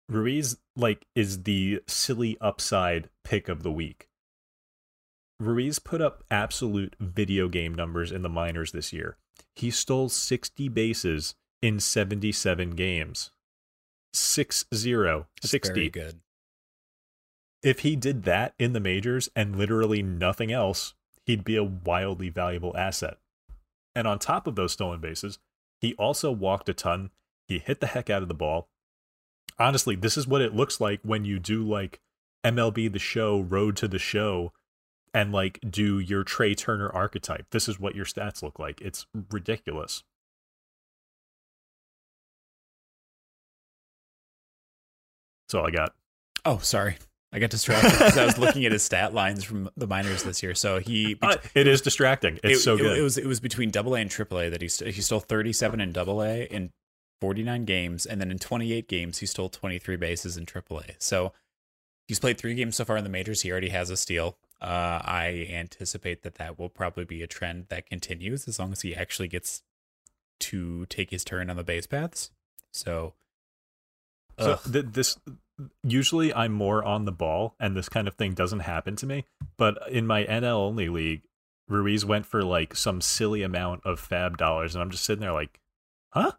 Ruiz 0.08 0.58
like 0.76 1.06
is 1.14 1.42
the 1.42 1.82
silly 1.86 2.36
upside 2.40 3.08
pick 3.24 3.48
of 3.48 3.62
the 3.62 3.72
week. 3.72 4.08
Ruiz 5.40 5.78
put 5.78 6.00
up 6.00 6.22
absolute 6.30 6.94
video 7.00 7.48
game 7.48 7.74
numbers 7.74 8.12
in 8.12 8.22
the 8.22 8.28
minors 8.28 8.72
this 8.72 8.92
year. 8.92 9.16
He 9.56 9.70
stole 9.70 10.08
60 10.08 10.68
bases 10.68 11.34
in 11.60 11.80
77 11.80 12.70
games. 12.70 13.30
6 14.12 14.64
0, 14.72 15.26
That's 15.42 15.50
60. 15.50 15.74
very 15.74 15.90
good. 15.90 16.20
If 17.64 17.80
he 17.80 17.96
did 17.96 18.24
that 18.24 18.52
in 18.58 18.74
the 18.74 18.78
majors 18.78 19.30
and 19.34 19.56
literally 19.56 20.02
nothing 20.02 20.52
else, 20.52 20.92
he'd 21.24 21.44
be 21.44 21.56
a 21.56 21.64
wildly 21.64 22.28
valuable 22.28 22.76
asset. 22.76 23.16
And 23.94 24.06
on 24.06 24.18
top 24.18 24.46
of 24.46 24.54
those 24.54 24.72
stolen 24.72 25.00
bases, 25.00 25.38
he 25.80 25.94
also 25.94 26.30
walked 26.30 26.68
a 26.68 26.74
ton. 26.74 27.10
He 27.48 27.58
hit 27.58 27.80
the 27.80 27.86
heck 27.86 28.10
out 28.10 28.20
of 28.20 28.28
the 28.28 28.34
ball. 28.34 28.68
Honestly, 29.58 29.96
this 29.96 30.18
is 30.18 30.26
what 30.26 30.42
it 30.42 30.54
looks 30.54 30.78
like 30.78 31.00
when 31.04 31.24
you 31.24 31.38
do 31.38 31.66
like 31.66 32.00
MLB 32.44 32.92
the 32.92 32.98
show, 32.98 33.40
Road 33.40 33.78
to 33.78 33.88
the 33.88 33.98
Show, 33.98 34.52
and 35.14 35.32
like 35.32 35.58
do 35.66 35.98
your 35.98 36.22
Trea 36.22 36.54
Turner 36.54 36.90
archetype. 36.90 37.46
This 37.50 37.66
is 37.66 37.80
what 37.80 37.94
your 37.94 38.04
stats 38.04 38.42
look 38.42 38.58
like. 38.58 38.82
It's 38.82 39.06
ridiculous. 39.30 40.02
That's 45.46 45.54
all 45.54 45.66
I 45.66 45.70
got. 45.70 45.94
Oh, 46.44 46.58
sorry. 46.58 46.98
I 47.34 47.40
got 47.40 47.50
distracted 47.50 47.90
because 47.90 48.16
I 48.16 48.24
was 48.24 48.38
looking 48.38 48.64
at 48.64 48.70
his 48.70 48.84
stat 48.84 49.12
lines 49.12 49.42
from 49.42 49.68
the 49.76 49.88
minors 49.88 50.22
this 50.22 50.40
year. 50.40 50.54
So 50.54 50.78
he 50.78 51.16
Uh, 51.20 51.36
it 51.52 51.66
is 51.66 51.80
distracting. 51.80 52.38
It's 52.44 52.60
it, 52.60 52.62
so 52.62 52.76
good. 52.76 52.96
It, 52.96 53.02
was 53.02 53.18
it 53.18 53.26
was 53.26 53.40
between 53.40 53.70
Double 53.70 53.96
A 53.96 54.00
and 54.00 54.08
Triple 54.08 54.38
A 54.38 54.48
that 54.50 54.62
he 54.62 54.68
st- 54.68 54.94
he 54.94 55.00
stole 55.02 55.18
37 55.18 55.80
in 55.80 55.90
Double 55.90 56.22
A 56.22 56.44
in 56.44 56.70
49 57.20 57.64
games, 57.64 58.06
and 58.06 58.20
then 58.20 58.30
in 58.30 58.38
28 58.38 58.86
games 58.86 59.18
he 59.18 59.26
stole 59.26 59.48
23 59.48 59.96
bases 59.96 60.36
in 60.36 60.46
Triple 60.46 60.78
A. 60.78 60.84
So 60.98 61.32
he's 62.06 62.20
played 62.20 62.38
three 62.38 62.54
games 62.54 62.76
so 62.76 62.84
far 62.84 62.96
in 62.96 63.02
the 63.02 63.10
majors. 63.10 63.42
He 63.42 63.50
already 63.50 63.70
has 63.70 63.90
a 63.90 63.96
steal. 63.96 64.38
Uh, 64.62 65.02
I 65.04 65.48
anticipate 65.50 66.22
that 66.22 66.36
that 66.36 66.56
will 66.56 66.68
probably 66.68 67.04
be 67.04 67.20
a 67.20 67.26
trend 67.26 67.66
that 67.68 67.86
continues 67.86 68.46
as 68.46 68.60
long 68.60 68.70
as 68.70 68.82
he 68.82 68.94
actually 68.94 69.28
gets 69.28 69.64
to 70.38 70.86
take 70.86 71.10
his 71.10 71.24
turn 71.24 71.50
on 71.50 71.56
the 71.56 71.64
base 71.64 71.88
paths. 71.88 72.30
So, 72.70 73.14
So 74.38 74.58
th- 74.70 74.86
this 74.92 75.18
usually 75.82 76.32
I'm 76.34 76.52
more 76.52 76.84
on 76.84 77.04
the 77.04 77.12
ball, 77.12 77.54
and 77.60 77.76
this 77.76 77.88
kind 77.88 78.08
of 78.08 78.14
thing 78.14 78.34
doesn't 78.34 78.60
happen 78.60 78.96
to 78.96 79.06
me. 79.06 79.24
But 79.56 79.78
in 79.90 80.06
my 80.06 80.24
NL 80.24 80.56
only 80.56 80.88
league, 80.88 81.22
Ruiz 81.68 82.04
went 82.04 82.26
for 82.26 82.42
like 82.42 82.74
some 82.76 83.00
silly 83.00 83.42
amount 83.42 83.82
of 83.84 84.00
FAAB 84.00 84.36
dollars, 84.36 84.74
and 84.74 84.82
I'm 84.82 84.90
just 84.90 85.04
sitting 85.04 85.20
there 85.20 85.32
like, 85.32 85.60
huh, 86.12 86.32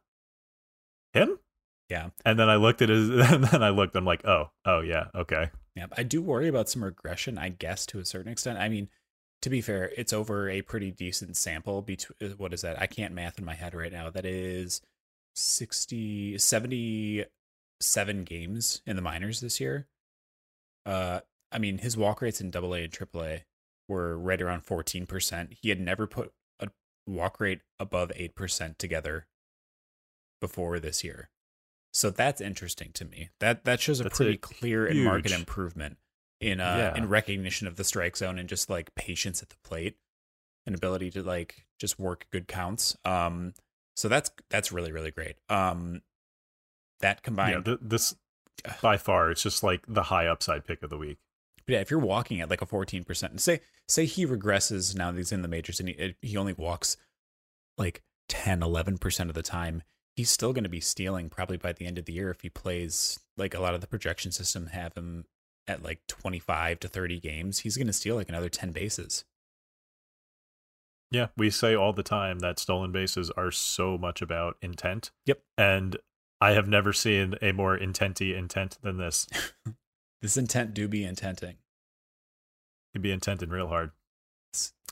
him? 1.13 1.39
Yeah. 1.89 2.09
And 2.26 2.39
then 2.39 2.49
I 2.49 2.55
looked 2.55 2.82
at 2.82 2.89
his, 2.89 3.09
and 3.32 3.43
then 3.43 3.63
I 3.63 3.70
looked. 3.70 3.95
I'm 3.95 4.05
like, 4.05 4.26
oh, 4.26 4.51
oh 4.66 4.82
yeah, 4.82 5.05
okay. 5.16 5.49
Yeah, 5.76 5.88
I 5.97 6.03
do 6.03 6.22
worry 6.22 6.47
about 6.47 6.70
some 6.70 6.84
regression, 6.84 7.38
I 7.38 7.49
guess, 7.49 7.86
to 7.88 7.99
a 7.99 8.05
certain 8.05 8.32
extent. 8.32 8.59
I 8.59 8.70
mean, 8.70 8.88
to 9.41 9.49
be 9.49 9.61
fair, 9.61 9.91
it's 9.97 10.13
over 10.13 10.49
a 10.49 10.61
pretty 10.61 10.91
decent 10.91 11.36
sample. 11.38 11.82
Between 11.82 12.32
uh, 12.32 12.36
what 12.38 12.53
is 12.53 12.61
that? 12.61 12.82
I 12.82 12.88
can't 12.88 13.13
math 13.13 13.38
in 13.38 13.45
my 13.45 13.55
head 13.55 13.76
right 13.76 13.91
now. 13.91 14.09
That 14.09 14.26
is 14.26 14.82
60, 15.36 16.38
77 17.82 18.23
games 18.23 18.82
in 18.86 18.95
the 18.95 19.01
minors 19.01 19.41
this 19.41 19.59
year. 19.59 19.88
Uh, 20.86 21.21
I 21.51 21.57
mean, 21.59 21.80
his 21.80 21.97
walk 21.97 22.21
rates 22.21 22.41
in 22.41 22.51
Double 22.51 22.73
A 22.76 22.84
and 22.84 22.93
Triple 22.93 23.23
A 23.23 23.43
were 23.88 24.17
right 24.17 24.41
around 24.41 24.61
fourteen 24.65 25.05
percent. 25.05 25.53
He 25.61 25.69
had 25.69 25.80
never 25.80 26.07
put 26.07 26.32
a 26.59 26.69
walk 27.07 27.39
rate 27.39 27.61
above 27.80 28.11
eight 28.15 28.36
percent 28.36 28.78
together 28.80 29.28
before 30.41 30.80
this 30.80 31.03
year. 31.03 31.30
So 31.93 32.09
that's 32.09 32.41
interesting 32.41 32.91
to 32.93 33.05
me. 33.05 33.30
That 33.39 33.63
that 33.65 33.80
shows 33.80 33.99
a 33.99 34.03
That's 34.03 34.17
pretty 34.17 34.34
a 34.34 34.38
clear 34.38 34.86
and 34.86 35.03
marked 35.03 35.32
improvement 35.32 35.97
in 36.41 36.59
uh 36.59 36.91
Yeah. 36.93 36.97
in 36.97 37.07
recognition 37.09 37.67
of 37.67 37.78
the 37.78 37.84
strike 37.84 38.17
zone 38.17 38.38
and 38.38 38.49
just 38.49 38.69
like 38.69 38.93
patience 38.95 39.41
at 39.41 39.49
the 39.49 39.55
plate 39.63 39.97
and 40.65 40.76
ability 40.76 41.09
to 41.11 41.23
like 41.23 41.65
just 41.80 41.97
work 41.97 42.28
good 42.32 42.47
counts. 42.47 42.97
Um 43.05 43.53
so 43.95 44.09
that's 44.09 44.30
that's 44.49 44.71
really 44.73 44.91
really 44.91 45.11
great. 45.11 45.38
Um 45.47 46.01
that 47.05 47.17
Yeah, 47.17 47.21
combined 47.23 47.65
th- 47.65 47.79
this 47.81 48.15
by 48.81 48.97
far, 48.97 49.31
it's 49.31 49.43
just 49.43 49.63
like 49.63 49.83
the 49.87 50.03
high 50.03 50.27
upside 50.27 50.65
pick 50.65 50.81
of 50.83 50.89
the 50.89 50.97
week. 50.97 51.17
But 51.65 51.73
yeah, 51.73 51.79
if 51.79 51.89
you're 51.89 51.99
walking 51.99 52.41
at 52.41 52.49
like 52.49 52.61
a 52.61 52.65
14%, 52.65 53.23
and 53.23 53.41
say 53.41 53.61
say 53.87 54.05
he 54.05 54.25
regresses 54.25 54.95
now 54.95 55.11
that 55.11 55.17
he's 55.17 55.31
in 55.31 55.41
the 55.41 55.47
majors 55.47 55.79
and 55.79 55.89
he 55.89 56.15
he 56.21 56.37
only 56.37 56.53
walks 56.53 56.97
like 57.77 58.01
10 58.29 58.61
11% 58.61 59.29
of 59.29 59.35
the 59.35 59.41
time, 59.41 59.83
he's 60.15 60.29
still 60.29 60.53
going 60.53 60.63
to 60.63 60.69
be 60.69 60.79
stealing 60.79 61.29
probably 61.29 61.57
by 61.57 61.73
the 61.73 61.85
end 61.85 61.97
of 61.97 62.05
the 62.05 62.13
year 62.13 62.29
if 62.29 62.41
he 62.41 62.49
plays 62.49 63.19
like 63.37 63.53
a 63.53 63.59
lot 63.59 63.73
of 63.73 63.81
the 63.81 63.87
projection 63.87 64.31
system 64.31 64.67
have 64.67 64.93
him 64.95 65.25
at 65.67 65.83
like 65.83 66.01
25 66.07 66.79
to 66.79 66.87
30 66.87 67.19
games, 67.19 67.59
he's 67.59 67.77
going 67.77 67.87
to 67.87 67.93
steal 67.93 68.15
like 68.15 68.29
another 68.29 68.49
10 68.49 68.71
bases. 68.71 69.25
Yeah, 71.11 71.27
we 71.37 71.49
say 71.49 71.75
all 71.75 71.93
the 71.93 72.03
time 72.03 72.39
that 72.39 72.59
stolen 72.59 72.91
bases 72.91 73.31
are 73.31 73.51
so 73.51 73.97
much 73.97 74.21
about 74.21 74.57
intent. 74.61 75.11
Yep. 75.25 75.39
And 75.57 75.97
I 76.45 76.51
have 76.51 76.67
never 76.67 76.93
seen 76.93 77.33
a 77.41 77.53
more 77.53 77.75
intenty 77.75 78.35
intent 78.35 78.77
than 78.83 78.97
this. 78.97 79.27
This 80.21 80.37
intent 80.37 80.73
do 80.73 80.87
be 80.87 81.03
intenting. 81.03 81.57
He'd 82.93 83.03
be 83.03 83.11
intented 83.11 83.51
real 83.51 83.67
hard. 83.67 83.91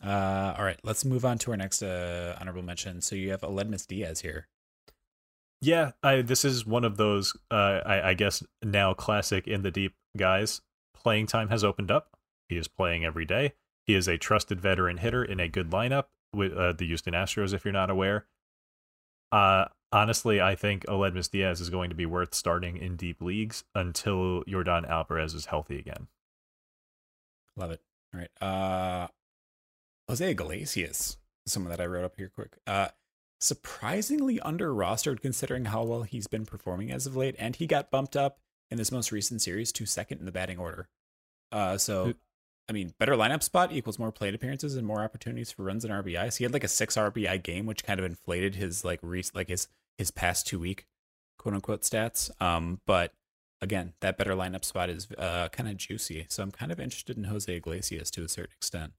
Uh, 0.05 0.53
all 0.55 0.63
right, 0.63 0.79
let's 0.83 1.05
move 1.05 1.25
on 1.25 1.39
to 1.39 1.51
our 1.51 1.57
next 1.57 1.81
uh, 1.81 2.37
honorable 2.39 2.61
mention. 2.61 3.01
So 3.01 3.15
you 3.15 3.31
have 3.31 3.41
Aledmys 3.41 3.87
Diaz 3.87 4.21
here. 4.21 4.47
Yeah, 5.59 5.93
I 6.03 6.21
this 6.21 6.45
is 6.45 6.67
one 6.67 6.83
of 6.83 6.97
those 6.97 7.35
uh 7.49 7.79
I, 7.83 8.09
I 8.09 8.13
guess 8.13 8.43
now 8.61 8.93
classic 8.93 9.47
in 9.47 9.63
the 9.63 9.71
deep 9.71 9.95
guys. 10.15 10.61
Playing 10.93 11.25
time 11.25 11.49
has 11.49 11.63
opened 11.63 11.89
up. 11.89 12.15
He 12.47 12.57
is 12.57 12.67
playing 12.67 13.03
every 13.03 13.25
day. 13.25 13.53
He 13.87 13.95
is 13.95 14.07
a 14.07 14.19
trusted 14.19 14.61
veteran 14.61 14.97
hitter 14.97 15.23
in 15.23 15.39
a 15.39 15.49
good 15.49 15.71
lineup 15.71 16.05
with 16.31 16.53
uh, 16.53 16.73
the 16.73 16.85
Houston 16.85 17.15
Astros, 17.15 17.53
if 17.53 17.65
you're 17.65 17.71
not 17.71 17.89
aware. 17.89 18.27
Uh 19.31 19.65
honestly, 19.93 20.41
I 20.41 20.55
think 20.55 20.85
Aledmys 20.87 21.29
Diaz 21.29 21.61
is 21.61 21.69
going 21.69 21.89
to 21.89 21.95
be 21.95 22.05
worth 22.05 22.33
starting 22.33 22.77
in 22.77 22.95
deep 22.95 23.21
leagues 23.21 23.63
until 23.75 24.43
Yordan 24.43 24.89
Alvarez 24.89 25.33
is 25.33 25.45
healthy 25.45 25.79
again. 25.79 26.07
Love 27.55 27.71
it. 27.71 27.81
All 28.13 28.19
right. 28.19 28.41
Uh, 28.41 29.07
Jose 30.09 30.31
Iglesias, 30.31 31.17
someone 31.45 31.69
that 31.69 31.81
I 31.81 31.85
wrote 31.85 32.03
up 32.03 32.15
here 32.17 32.31
quick. 32.33 32.57
Uh, 32.65 32.89
surprisingly 33.39 34.39
under 34.39 34.73
rostered 34.73 35.21
considering 35.21 35.65
how 35.65 35.83
well 35.83 36.03
he's 36.03 36.27
been 36.27 36.45
performing 36.45 36.91
as 36.91 37.05
of 37.05 37.15
late, 37.15 37.35
and 37.37 37.55
he 37.55 37.67
got 37.67 37.91
bumped 37.91 38.15
up 38.15 38.39
in 38.71 38.77
this 38.77 38.91
most 38.91 39.11
recent 39.11 39.41
series 39.41 39.71
to 39.73 39.85
second 39.85 40.19
in 40.19 40.25
the 40.25 40.31
batting 40.31 40.57
order. 40.57 40.87
Uh, 41.51 41.77
so, 41.77 42.13
I 42.67 42.71
mean, 42.71 42.93
better 42.97 43.13
lineup 43.13 43.43
spot 43.43 43.71
equals 43.71 43.99
more 43.99 44.11
plate 44.11 44.33
appearances 44.33 44.75
and 44.75 44.87
more 44.87 45.03
opportunities 45.03 45.51
for 45.51 45.63
runs 45.63 45.85
and 45.85 45.93
RBIs. 45.93 46.37
He 46.37 46.43
had 46.43 46.53
like 46.53 46.63
a 46.63 46.69
six 46.69 46.95
RBI 46.95 47.43
game, 47.43 47.67
which 47.67 47.83
kind 47.83 47.99
of 47.99 48.05
inflated 48.05 48.55
his 48.55 48.83
like 48.83 48.99
re- 49.03 49.23
like 49.35 49.49
his 49.49 49.67
his 49.97 50.11
past 50.11 50.47
two 50.47 50.59
week 50.59 50.85
quote 51.37 51.55
unquote 51.55 51.81
stats. 51.81 52.29
Um, 52.41 52.79
but 52.85 53.13
again, 53.61 53.93
that 54.01 54.17
better 54.17 54.33
lineup 54.33 54.63
spot 54.65 54.89
is 54.89 55.07
uh, 55.17 55.49
kind 55.49 55.69
of 55.69 55.77
juicy. 55.77 56.25
So 56.29 56.43
I'm 56.43 56.51
kind 56.51 56.71
of 56.71 56.79
interested 56.79 57.17
in 57.17 57.25
Jose 57.25 57.53
Iglesias 57.53 58.09
to 58.11 58.23
a 58.23 58.27
certain 58.29 58.53
extent. 58.57 58.93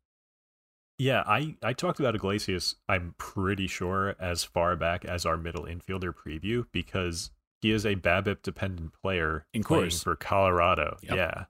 Yeah, 0.97 1.25
I, 1.27 1.57
I 1.61 1.73
talked 1.73 1.99
about 1.99 2.15
Iglesias, 2.15 2.77
I'm 2.89 3.17
pretty 3.19 3.67
sure, 3.67 4.15
as 4.21 4.45
far 4.45 4.77
back 4.77 5.05
as 5.05 5.27
our 5.27 5.37
middle 5.37 5.65
infielder 5.65 6.15
preview 6.15 6.67
because 6.71 7.31
he 7.61 7.73
is 7.73 7.85
a 7.85 7.97
BABIP 7.97 8.43
dependent 8.43 8.93
player 9.03 9.45
In 9.53 9.65
playing 9.65 9.87
Coors. 9.87 10.05
for 10.05 10.15
Colorado. 10.15 10.97
Yep. 11.03 11.17
Yeah. 11.17 11.45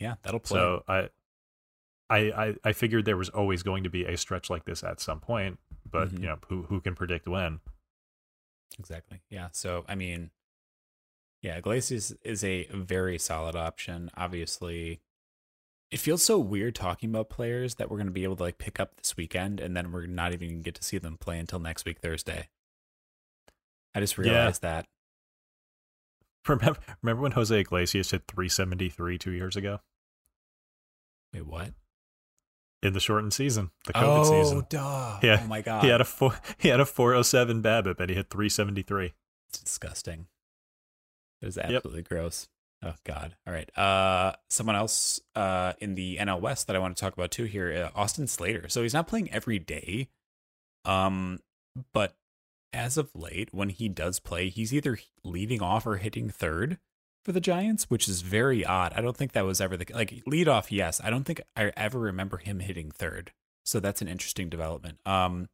Yeah, 0.00 0.14
that'll 0.22 0.38
play. 0.40 0.58
So 0.58 0.84
I, 0.86 1.08
I 2.08 2.18
I 2.18 2.54
I 2.64 2.72
figured 2.72 3.04
there 3.04 3.16
was 3.16 3.28
always 3.30 3.62
going 3.62 3.82
to 3.84 3.90
be 3.90 4.04
a 4.04 4.16
stretch 4.16 4.48
like 4.50 4.64
this 4.64 4.82
at 4.84 5.00
some 5.00 5.20
point, 5.20 5.58
but 5.90 6.08
Mhm. 6.10 6.20
you 6.20 6.26
know, 6.26 6.38
who 6.48 6.62
who 6.64 6.80
can 6.80 6.94
predict 6.94 7.26
when? 7.26 7.60
Exactly. 8.78 9.20
Yeah. 9.30 9.48
So, 9.52 9.84
I 9.88 9.94
mean, 9.94 10.30
yeah, 11.42 11.56
Iglesias 11.56 12.12
is 12.24 12.44
a 12.44 12.66
very 12.72 13.18
solid 13.18 13.56
option. 13.56 14.10
Obviously, 14.16 15.00
it 15.90 15.98
feels 15.98 16.22
so 16.22 16.38
weird 16.38 16.74
talking 16.74 17.10
about 17.10 17.28
players 17.28 17.74
that 17.76 17.90
we're 17.90 17.96
going 17.98 18.06
to 18.06 18.12
be 18.12 18.24
able 18.24 18.36
to 18.36 18.42
like 18.44 18.58
pick 18.58 18.80
up 18.80 18.96
this 18.96 19.16
weekend 19.16 19.60
and 19.60 19.76
then 19.76 19.92
we're 19.92 20.06
not 20.06 20.32
even 20.32 20.48
going 20.48 20.58
to 20.60 20.64
get 20.64 20.74
to 20.76 20.84
see 20.84 20.98
them 20.98 21.18
play 21.18 21.38
until 21.38 21.58
next 21.58 21.84
week, 21.84 21.98
Thursday. 22.00 22.48
I 23.94 24.00
just 24.00 24.16
Yeah. 24.16 24.22
realized 24.24 24.62
that. 24.62 24.86
Remember 26.48 26.80
remember 27.02 27.22
when 27.22 27.32
Jose 27.32 27.56
Iglesias 27.60 28.10
hit 28.10 28.22
373 28.26 29.16
two 29.18 29.30
years 29.30 29.54
ago 29.54 29.80
Wait, 31.32 31.46
what? 31.46 31.72
In 32.82 32.92
the 32.92 33.00
shortened 33.00 33.32
season, 33.32 33.70
the 33.86 33.92
COVID 33.92 34.24
oh, 34.26 34.42
season? 34.42 34.66
duh. 34.68 35.18
Yeah, 35.22 35.40
Oh, 35.42 35.46
my 35.46 35.62
God. 35.62 35.82
He 35.84 35.88
had 35.88 36.00
a 36.00 36.04
four 36.04 36.38
he 36.58 36.68
had 36.68 36.80
a 36.80 36.86
407 36.86 37.62
BABIP 37.62 38.00
and 38.00 38.10
he 38.10 38.16
hit 38.16 38.30
373. 38.30 39.14
It's 39.50 39.58
disgusting. 39.60 40.26
It 41.40 41.48
is 41.48 41.58
absolutely 41.58 42.02
gross. 42.02 42.48
Oh 42.84 42.94
God. 43.04 43.36
All 43.46 43.52
right. 43.52 43.70
Uh, 43.78 44.32
someone 44.50 44.76
else 44.76 45.20
uh 45.34 45.74
in 45.78 45.94
the 45.94 46.16
NL 46.20 46.40
West 46.40 46.66
that 46.66 46.76
I 46.76 46.78
want 46.78 46.96
to 46.96 47.00
talk 47.00 47.14
about 47.14 47.30
too 47.30 47.44
here, 47.44 47.90
uh, 47.94 47.98
Austin 47.98 48.26
Slater. 48.26 48.68
So 48.68 48.82
he's 48.82 48.94
not 48.94 49.06
playing 49.06 49.30
every 49.32 49.58
day, 49.58 50.08
um, 50.84 51.38
but 51.92 52.16
as 52.72 52.96
of 52.96 53.14
late, 53.14 53.50
when 53.52 53.68
he 53.68 53.88
does 53.88 54.18
play, 54.18 54.48
he's 54.48 54.72
either 54.72 54.98
leading 55.22 55.62
off 55.62 55.86
or 55.86 55.98
hitting 55.98 56.30
third 56.30 56.78
for 57.24 57.32
the 57.32 57.40
Giants, 57.40 57.84
which 57.88 58.08
is 58.08 58.22
very 58.22 58.64
odd. 58.64 58.92
I 58.94 59.00
don't 59.00 59.16
think 59.16 59.32
that 59.32 59.44
was 59.44 59.60
ever 59.60 59.76
the 59.76 59.86
like 59.94 60.22
lead 60.26 60.48
off. 60.48 60.72
Yes, 60.72 61.00
I 61.02 61.10
don't 61.10 61.24
think 61.24 61.40
I 61.56 61.72
ever 61.76 61.98
remember 61.98 62.38
him 62.38 62.60
hitting 62.60 62.90
third. 62.90 63.32
So 63.64 63.80
that's 63.80 64.02
an 64.02 64.08
interesting 64.08 64.48
development. 64.48 64.98
Um, 65.06 65.48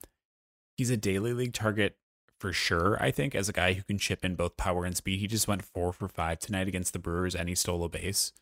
he's 0.76 0.90
a 0.90 0.96
daily 0.96 1.34
league 1.34 1.52
target 1.52 1.96
for 2.38 2.52
sure, 2.52 2.96
I 3.00 3.10
think, 3.10 3.34
as 3.34 3.48
a 3.48 3.52
guy 3.52 3.74
who 3.74 3.82
can 3.82 3.98
chip 3.98 4.24
in 4.24 4.34
both 4.34 4.56
power 4.56 4.84
and 4.84 4.96
speed. 4.96 5.18
He 5.18 5.26
just 5.26 5.48
went 5.48 5.64
four 5.64 5.92
for 5.92 6.08
five 6.08 6.38
tonight 6.38 6.68
against 6.68 6.92
the 6.92 6.98
Brewers 6.98 7.34
and 7.34 7.48
he 7.48 7.54
stole 7.54 7.84
a 7.84 7.88
base. 7.88 8.32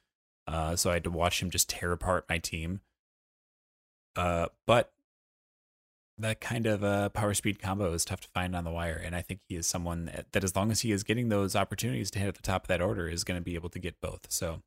Uh, 0.47 0.77
so 0.77 0.91
I 0.91 0.95
had 0.95 1.05
to 1.05 1.11
watch 1.11 1.43
him 1.43 1.51
just 1.51 1.69
tear 1.69 1.93
apart 1.93 2.27
my 2.29 2.39
team. 2.39 2.81
Uh, 4.15 4.47
but 4.67 4.93
that 6.19 6.41
kind 6.41 6.67
of 6.67 6.83
uh, 6.83 7.09
power 7.11 7.35
speed 7.35 7.61
combo 7.61 7.93
is 7.93 8.05
tough 8.05 8.21
to 8.23 8.29
find 8.29 8.57
on 8.57 8.65
the 8.65 8.71
wire. 8.71 9.01
And 9.05 9.15
I 9.15 9.23
think 9.23 9.41
he 9.49 9.57
is 9.57 9.67
someone 9.67 10.07
that, 10.07 10.27
that, 10.33 10.45
as 10.45 10.57
long 10.57 10.71
as 10.71 10.81
he 10.81 10.93
is 10.93 11.03
getting 11.03 11.29
those 11.29 11.55
opportunities 11.55 12.11
to 12.13 12.19
hit 12.19 12.29
at 12.29 12.35
the 12.35 12.43
top 12.43 12.65
of 12.65 12.69
that 12.69 12.81
order, 12.81 13.09
is 13.09 13.25
going 13.25 13.39
to 13.39 13.45
be 13.45 13.55
able 13.55 13.69
to 13.71 13.79
get 13.79 14.01
both. 14.01 14.31
So 14.31 14.63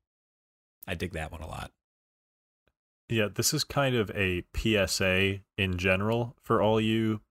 I 0.87 0.95
dig 0.95 1.13
that 1.13 1.31
one 1.31 1.41
a 1.41 1.47
lot. 1.47 1.71
Yeah, 3.09 3.27
this 3.33 3.53
is 3.53 3.63
kind 3.63 3.95
of 3.95 4.11
a 4.11 4.43
PSA 4.55 5.39
in 5.57 5.77
general 5.77 6.35
for 6.41 6.61
all 6.61 6.79
you 6.79 7.21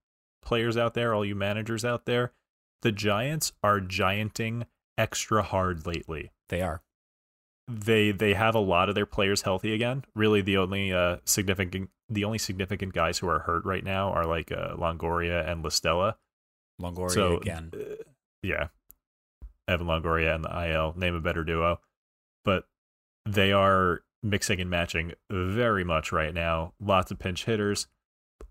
players 0.42 0.76
out 0.76 0.94
there, 0.94 1.14
all 1.14 1.24
you 1.24 1.36
managers 1.36 1.84
out 1.84 2.04
there. 2.04 2.32
The 2.82 2.90
Giants 2.90 3.52
are 3.62 3.80
gianting 3.80 4.66
extra 4.96 5.42
hard 5.42 5.86
lately. 5.86 6.32
They 6.48 6.62
are. 6.62 6.82
They 7.68 8.10
they 8.12 8.34
have 8.34 8.54
a 8.54 8.60
lot 8.60 8.88
of 8.88 8.94
their 8.94 9.06
players 9.06 9.42
healthy 9.42 9.74
again. 9.74 10.04
Really, 10.14 10.40
the 10.40 10.56
only 10.56 10.92
uh, 10.92 11.18
significant 11.24 11.90
the 12.08 12.24
only 12.24 12.38
significant 12.38 12.94
guys 12.94 13.18
who 13.18 13.28
are 13.28 13.40
hurt 13.40 13.64
right 13.64 13.84
now 13.84 14.10
are 14.10 14.26
like 14.26 14.50
uh, 14.50 14.74
Longoria 14.76 15.46
and 15.46 15.62
La 15.62 15.70
Stella. 15.70 16.16
Longoria 16.80 17.10
so 17.10 17.36
again. 17.38 17.70
uh, 17.74 18.02
yeah, 18.42 18.68
Evan 19.66 19.86
Longoria 19.86 20.34
and 20.34 20.44
the 20.44 20.70
IL 20.70 20.94
name 20.96 21.14
a 21.14 21.20
better 21.20 21.44
duo, 21.44 21.80
but 22.44 22.64
they 23.26 23.52
are 23.52 24.02
mixing 24.22 24.60
and 24.60 24.70
matching 24.70 25.12
very 25.30 25.84
much 25.84 26.12
right 26.12 26.32
now. 26.32 26.72
Lots 26.80 27.10
of 27.10 27.18
pinch 27.18 27.44
hitters, 27.44 27.86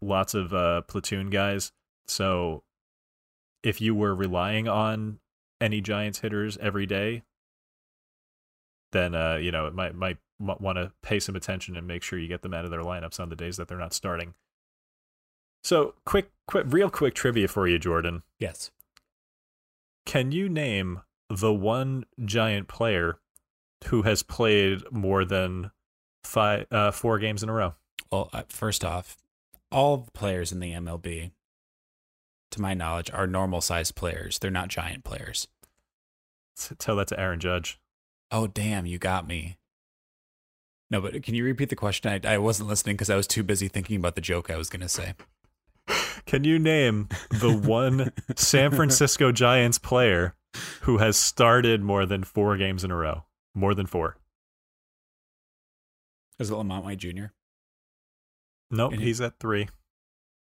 lots 0.01 0.33
of 0.33 0.53
uh, 0.53 0.81
platoon 0.81 1.29
guys. 1.29 1.71
So 2.07 2.63
if 3.63 3.81
you 3.81 3.95
were 3.95 4.15
relying 4.15 4.67
on 4.67 5.19
any 5.59 5.81
Giants 5.81 6.19
hitters 6.19 6.57
every 6.57 6.85
day, 6.85 7.23
then 8.91 9.15
uh, 9.15 9.35
you 9.35 9.51
know 9.51 9.65
it 9.65 9.73
might 9.73 9.95
might 9.95 10.17
want 10.39 10.77
to 10.77 10.91
pay 11.01 11.19
some 11.19 11.35
attention 11.35 11.75
and 11.75 11.87
make 11.87 12.03
sure 12.03 12.19
you 12.19 12.27
get 12.27 12.41
them 12.41 12.53
out 12.53 12.65
of 12.65 12.71
their 12.71 12.81
lineups 12.81 13.19
on 13.19 13.29
the 13.29 13.35
days 13.35 13.57
that 13.57 13.67
they're 13.67 13.77
not 13.77 13.93
starting. 13.93 14.33
So 15.63 15.95
quick, 16.05 16.31
quick, 16.47 16.65
real 16.69 16.89
quick 16.89 17.13
trivia 17.13 17.47
for 17.47 17.67
you, 17.67 17.79
Jordan. 17.79 18.23
Yes. 18.39 18.71
Can 20.05 20.31
you 20.31 20.47
name 20.47 21.01
the 21.29 21.53
one 21.53 22.05
giant 22.23 22.67
player 22.67 23.19
who 23.85 24.03
has 24.03 24.23
played 24.23 24.83
more 24.91 25.25
than 25.25 25.71
five, 26.23 26.67
uh, 26.71 26.91
four 26.91 27.19
games 27.19 27.43
in 27.43 27.49
a 27.49 27.53
row? 27.53 27.75
Well, 28.11 28.29
uh, 28.31 28.43
first 28.47 28.85
off, 28.85 29.17
all 29.71 29.97
the 29.97 30.11
players 30.11 30.51
in 30.51 30.59
the 30.59 30.71
MLB, 30.71 31.31
to 32.51 32.61
my 32.61 32.73
knowledge, 32.73 33.11
are 33.11 33.27
normal 33.27 33.59
sized 33.59 33.95
players. 33.95 34.39
They're 34.39 34.49
not 34.49 34.69
giant 34.69 35.03
players. 35.03 35.47
Tell 36.79 36.95
that 36.95 37.09
to 37.09 37.19
Aaron 37.19 37.39
Judge. 37.39 37.79
Oh, 38.31 38.47
damn, 38.47 38.85
you 38.85 38.97
got 38.97 39.27
me. 39.27 39.57
No, 40.89 41.01
but 41.01 41.21
can 41.23 41.35
you 41.35 41.43
repeat 41.43 41.69
the 41.69 41.75
question? 41.75 42.21
I, 42.25 42.35
I 42.35 42.37
wasn't 42.37 42.69
listening 42.69 42.95
because 42.95 43.09
I 43.09 43.15
was 43.15 43.27
too 43.27 43.43
busy 43.43 43.67
thinking 43.67 43.97
about 43.97 44.15
the 44.15 44.21
joke 44.21 44.49
I 44.49 44.57
was 44.57 44.69
going 44.69 44.81
to 44.81 44.89
say. 44.89 45.13
Can 46.25 46.43
you 46.43 46.59
name 46.59 47.09
the 47.29 47.55
one 47.65 48.11
San 48.35 48.71
Francisco 48.71 49.31
Giants 49.31 49.79
player 49.79 50.35
who 50.81 50.97
has 50.99 51.17
started 51.17 51.81
more 51.83 52.05
than 52.05 52.23
four 52.23 52.57
games 52.57 52.83
in 52.83 52.91
a 52.91 52.95
row? 52.95 53.25
More 53.53 53.73
than 53.75 53.85
four. 53.85 54.17
Is 56.39 56.49
it 56.51 56.53
LaMonte 56.53 56.85
Wade 56.85 56.99
Jr.? 56.99 57.25
Nope, 58.71 58.93
And- 58.93 59.01
he's 59.01 59.21
at 59.21 59.39
three. 59.39 59.67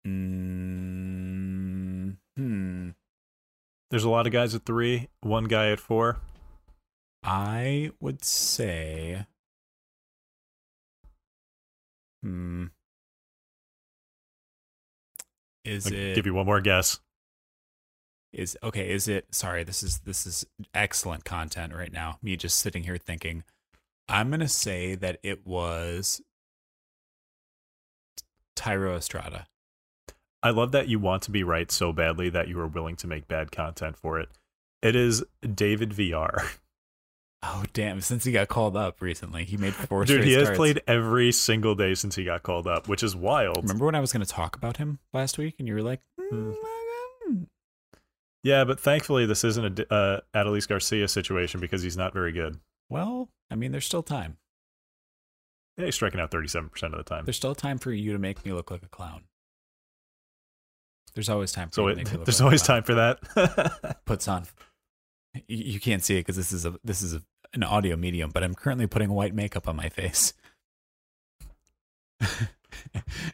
Mm, 0.06 2.16
hmm. 2.36 2.90
There's 3.90 4.04
a 4.04 4.10
lot 4.10 4.26
of 4.26 4.32
guys 4.32 4.54
at 4.54 4.64
three, 4.64 5.08
one 5.20 5.44
guy 5.44 5.70
at 5.70 5.80
four. 5.80 6.18
I 7.22 7.90
would 8.00 8.24
say. 8.24 9.26
Hmm. 12.22 12.66
Is 15.64 15.86
I'll 15.86 15.92
it 15.92 16.14
give 16.14 16.26
you 16.26 16.34
one 16.34 16.46
more 16.46 16.60
guess. 16.60 17.00
is 18.32 18.56
okay 18.62 18.90
is 18.90 19.08
it 19.08 19.26
sorry 19.32 19.62
this 19.62 19.82
is 19.82 20.00
this 20.00 20.26
is 20.26 20.44
excellent 20.74 21.24
content 21.24 21.74
right 21.74 21.92
now 21.92 22.18
me 22.22 22.36
just 22.36 22.58
sitting 22.58 22.82
here 22.82 22.96
thinking 22.96 23.44
i'm 24.08 24.30
gonna 24.30 24.48
say 24.48 24.94
that 24.94 25.18
it 25.22 25.46
was 25.46 26.20
Thairo 28.56 28.96
Estrada 28.96 29.46
I 30.42 30.50
love 30.50 30.72
that 30.72 30.88
you 30.88 30.98
want 30.98 31.22
to 31.24 31.30
be 31.30 31.44
right 31.44 31.70
so 31.70 31.92
badly 31.92 32.28
that 32.30 32.48
you 32.48 32.58
are 32.58 32.66
willing 32.66 32.96
to 32.96 33.06
make 33.06 33.28
bad 33.28 33.52
content 33.52 33.96
for 33.96 34.18
it. 34.18 34.28
It 34.82 34.96
is 34.96 35.22
David 35.54 35.92
Villar. 35.92 36.42
oh 37.44 37.64
damn 37.72 38.00
since 38.00 38.24
he 38.24 38.32
got 38.32 38.48
called 38.48 38.76
up 38.76 39.00
recently 39.02 39.44
he 39.44 39.56
made 39.56 39.74
four 39.74 40.04
Dude, 40.04 40.24
he 40.24 40.32
has 40.34 40.50
played 40.50 40.80
every 40.86 41.32
single 41.32 41.74
day 41.74 41.94
since 41.94 42.14
he 42.14 42.24
got 42.24 42.42
called 42.42 42.66
up, 42.66 42.88
which 42.88 43.02
is 43.02 43.16
wild. 43.16 43.58
remember 43.64 43.84
when 43.86 43.94
i 43.94 44.00
was 44.00 44.12
gonna 44.12 44.24
talk 44.24 44.56
about 44.56 44.76
him 44.76 44.98
last 45.12 45.38
week 45.38 45.56
and 45.58 45.66
you 45.68 45.74
were 45.74 45.82
like 45.82 46.00
Hmm. 46.18 46.52
"Mm, 47.28 47.46
Yeah, 48.44 48.64
but 48.64 48.78
thankfully 48.80 49.26
this 49.26 49.44
isn't 49.44 49.80
a 49.80 49.92
uh, 49.94 50.20
Adolis 50.34 50.68
Garcia 50.68 51.08
situation 51.08 51.60
because 51.60 51.82
he's 51.82 51.96
not 51.96 52.12
very 52.12 52.32
good. 52.32 52.58
well 52.88 53.28
i 53.50 53.54
mean 53.54 53.72
there's 53.72 53.86
still 53.86 54.02
time 54.02 54.36
Yeah, 55.78 55.86
he's 55.86 55.94
striking 55.96 56.20
out 56.20 56.30
37% 56.30 56.70
of 56.84 56.92
the 56.92 57.02
time. 57.02 57.24
there's 57.24 57.36
still 57.36 57.54
time 57.54 57.78
for 57.78 57.92
you 57.92 58.12
to 58.12 58.18
make 58.18 58.44
me 58.44 58.52
look 58.52 58.70
like 58.70 58.82
a 58.82 58.88
clown 58.88 59.22
there's 61.14 61.28
always 61.28 61.52
time 61.52 61.68
for 61.68 61.74
So 61.74 61.88
it, 61.88 61.90
to 61.92 61.96
make 61.96 62.06
me 62.12 62.12
look 62.18 62.24
there's 62.26 62.40
like 62.40 62.44
a 62.44 62.46
always 62.46 62.62
time 62.62 62.82
for 62.84 62.94
that. 62.94 63.98
puts 64.06 64.28
on. 64.28 64.46
You, 65.34 65.42
you 65.74 65.80
can't 65.80 66.02
see 66.02 66.16
it 66.16 66.20
because 66.20 66.36
this 66.36 66.52
is 66.52 66.64
a 66.64 66.74
this 66.84 67.02
is 67.02 67.12
a, 67.14 67.22
an 67.54 67.62
audio 67.62 67.96
medium, 67.96 68.30
but 68.30 68.42
I'm 68.42 68.54
currently 68.54 68.86
putting 68.86 69.10
white 69.10 69.34
makeup 69.34 69.68
on 69.68 69.76
my 69.76 69.88
face. 69.88 70.32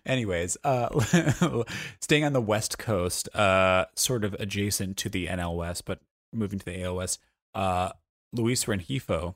Anyways, 0.06 0.56
uh, 0.64 0.88
staying 2.00 2.24
on 2.24 2.32
the 2.32 2.40
West 2.40 2.78
Coast, 2.78 3.34
uh, 3.34 3.86
sort 3.94 4.24
of 4.24 4.34
adjacent 4.34 4.96
to 4.98 5.08
the 5.08 5.26
NL 5.26 5.56
West, 5.56 5.84
but 5.84 6.00
moving 6.32 6.58
to 6.58 6.64
the 6.64 6.82
AL 6.82 6.96
West, 6.96 7.20
uh, 7.54 7.90
Luis 8.32 8.64
Rengifo 8.64 9.34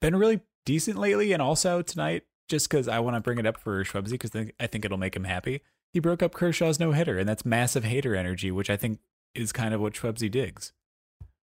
been 0.00 0.16
really 0.16 0.40
decent 0.64 0.98
lately, 0.98 1.32
and 1.32 1.42
also 1.42 1.82
tonight, 1.82 2.24
just 2.48 2.68
because 2.68 2.88
I 2.88 3.00
want 3.00 3.16
to 3.16 3.20
bring 3.20 3.38
it 3.38 3.46
up 3.46 3.58
for 3.58 3.84
Schwebzy, 3.84 4.10
because 4.10 4.34
I 4.34 4.66
think 4.66 4.84
it'll 4.84 4.98
make 4.98 5.16
him 5.16 5.24
happy. 5.24 5.60
He 5.92 6.00
broke 6.00 6.22
up 6.22 6.34
Kershaw's 6.34 6.78
no 6.78 6.92
hitter, 6.92 7.18
and 7.18 7.28
that's 7.28 7.44
massive 7.44 7.84
hater 7.84 8.14
energy, 8.14 8.50
which 8.50 8.70
I 8.70 8.76
think 8.76 9.00
is 9.34 9.52
kind 9.52 9.74
of 9.74 9.80
what 9.80 9.94
Schwebzy 9.94 10.30
digs. 10.30 10.72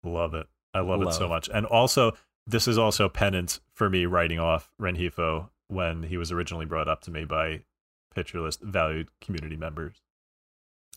Love 0.05 0.33
it. 0.33 0.47
I 0.73 0.79
love, 0.79 0.99
Love. 0.99 1.13
it 1.13 1.17
so 1.17 1.27
much. 1.27 1.49
And 1.53 1.65
also, 1.65 2.13
this 2.45 2.67
is 2.67 2.77
also 2.77 3.09
penance 3.09 3.59
for 3.73 3.89
me 3.89 4.05
writing 4.05 4.39
off 4.39 4.71
Rengifo 4.79 5.49
when 5.67 6.03
he 6.03 6.17
was 6.17 6.31
originally 6.31 6.65
brought 6.65 6.87
up 6.87 7.01
to 7.01 7.11
me 7.11 7.25
by 7.25 7.61
Pitcher 8.13 8.41
List 8.41 8.61
valued 8.61 9.09
community 9.19 9.55
members. 9.55 10.01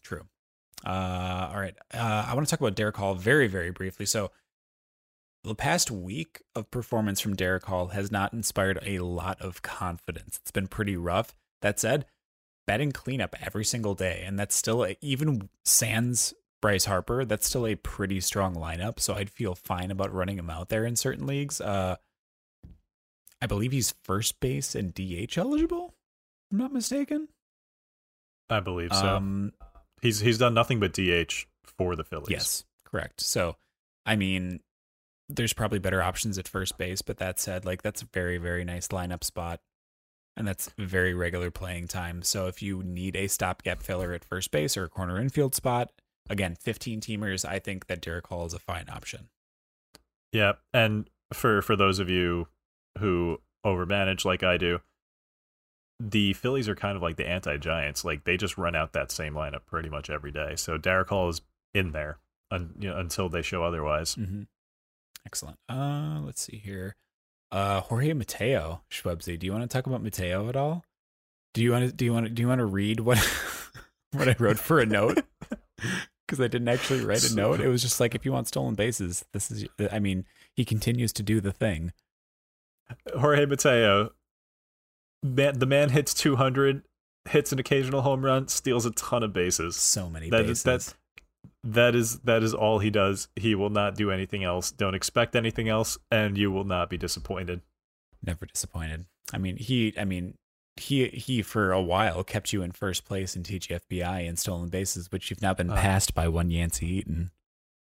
True. 0.03 0.27
Uh, 0.87 1.51
all 1.53 1.61
right. 1.61 1.75
Uh, 1.93 2.27
I 2.29 2.35
want 2.35 2.47
to 2.47 2.51
talk 2.51 2.61
about 2.61 2.77
Darick 2.77 2.97
Hall 2.97 3.15
very, 3.15 3.49
very 3.49 3.71
briefly. 3.71 4.07
So, 4.07 4.31
the 5.45 5.55
past 5.55 5.91
week 5.91 6.43
of 6.55 6.71
performance 6.71 7.21
from 7.21 7.37
Darick 7.37 7.65
Hall 7.65 7.89
has 7.89 8.11
not 8.11 8.33
inspired 8.33 8.79
a 8.85 8.99
lot 8.99 9.41
of 9.41 9.63
confidence. 9.63 10.39
It's 10.43 10.51
been 10.51 10.67
pretty 10.67 10.97
rough. 10.97 11.35
That 11.63 11.81
said, 11.81 12.07
batting 12.67 12.93
cleanup 12.93 13.35
every 13.41 13.65
single 13.65 13.95
day, 13.95 14.23
and 14.27 14.39
that's 14.39 14.55
still 14.55 14.87
even 15.01 15.49
sans 15.65 16.35
Bryce 16.61 16.87
Harper. 16.87 17.25
That's 17.25 17.47
still 17.47 17.67
a 17.67 17.75
pretty 17.77 18.21
strong 18.21 18.55
lineup. 18.55 19.01
So 19.01 19.15
I'd 19.15 19.31
feel 19.31 19.55
fine 19.55 19.91
about 19.91 20.13
running 20.13 20.39
him 20.39 20.51
out 20.51 20.69
there 20.69 20.85
in 20.85 20.97
certain 20.97 21.27
leagues. 21.27 21.61
Uh, 21.61 21.97
I 23.41 23.47
believe 23.47 23.73
he's 23.73 23.95
first 24.03 24.41
base 24.41 24.75
and 24.75 24.93
DH 24.93 25.39
eligible. 25.39 25.95
if 26.47 26.53
I'm 26.53 26.59
not 26.59 26.73
mistaken. 26.73 27.29
I 28.51 28.61
believe 28.61 28.93
so. 28.93 29.07
Um, 29.07 29.53
he's 30.01 30.21
he's 30.21 30.39
done 30.39 30.55
nothing 30.55 30.81
but 30.81 30.93
DH 30.93 31.47
for 31.65 31.95
the 31.95 32.05
Phillies. 32.05 32.31
Yes, 32.31 32.65
correct. 32.85 33.21
So, 33.21 33.57
I 34.07 34.17
mean, 34.17 34.61
there's 35.29 35.53
probably 35.53 35.79
better 35.79 36.03
options 36.03 36.39
at 36.39 36.49
first 36.49 36.79
base, 36.79 37.03
but 37.03 37.19
that 37.19 37.39
said, 37.39 37.65
like 37.65 37.83
that's 37.83 38.03
a 38.03 38.07
very, 38.07 38.39
very 38.39 38.65
nice 38.65 38.89
lineup 38.89 39.23
spot. 39.23 39.61
And 40.37 40.47
that's 40.47 40.71
very 40.79 41.15
regular 41.15 41.51
playing 41.51 41.89
time. 41.89 42.23
So 42.23 42.47
if 42.47 42.63
you 42.63 42.83
need 42.85 43.17
a 43.17 43.27
stopgap 43.27 43.83
filler 43.83 44.13
at 44.13 44.25
first 44.25 44.53
base 44.53 44.77
or 44.77 44.85
a 44.85 44.89
corner 44.89 45.21
infield 45.21 45.55
spot, 45.55 45.91
again, 46.29 46.57
15 46.61 47.01
teamers, 47.01 47.45
I 47.45 47.59
think 47.59 47.87
that 47.87 48.01
Darick 48.01 48.27
Hall 48.27 48.47
is 48.47 48.55
a 48.55 48.59
fine 48.59 48.87
option. 48.89 49.29
Yeah, 50.33 50.55
and 50.73 51.09
for 51.33 51.63
for 51.63 51.77
those 51.77 51.99
of 51.99 52.09
you 52.09 52.49
who 52.99 53.41
overmanage 53.65 54.25
like 54.25 54.43
I 54.43 54.57
do, 54.57 54.81
the 56.01 56.35
Phillies 56.35 56.69
are 56.69 56.75
kind 56.75 56.97
of 56.97 57.03
like 57.03 57.17
the 57.17 57.29
anti-Giants. 57.29 58.05
Like 58.05 58.25
they 58.25 58.37
just 58.37 58.59
run 58.59 58.77
out 58.77 58.93
that 58.93 59.11
same 59.11 59.35
lineup 59.35 59.67
pretty 59.67 59.89
much 59.89 60.11
every 60.11 60.31
day. 60.31 60.55
So 60.57 60.79
Darick 60.79 61.09
Hall 61.09 61.29
is 61.29 61.41
in 61.75 61.93
there 61.93 62.19
un, 62.51 62.75
you 62.79 62.89
know, 62.89 62.99
until 62.99 63.29
they 63.29 63.43
show 63.43 63.63
otherwise. 63.63 64.15
Mm-hmm. 64.15 64.43
Excellent. 65.27 65.59
Uh, 65.69 66.21
let's 66.25 66.41
see 66.41 66.59
here. 66.59 66.97
Uh, 67.51 67.81
Jorge 67.81 68.13
Mateo, 68.13 68.83
Schwebzy. 68.91 69.39
Do 69.39 69.47
you 69.47 69.53
want 69.53 69.69
to 69.69 69.69
talk 69.69 69.87
about 69.87 70.03
Mateo 70.03 70.49
at 70.49 70.57
all? 70.57 70.85
Do 71.55 71.63
you 71.63 71.73
want 71.73 71.87
to? 71.87 71.93
Do 71.93 72.05
you 72.05 72.13
want 72.13 72.27
to? 72.27 72.31
Do 72.31 72.43
you 72.43 72.49
want 72.49 72.59
to 72.59 72.67
read 72.67 73.01
what 73.01 73.19
what 74.13 74.29
I 74.29 74.37
wrote 74.39 74.59
for 74.59 74.81
a 74.81 74.87
note? 74.87 75.23
Because 76.29 76.41
I 76.45 76.49
didn't 76.49 76.69
actually 76.69 77.05
write 77.05 77.25
a 77.25 77.35
note. 77.35 77.59
It 77.61 77.69
was 77.69 77.81
just 77.81 78.01
like 78.01 78.15
if 78.15 78.27
you 78.27 78.33
want 78.33 78.49
stolen 78.49 78.75
bases, 78.75 79.25
this 79.33 79.51
is. 79.51 79.65
I 79.91 79.99
mean, 79.99 80.27
he 80.55 80.65
continues 80.65 81.11
to 81.15 81.23
do 81.23 81.41
the 81.41 81.53
thing. 81.53 81.93
Jorge 83.19 83.47
Mateo, 83.47 84.11
man, 85.23 85.59
the 85.59 85.65
man 85.67 85.89
hits 85.91 86.13
200, 86.15 86.83
hits 87.31 87.51
an 87.53 87.59
occasional 87.59 88.03
home 88.03 88.25
run, 88.25 88.49
steals 88.49 88.85
a 88.87 88.91
ton 88.91 89.23
of 89.23 89.33
bases. 89.33 89.77
So 89.77 90.09
many 90.11 90.29
That 90.31 90.43
bases. 90.43 90.59
is 90.59 90.63
that's 90.63 90.95
that 91.65 91.95
is 91.95 92.19
that 92.21 92.43
is 92.43 92.53
all 92.55 92.79
he 92.79 92.91
does. 92.91 93.29
He 93.37 93.55
will 93.55 93.71
not 93.71 93.95
do 93.97 94.11
anything 94.11 94.45
else. 94.45 94.71
Don't 94.71 94.95
expect 94.95 95.35
anything 95.35 95.69
else, 95.69 95.97
and 96.11 96.37
you 96.37 96.51
will 96.53 96.65
not 96.65 96.91
be 96.91 96.99
disappointed. 96.99 97.63
never 98.23 98.45
disappointed. 98.47 99.07
I 99.33 99.39
mean, 99.39 99.57
he. 99.57 99.95
I 99.99 100.05
mean, 100.05 100.37
he 100.79 101.09
he 101.09 101.43
for 101.43 101.73
a 101.73 101.81
while 101.83 102.23
kept 102.25 102.53
you 102.53 102.63
in 102.63 102.73
first 102.73 103.05
place 103.05 103.37
in 103.37 103.43
TGFBI 103.43 104.29
and 104.29 104.39
stolen 104.39 104.69
bases, 104.69 105.11
which 105.13 105.31
you've 105.31 105.43
now 105.43 105.55
been 105.55 105.71
Uh. 105.71 105.77
passed 105.77 106.15
by 106.15 106.29
one 106.29 106.51
Yancey 106.51 106.87
Eaton. 106.87 107.31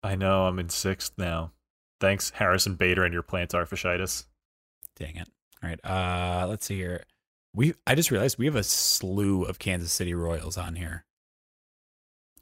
I 0.03 0.15
know 0.15 0.45
I'm 0.47 0.59
in 0.59 0.69
sixth 0.69 1.13
now. 1.17 1.51
Thanks, 1.99 2.31
Harrison 2.31 2.75
Bader 2.75 3.03
and 3.03 3.13
your 3.13 3.21
plantar 3.23 3.67
fasciitis. 3.67 4.25
Dang 4.97 5.15
it. 5.15 5.29
All 5.63 5.69
right. 5.69 5.79
Uh 5.85 6.47
let's 6.47 6.65
see 6.65 6.77
here. 6.77 7.03
We 7.53 7.73
I 7.85 7.95
just 7.95 8.11
realized 8.11 8.37
we 8.39 8.45
have 8.45 8.55
a 8.55 8.63
slew 8.63 9.43
of 9.43 9.59
Kansas 9.59 9.91
City 9.91 10.13
Royals 10.13 10.57
on 10.57 10.75
here. 10.75 11.05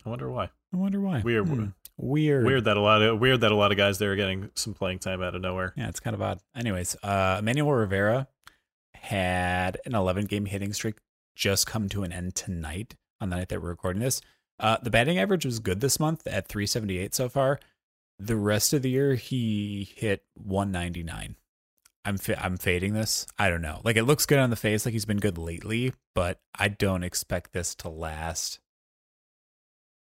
I 0.05 0.09
wonder 0.09 0.29
why. 0.29 0.49
I 0.73 0.77
wonder 0.77 1.01
why. 1.01 1.21
Weird. 1.21 1.47
Hmm. 1.47 1.65
Weird. 1.97 2.45
Weird 2.45 2.63
that 2.65 2.77
a 2.77 2.81
lot 2.81 3.01
of 3.01 3.19
weird 3.19 3.41
that 3.41 3.51
a 3.51 3.55
lot 3.55 3.71
of 3.71 3.77
guys 3.77 3.97
there 3.97 4.13
are 4.13 4.15
getting 4.15 4.49
some 4.55 4.73
playing 4.73 4.99
time 4.99 5.21
out 5.21 5.35
of 5.35 5.41
nowhere. 5.41 5.73
Yeah, 5.75 5.89
it's 5.89 5.99
kind 5.99 6.13
of 6.13 6.21
odd. 6.21 6.39
Anyways, 6.55 6.95
uh 7.03 7.37
Emmanuel 7.39 7.73
Rivera 7.73 8.27
had 9.01 9.77
an 9.85 9.95
11 9.95 10.25
game 10.25 10.45
hitting 10.45 10.73
streak 10.73 10.95
just 11.35 11.65
come 11.67 11.89
to 11.89 12.03
an 12.03 12.11
end 12.11 12.35
tonight 12.35 12.95
on 13.21 13.29
the 13.29 13.35
night 13.37 13.49
that 13.49 13.61
we're 13.61 13.69
recording 13.69 14.01
this. 14.01 14.21
Uh 14.59 14.77
the 14.81 14.89
batting 14.89 15.17
average 15.17 15.45
was 15.45 15.59
good 15.59 15.79
this 15.79 15.99
month 15.99 16.25
at 16.27 16.47
378 16.47 17.15
so 17.15 17.29
far. 17.29 17.59
The 18.19 18.35
rest 18.35 18.73
of 18.73 18.81
the 18.81 18.89
year 18.89 19.15
he 19.15 19.89
hit 19.95 20.23
199. 20.35 21.35
I'm 22.05 22.17
fa- 22.17 22.43
I'm 22.43 22.57
fading 22.57 22.93
this. 22.93 23.25
I 23.37 23.49
don't 23.49 23.61
know. 23.61 23.81
Like 23.83 23.95
it 23.97 24.03
looks 24.03 24.25
good 24.25 24.39
on 24.39 24.49
the 24.49 24.55
face, 24.55 24.85
like 24.85 24.93
he's 24.93 25.05
been 25.05 25.19
good 25.19 25.37
lately, 25.37 25.93
but 26.15 26.39
I 26.57 26.67
don't 26.69 27.03
expect 27.03 27.53
this 27.53 27.75
to 27.75 27.89
last. 27.89 28.59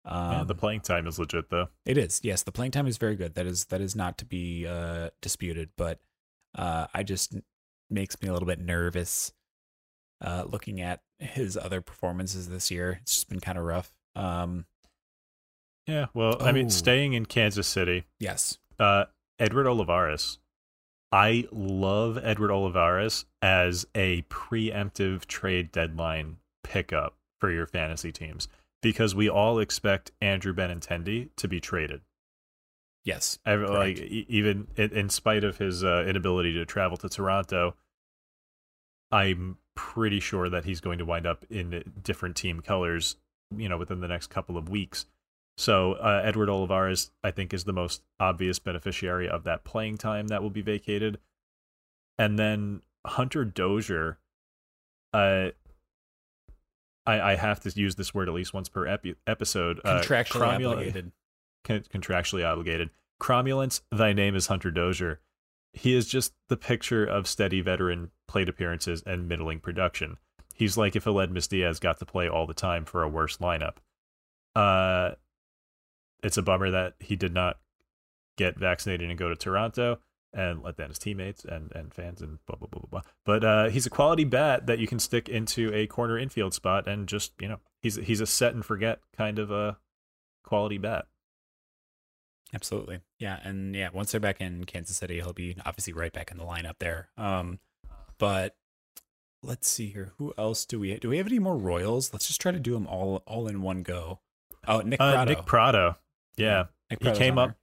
Um, 0.05 0.32
yeah, 0.32 0.44
the 0.44 0.55
playing 0.55 0.80
time 0.80 1.07
is 1.07 1.18
legit 1.18 1.51
though. 1.51 1.68
it 1.84 1.99
is. 1.99 2.20
Yes, 2.22 2.42
the 2.42 2.53
playing 2.53 2.70
time 2.70 2.86
is 2.86 2.96
very 2.99 3.14
good. 3.16 3.34
That 3.34 3.46
is 3.46 3.66
that 3.66 3.80
is 3.80 3.94
not 3.94 4.16
to 4.18 4.24
be 4.24 4.66
uh, 4.66 5.11
disputed, 5.20 5.70
but 5.76 5.99
uh, 6.57 6.86
I 6.94 7.03
just 7.03 7.36
makes 7.91 8.20
me 8.22 8.28
a 8.28 8.32
little 8.32 8.47
bit 8.49 8.59
nervous 8.61 9.32
uh, 10.20 10.45
looking 10.49 10.80
at 10.80 11.01
his 11.18 11.57
other 11.57 11.80
performances 11.80 12.49
this 12.49 12.70
year. 12.70 12.99
It's 13.03 13.14
just 13.14 13.28
been 13.28 13.41
kind 13.41 13.59
of 13.59 13.64
rough. 13.64 13.93
Um, 14.16 14.66
Yeah, 15.86 16.07
well, 16.12 16.36
I 16.43 16.51
Oh. 16.51 16.53
mean, 16.53 16.68
staying 16.70 17.14
in 17.14 17.24
Kansas 17.26 17.66
City, 17.66 18.05
yes, 18.20 18.59
uh, 18.78 19.07
Edward 19.39 19.66
Olivares. 19.66 20.39
I 21.11 21.47
love 21.51 22.18
Edward 22.22 22.51
Olivares 22.51 23.24
as 23.41 23.86
a 23.95 24.20
preemptive 24.22 25.24
trade 25.24 25.72
deadline 25.72 26.36
pickup 26.62 27.16
for 27.41 27.51
your 27.51 27.66
fantasy 27.66 28.12
teams 28.12 28.49
because 28.82 29.14
we 29.14 29.30
all 29.30 29.59
expect 29.59 30.11
Andrew 30.20 30.53
Benintendi 30.53 31.30
to 31.36 31.49
be 31.49 31.61
traded. 31.61 32.03
Yes, 33.09 33.38
Every, 33.46 33.66
like 33.66 33.98
even 33.98 34.68
in, 34.76 34.90
in 34.90 35.09
spite 35.09 35.42
of 35.42 35.56
his 35.56 35.82
uh, 35.82 36.04
inability 36.06 36.52
to 36.52 36.66
travel 36.66 36.98
to 36.98 37.09
Toronto, 37.09 37.74
I'm 39.11 39.56
pretty 39.74 40.20
sure 40.20 40.50
that 40.50 40.66
he's 40.66 40.80
going 40.80 40.98
to 40.98 41.06
wind 41.06 41.26
up 41.26 41.46
in 41.48 41.82
different 42.02 42.36
team 42.36 42.61
colors, 42.61 43.16
you 43.56 43.68
know, 43.68 43.78
within 43.78 44.00
the 44.00 44.09
next 44.09 44.26
couple 44.26 44.59
of 44.59 44.68
weeks. 44.68 45.06
So 45.56 45.94
uh, 45.94 46.20
Edward 46.22 46.50
Olivares, 46.50 47.11
I 47.24 47.30
think, 47.30 47.54
is 47.54 47.64
the 47.64 47.72
most 47.72 48.02
obvious 48.20 48.59
beneficiary 48.59 49.28
of 49.28 49.44
that 49.44 49.64
playing 49.64 49.96
time 49.96 50.28
that 50.28 50.42
will 50.42 50.50
be 50.50 50.62
vacated, 50.62 51.18
and 52.18 52.38
then 52.38 52.82
Hunter 53.06 53.44
Dozier. 53.44 54.18
Uh, 55.14 55.48
I, 57.06 57.32
I 57.32 57.34
have 57.36 57.61
to 57.61 57.70
use 57.74 57.96
this 57.96 58.12
word 58.12 58.28
at 58.28 58.34
least 58.34 58.52
once 58.52 58.68
per 58.68 58.86
epi- 58.86 59.16
episode. 59.26 59.80
Uh, 59.82 60.02
contractually 60.02 60.59
cromula- 60.59 60.72
obligated. 60.72 61.12
Con- 61.68 61.84
contractually 61.94 62.44
obligated. 62.44 62.90
Cromulence, 63.20 63.82
thy 63.92 64.12
name 64.12 64.34
is 64.34 64.46
Hunter 64.46 64.70
Dozier. 64.70 65.20
He 65.72 65.94
is 65.94 66.08
just 66.08 66.32
the 66.48 66.56
picture 66.56 67.04
of 67.04 67.28
steady 67.28 67.60
veteran 67.60 68.10
plate 68.26 68.48
appearances 68.48 69.02
and 69.04 69.28
middling 69.28 69.60
production. 69.60 70.16
He's 70.54 70.76
like 70.76 70.96
if 70.96 71.04
Aledmys 71.04 71.48
Diaz 71.48 71.78
got 71.78 71.98
to 71.98 72.06
play 72.06 72.28
all 72.28 72.46
the 72.46 72.54
time 72.54 72.84
for 72.84 73.02
a 73.02 73.08
worse 73.08 73.36
lineup. 73.36 73.76
Uh, 74.56 75.12
it's 76.22 76.36
a 76.36 76.42
bummer 76.42 76.70
that 76.70 76.94
he 76.98 77.14
did 77.14 77.32
not 77.32 77.58
get 78.36 78.58
vaccinated 78.58 79.08
and 79.08 79.18
go 79.18 79.28
to 79.28 79.36
Toronto 79.36 79.98
and 80.32 80.62
let 80.62 80.76
down 80.76 80.88
his 80.88 80.98
teammates 80.98 81.44
and, 81.44 81.72
and 81.74 81.94
fans 81.94 82.20
and 82.20 82.38
blah 82.46 82.56
blah 82.56 82.68
blah 82.68 82.80
blah 82.80 82.88
blah. 82.90 83.10
But 83.24 83.44
uh, 83.44 83.68
he's 83.68 83.86
a 83.86 83.90
quality 83.90 84.24
bat 84.24 84.66
that 84.66 84.78
you 84.78 84.86
can 84.86 84.98
stick 84.98 85.28
into 85.28 85.72
a 85.74 85.86
corner 85.86 86.18
infield 86.18 86.54
spot 86.54 86.88
and 86.88 87.06
just 87.06 87.32
you 87.40 87.48
know 87.48 87.60
he's 87.80 87.96
he's 87.96 88.20
a 88.20 88.26
set 88.26 88.54
and 88.54 88.64
forget 88.64 89.00
kind 89.16 89.38
of 89.38 89.50
a 89.50 89.78
quality 90.44 90.78
bat. 90.78 91.06
Absolutely. 92.55 93.01
Yeah. 93.18 93.38
And 93.42 93.74
yeah, 93.74 93.88
once 93.92 94.11
they're 94.12 94.20
back 94.20 94.40
in 94.40 94.64
Kansas 94.64 94.96
City, 94.96 95.16
he'll 95.16 95.32
be 95.32 95.57
obviously 95.66 95.92
right 95.92 96.12
back 96.12 96.30
in 96.30 96.38
the 96.38 96.44
lineup 96.44 96.78
there. 96.78 97.09
Um, 97.18 97.59
but 98.18 98.57
let's 99.42 99.68
see 99.68 99.88
here. 99.90 100.12
Who 100.18 100.32
else 100.38 100.64
do 100.64 100.80
we 100.80 100.99
do 100.99 101.11
we 101.11 101.18
have 101.18 101.26
any 101.26 101.38
more 101.38 101.57
Royals? 101.57 102.12
Let's 102.12 102.26
just 102.26 102.40
try 102.40 102.53
to 102.53 102.59
do 102.61 102.72
them 102.72 102.86
all 102.86 103.22
all 103.26 103.46
in 103.49 103.62
one 103.62 103.82
go. 103.82 104.20
Oh, 104.66 104.80
Nick 104.80 105.01
Uh, 105.01 105.12
Pratto. 105.12 105.30
Nick 105.34 105.46
Pratto. 105.46 105.96
Yeah. 106.36 106.64
Nick 106.90 107.03
he 107.05 107.12
came 107.12 107.38
up 107.38 107.57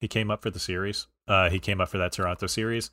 he 0.00 0.08
came 0.08 0.30
up 0.30 0.42
for 0.42 0.50
the 0.50 0.58
series. 0.58 1.06
Uh 1.28 1.50
he 1.50 1.58
came 1.58 1.80
up 1.80 1.90
for 1.90 1.98
that 1.98 2.12
Toronto 2.12 2.46
series. 2.46 2.90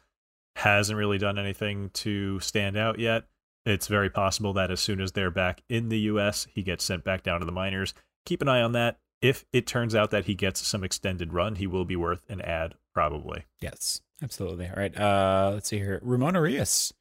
Hasn't 0.57 0.97
really 0.97 1.17
done 1.17 1.37
anything 1.39 1.89
to 1.93 2.39
stand 2.41 2.75
out 2.77 2.99
yet. 2.99 3.25
It's 3.65 3.87
very 3.87 4.09
possible 4.09 4.53
that 4.53 4.71
as 4.71 4.79
soon 4.79 4.99
as 5.01 5.11
they're 5.11 5.29
back 5.31 5.61
in 5.69 5.89
the 5.89 5.99
U.S., 5.99 6.47
he 6.49 6.63
gets 6.63 6.83
sent 6.83 7.03
back 7.03 7.21
down 7.21 7.41
to 7.41 7.45
the 7.45 7.51
minors. 7.51 7.93
Keep 8.25 8.41
an 8.41 8.47
eye 8.47 8.61
on 8.61 8.71
that. 8.71 8.97
If 9.21 9.45
it 9.51 9.65
turns 9.65 9.95
out 9.95 10.11
that 10.11 10.25
he 10.25 10.35
gets 10.35 10.65
some 10.65 10.83
extended 10.83 11.33
run, 11.33 11.55
he 11.55 11.65
will 11.65 11.85
be 11.85 11.95
worth 11.95 12.23
an 12.29 12.41
ad, 12.41 12.75
probably. 12.93 13.45
Yes, 13.59 14.01
absolutely. 14.21 14.67
All 14.67 14.75
right. 14.75 14.95
Uh, 14.95 15.51
let's 15.53 15.69
see 15.69 15.77
here. 15.77 15.99
Ramon 16.03 16.35
Urias, 16.35 16.93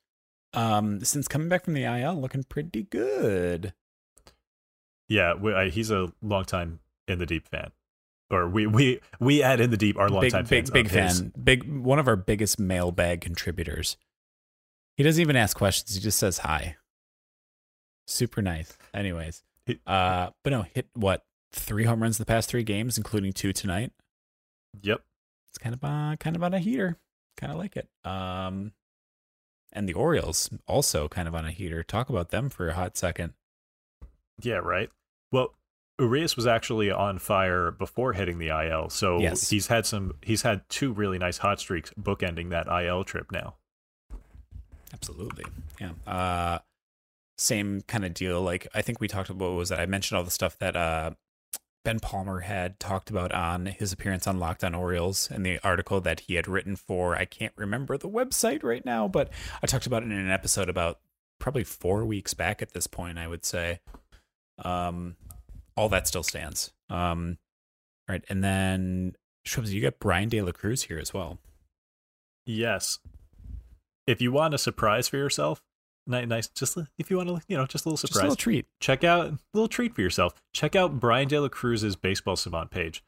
um, 0.54 1.04
since 1.04 1.28
coming 1.28 1.48
back 1.48 1.64
from 1.64 1.74
the 1.74 1.84
IL, 1.84 2.18
looking 2.18 2.44
pretty 2.44 2.84
good. 2.84 3.74
Yeah, 5.08 5.34
we, 5.34 5.52
I, 5.54 5.68
he's 5.68 5.90
a 5.90 6.12
long 6.22 6.44
time 6.44 6.80
in 7.06 7.18
the 7.18 7.26
deep 7.26 7.46
fan, 7.48 7.70
or 8.30 8.48
we 8.48 8.66
we 8.66 9.00
we 9.20 9.42
at 9.42 9.60
in 9.60 9.70
the 9.70 9.76
deep 9.76 9.98
are 9.98 10.08
longtime 10.08 10.44
big, 10.44 10.48
fans. 10.48 10.70
Big 10.70 10.84
big 10.84 10.92
his. 10.92 11.20
fan. 11.20 11.32
Big 11.42 11.70
one 11.70 11.98
of 11.98 12.08
our 12.08 12.16
biggest 12.16 12.58
mailbag 12.58 13.20
contributors. 13.20 13.96
He 14.96 15.02
doesn't 15.02 15.20
even 15.20 15.36
ask 15.36 15.56
questions. 15.56 15.94
He 15.94 16.00
just 16.00 16.18
says 16.18 16.38
hi. 16.38 16.76
Super 18.06 18.40
nice. 18.40 18.76
Anyways, 18.94 19.42
uh, 19.86 20.30
but 20.42 20.50
no, 20.50 20.62
hit 20.62 20.88
what 20.94 21.22
three 21.58 21.84
home 21.84 22.02
runs 22.02 22.18
the 22.18 22.24
past 22.26 22.48
three 22.48 22.62
games, 22.64 22.96
including 22.96 23.32
two 23.32 23.52
tonight. 23.52 23.92
Yep. 24.82 25.00
It's 25.50 25.58
kind 25.58 25.74
of 25.74 25.82
uh, 25.84 26.16
kind 26.20 26.36
of 26.36 26.42
on 26.42 26.54
a 26.54 26.58
heater. 26.58 26.98
Kind 27.36 27.52
of 27.52 27.58
like 27.58 27.76
it. 27.76 27.88
Um, 28.04 28.72
and 29.72 29.88
the 29.88 29.94
Orioles 29.94 30.50
also 30.66 31.08
kind 31.08 31.28
of 31.28 31.34
on 31.34 31.44
a 31.44 31.50
heater. 31.50 31.82
Talk 31.82 32.08
about 32.08 32.30
them 32.30 32.48
for 32.50 32.68
a 32.68 32.74
hot 32.74 32.96
second. 32.96 33.34
Yeah, 34.42 34.56
right. 34.56 34.90
Well, 35.32 35.54
Urias 35.98 36.36
was 36.36 36.46
actually 36.46 36.90
on 36.90 37.18
fire 37.18 37.70
before 37.70 38.12
hitting 38.12 38.38
the 38.38 38.48
IL, 38.48 38.90
so 38.90 39.18
Yes. 39.18 39.48
he's 39.48 39.66
had 39.68 39.86
some. 39.86 40.14
He's 40.22 40.42
had 40.42 40.68
two 40.68 40.92
really 40.92 41.18
nice 41.18 41.38
hot 41.38 41.58
streaks 41.58 41.90
bookending 41.98 42.50
that 42.50 42.66
IL 42.68 43.04
trip 43.04 43.32
now. 43.32 43.54
Absolutely. 44.92 45.44
Yeah. 45.80 45.90
Uh 46.10 46.58
same 47.38 47.82
kind 47.82 48.04
of 48.04 48.14
deal. 48.14 48.40
Like 48.40 48.66
I 48.74 48.80
think 48.82 49.00
we 49.00 49.08
talked 49.08 49.28
about 49.30 49.48
what 49.50 49.56
was 49.58 49.68
that? 49.70 49.80
I 49.80 49.86
mentioned 49.86 50.16
all 50.16 50.24
the 50.24 50.30
stuff 50.30 50.58
that 50.58 50.76
uh 50.76 51.10
Ben 51.86 52.00
Palmer 52.00 52.40
had 52.40 52.80
talked 52.80 53.10
about 53.10 53.30
on 53.30 53.66
his 53.66 53.92
appearance 53.92 54.26
on 54.26 54.40
Locked 54.40 54.64
On 54.64 54.74
Orioles 54.74 55.30
and 55.30 55.46
the 55.46 55.60
article 55.62 56.00
that 56.00 56.18
he 56.18 56.34
had 56.34 56.48
written 56.48 56.74
for 56.74 57.14
I 57.14 57.26
can't 57.26 57.52
remember 57.54 57.96
the 57.96 58.08
website 58.08 58.64
right 58.64 58.84
now, 58.84 59.06
but 59.06 59.30
I 59.62 59.68
talked 59.68 59.86
about 59.86 60.02
it 60.02 60.06
in 60.06 60.18
an 60.18 60.28
episode 60.28 60.68
about 60.68 60.98
probably 61.38 61.62
four 61.62 62.04
weeks 62.04 62.34
back 62.34 62.60
at 62.60 62.72
this 62.72 62.88
point, 62.88 63.18
I 63.18 63.28
would 63.28 63.44
say. 63.44 63.78
Um 64.64 65.14
all 65.76 65.88
that 65.90 66.08
still 66.08 66.24
stands. 66.24 66.72
Um 66.90 67.38
all 68.08 68.14
right. 68.14 68.24
and 68.28 68.42
then 68.42 69.14
you 69.54 69.80
got 69.80 70.00
Brian 70.00 70.28
De 70.28 70.42
La 70.42 70.50
Cruz 70.50 70.82
here 70.82 70.98
as 70.98 71.14
well. 71.14 71.38
Yes. 72.46 72.98
If 74.08 74.20
you 74.20 74.32
want 74.32 74.54
a 74.54 74.58
surprise 74.58 75.06
for 75.06 75.18
yourself, 75.18 75.62
nice. 76.06 76.48
Just 76.48 76.78
if 76.98 77.10
you 77.10 77.16
want 77.16 77.28
to, 77.28 77.40
you 77.48 77.56
know, 77.56 77.66
just 77.66 77.84
a 77.84 77.88
little 77.88 77.96
Just 77.96 78.04
a 78.12 78.14
surprise. 78.14 78.22
little 78.30 78.36
treat. 78.36 78.66
check 78.80 79.04
out 79.04 79.26
a 79.26 79.38
little 79.54 79.68
treat 79.68 79.94
for 79.94 80.00
yourself. 80.00 80.34
Check 80.52 80.76
out 80.76 81.00
Brian 81.00 81.28
De 81.28 81.40
La 81.40 81.48
Cruz's 81.48 81.96
Baseball 81.96 82.36
Savant 82.36 82.70
page. 82.70 83.02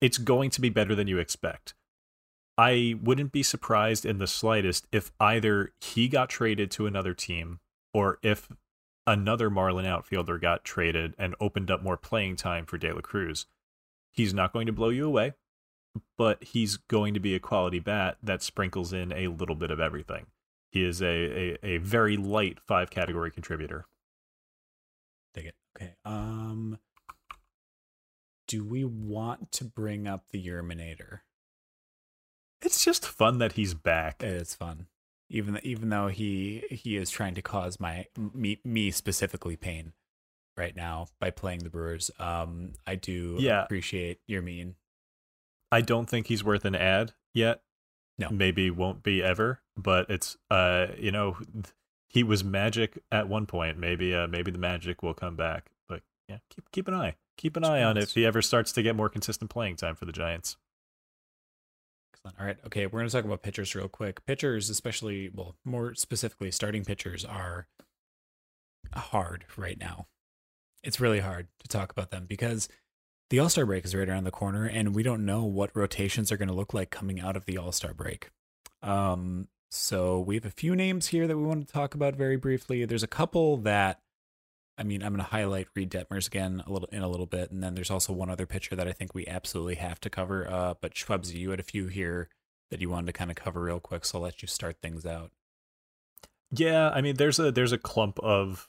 It's 0.00 0.18
going 0.18 0.50
to 0.50 0.60
be 0.60 0.68
better 0.70 0.94
than 0.94 1.08
you 1.08 1.18
expect. 1.18 1.74
I 2.58 2.96
wouldn't 3.02 3.32
be 3.32 3.42
surprised 3.42 4.04
in 4.04 4.18
the 4.18 4.26
slightest 4.26 4.86
if 4.92 5.12
either 5.18 5.72
he 5.80 6.08
got 6.08 6.28
traded 6.28 6.70
to 6.72 6.86
another 6.86 7.14
team 7.14 7.60
or 7.94 8.18
if 8.22 8.48
another 9.06 9.48
Marlin 9.48 9.86
outfielder 9.86 10.38
got 10.38 10.64
traded 10.64 11.14
and 11.18 11.34
opened 11.40 11.70
up 11.70 11.82
more 11.82 11.96
playing 11.96 12.36
time 12.36 12.66
for 12.66 12.76
De 12.76 12.92
La 12.92 13.00
Cruz. 13.00 13.46
He's 14.12 14.34
not 14.34 14.52
going 14.52 14.66
to 14.66 14.72
blow 14.72 14.90
you 14.90 15.06
away, 15.06 15.32
but 16.18 16.42
he's 16.44 16.76
going 16.76 17.14
to 17.14 17.20
be 17.20 17.34
a 17.34 17.40
quality 17.40 17.78
bat 17.78 18.18
that 18.22 18.42
sprinkles 18.42 18.92
in 18.92 19.10
a 19.12 19.28
little 19.28 19.54
bit 19.56 19.70
of 19.70 19.80
everything. 19.80 20.26
He 20.70 20.84
is 20.84 21.02
a, 21.02 21.06
a, 21.06 21.58
a 21.66 21.76
very 21.78 22.16
light 22.16 22.58
five 22.60 22.90
category 22.90 23.30
contributor. 23.30 23.86
Dig 25.34 25.46
it. 25.46 25.54
Okay. 25.76 25.94
Um 26.04 26.78
do 28.46 28.64
we 28.64 28.84
want 28.84 29.52
to 29.52 29.64
bring 29.64 30.08
up 30.08 30.24
the 30.30 30.44
Yerminator? 30.44 31.20
It's 32.62 32.84
just 32.84 33.06
fun 33.06 33.38
that 33.38 33.52
he's 33.52 33.74
back. 33.74 34.22
It's 34.22 34.54
fun. 34.54 34.86
Even 35.28 35.60
even 35.62 35.88
though 35.90 36.08
he 36.08 36.64
he 36.70 36.96
is 36.96 37.10
trying 37.10 37.34
to 37.34 37.42
cause 37.42 37.78
my 37.80 38.06
me 38.16 38.60
me 38.64 38.90
specifically 38.90 39.56
pain 39.56 39.92
right 40.56 40.74
now 40.74 41.06
by 41.20 41.30
playing 41.30 41.60
the 41.60 41.70
Brewers. 41.70 42.10
Um 42.18 42.72
I 42.86 42.96
do 42.96 43.36
Yeah. 43.38 43.64
appreciate 43.64 44.18
your 44.26 44.42
mean. 44.42 44.74
I 45.72 45.80
don't 45.82 46.06
think 46.10 46.26
he's 46.26 46.42
worth 46.42 46.64
an 46.64 46.74
ad 46.74 47.12
yet. 47.32 47.62
No. 48.20 48.28
Maybe 48.30 48.70
won't 48.70 49.02
be 49.02 49.22
ever, 49.22 49.62
but 49.76 50.10
it's 50.10 50.36
uh 50.50 50.88
you 50.98 51.10
know 51.10 51.38
he 52.06 52.22
was 52.22 52.44
magic 52.44 52.98
at 53.10 53.28
one 53.28 53.46
point. 53.46 53.78
Maybe 53.78 54.14
uh 54.14 54.26
maybe 54.26 54.50
the 54.50 54.58
magic 54.58 55.02
will 55.02 55.14
come 55.14 55.36
back. 55.36 55.70
But 55.88 56.02
yeah, 56.28 56.38
keep 56.50 56.70
keep 56.70 56.86
an 56.86 56.94
eye. 56.94 57.16
Keep 57.38 57.56
an 57.56 57.64
eye 57.64 57.82
on 57.82 57.96
if 57.96 58.12
he 58.12 58.26
ever 58.26 58.42
starts 58.42 58.70
to 58.72 58.82
get 58.82 58.94
more 58.94 59.08
consistent 59.08 59.50
playing 59.50 59.76
time 59.76 59.94
for 59.94 60.04
the 60.04 60.12
Giants. 60.12 60.58
Excellent. 62.12 62.38
All 62.38 62.46
right. 62.46 62.58
Okay, 62.66 62.84
we're 62.84 63.00
going 63.00 63.08
to 63.08 63.12
talk 63.16 63.24
about 63.24 63.42
pitchers 63.42 63.74
real 63.74 63.88
quick. 63.88 64.26
Pitchers, 64.26 64.68
especially, 64.68 65.30
well, 65.32 65.56
more 65.64 65.94
specifically, 65.94 66.50
starting 66.50 66.84
pitchers 66.84 67.24
are 67.24 67.66
hard 68.94 69.46
right 69.56 69.78
now. 69.78 70.08
It's 70.82 71.00
really 71.00 71.20
hard 71.20 71.48
to 71.60 71.68
talk 71.68 71.92
about 71.92 72.10
them 72.10 72.26
because 72.28 72.68
the 73.30 73.38
All 73.38 73.48
Star 73.48 73.64
break 73.64 73.84
is 73.84 73.94
right 73.94 74.08
around 74.08 74.24
the 74.24 74.30
corner, 74.30 74.66
and 74.66 74.94
we 74.94 75.02
don't 75.02 75.24
know 75.24 75.44
what 75.44 75.70
rotations 75.74 76.30
are 76.30 76.36
going 76.36 76.48
to 76.48 76.54
look 76.54 76.74
like 76.74 76.90
coming 76.90 77.20
out 77.20 77.36
of 77.36 77.46
the 77.46 77.56
All 77.56 77.72
Star 77.72 77.94
break. 77.94 78.30
Um, 78.82 79.48
so 79.70 80.20
we 80.20 80.34
have 80.34 80.44
a 80.44 80.50
few 80.50 80.74
names 80.74 81.08
here 81.08 81.26
that 81.26 81.36
we 81.36 81.44
want 81.44 81.66
to 81.66 81.72
talk 81.72 81.94
about 81.94 82.16
very 82.16 82.36
briefly. 82.36 82.84
There's 82.84 83.04
a 83.04 83.08
couple 83.08 83.56
that, 83.58 84.00
I 84.76 84.82
mean, 84.82 85.02
I'm 85.02 85.12
going 85.12 85.24
to 85.24 85.30
highlight 85.30 85.68
Reid 85.76 85.90
Detmers 85.90 86.26
again 86.26 86.62
a 86.66 86.72
little 86.72 86.88
in 86.90 87.02
a 87.02 87.08
little 87.08 87.26
bit, 87.26 87.52
and 87.52 87.62
then 87.62 87.74
there's 87.74 87.90
also 87.90 88.12
one 88.12 88.30
other 88.30 88.46
pitcher 88.46 88.74
that 88.74 88.88
I 88.88 88.92
think 88.92 89.14
we 89.14 89.26
absolutely 89.26 89.76
have 89.76 90.00
to 90.00 90.10
cover. 90.10 90.50
Uh, 90.50 90.74
but 90.80 90.94
Schwebsy, 90.94 91.34
you 91.34 91.50
had 91.50 91.60
a 91.60 91.64
few 91.64 91.86
here 91.86 92.28
that 92.70 92.80
you 92.80 92.90
wanted 92.90 93.06
to 93.06 93.12
kind 93.12 93.30
of 93.30 93.36
cover 93.36 93.62
real 93.62 93.80
quick, 93.80 94.04
so 94.04 94.18
I'll 94.18 94.24
let 94.24 94.42
you 94.42 94.48
start 94.48 94.78
things 94.82 95.06
out. 95.06 95.30
Yeah, 96.52 96.90
I 96.90 97.00
mean 97.00 97.16
there's 97.16 97.38
a 97.38 97.52
there's 97.52 97.72
a 97.72 97.78
clump 97.78 98.18
of 98.20 98.68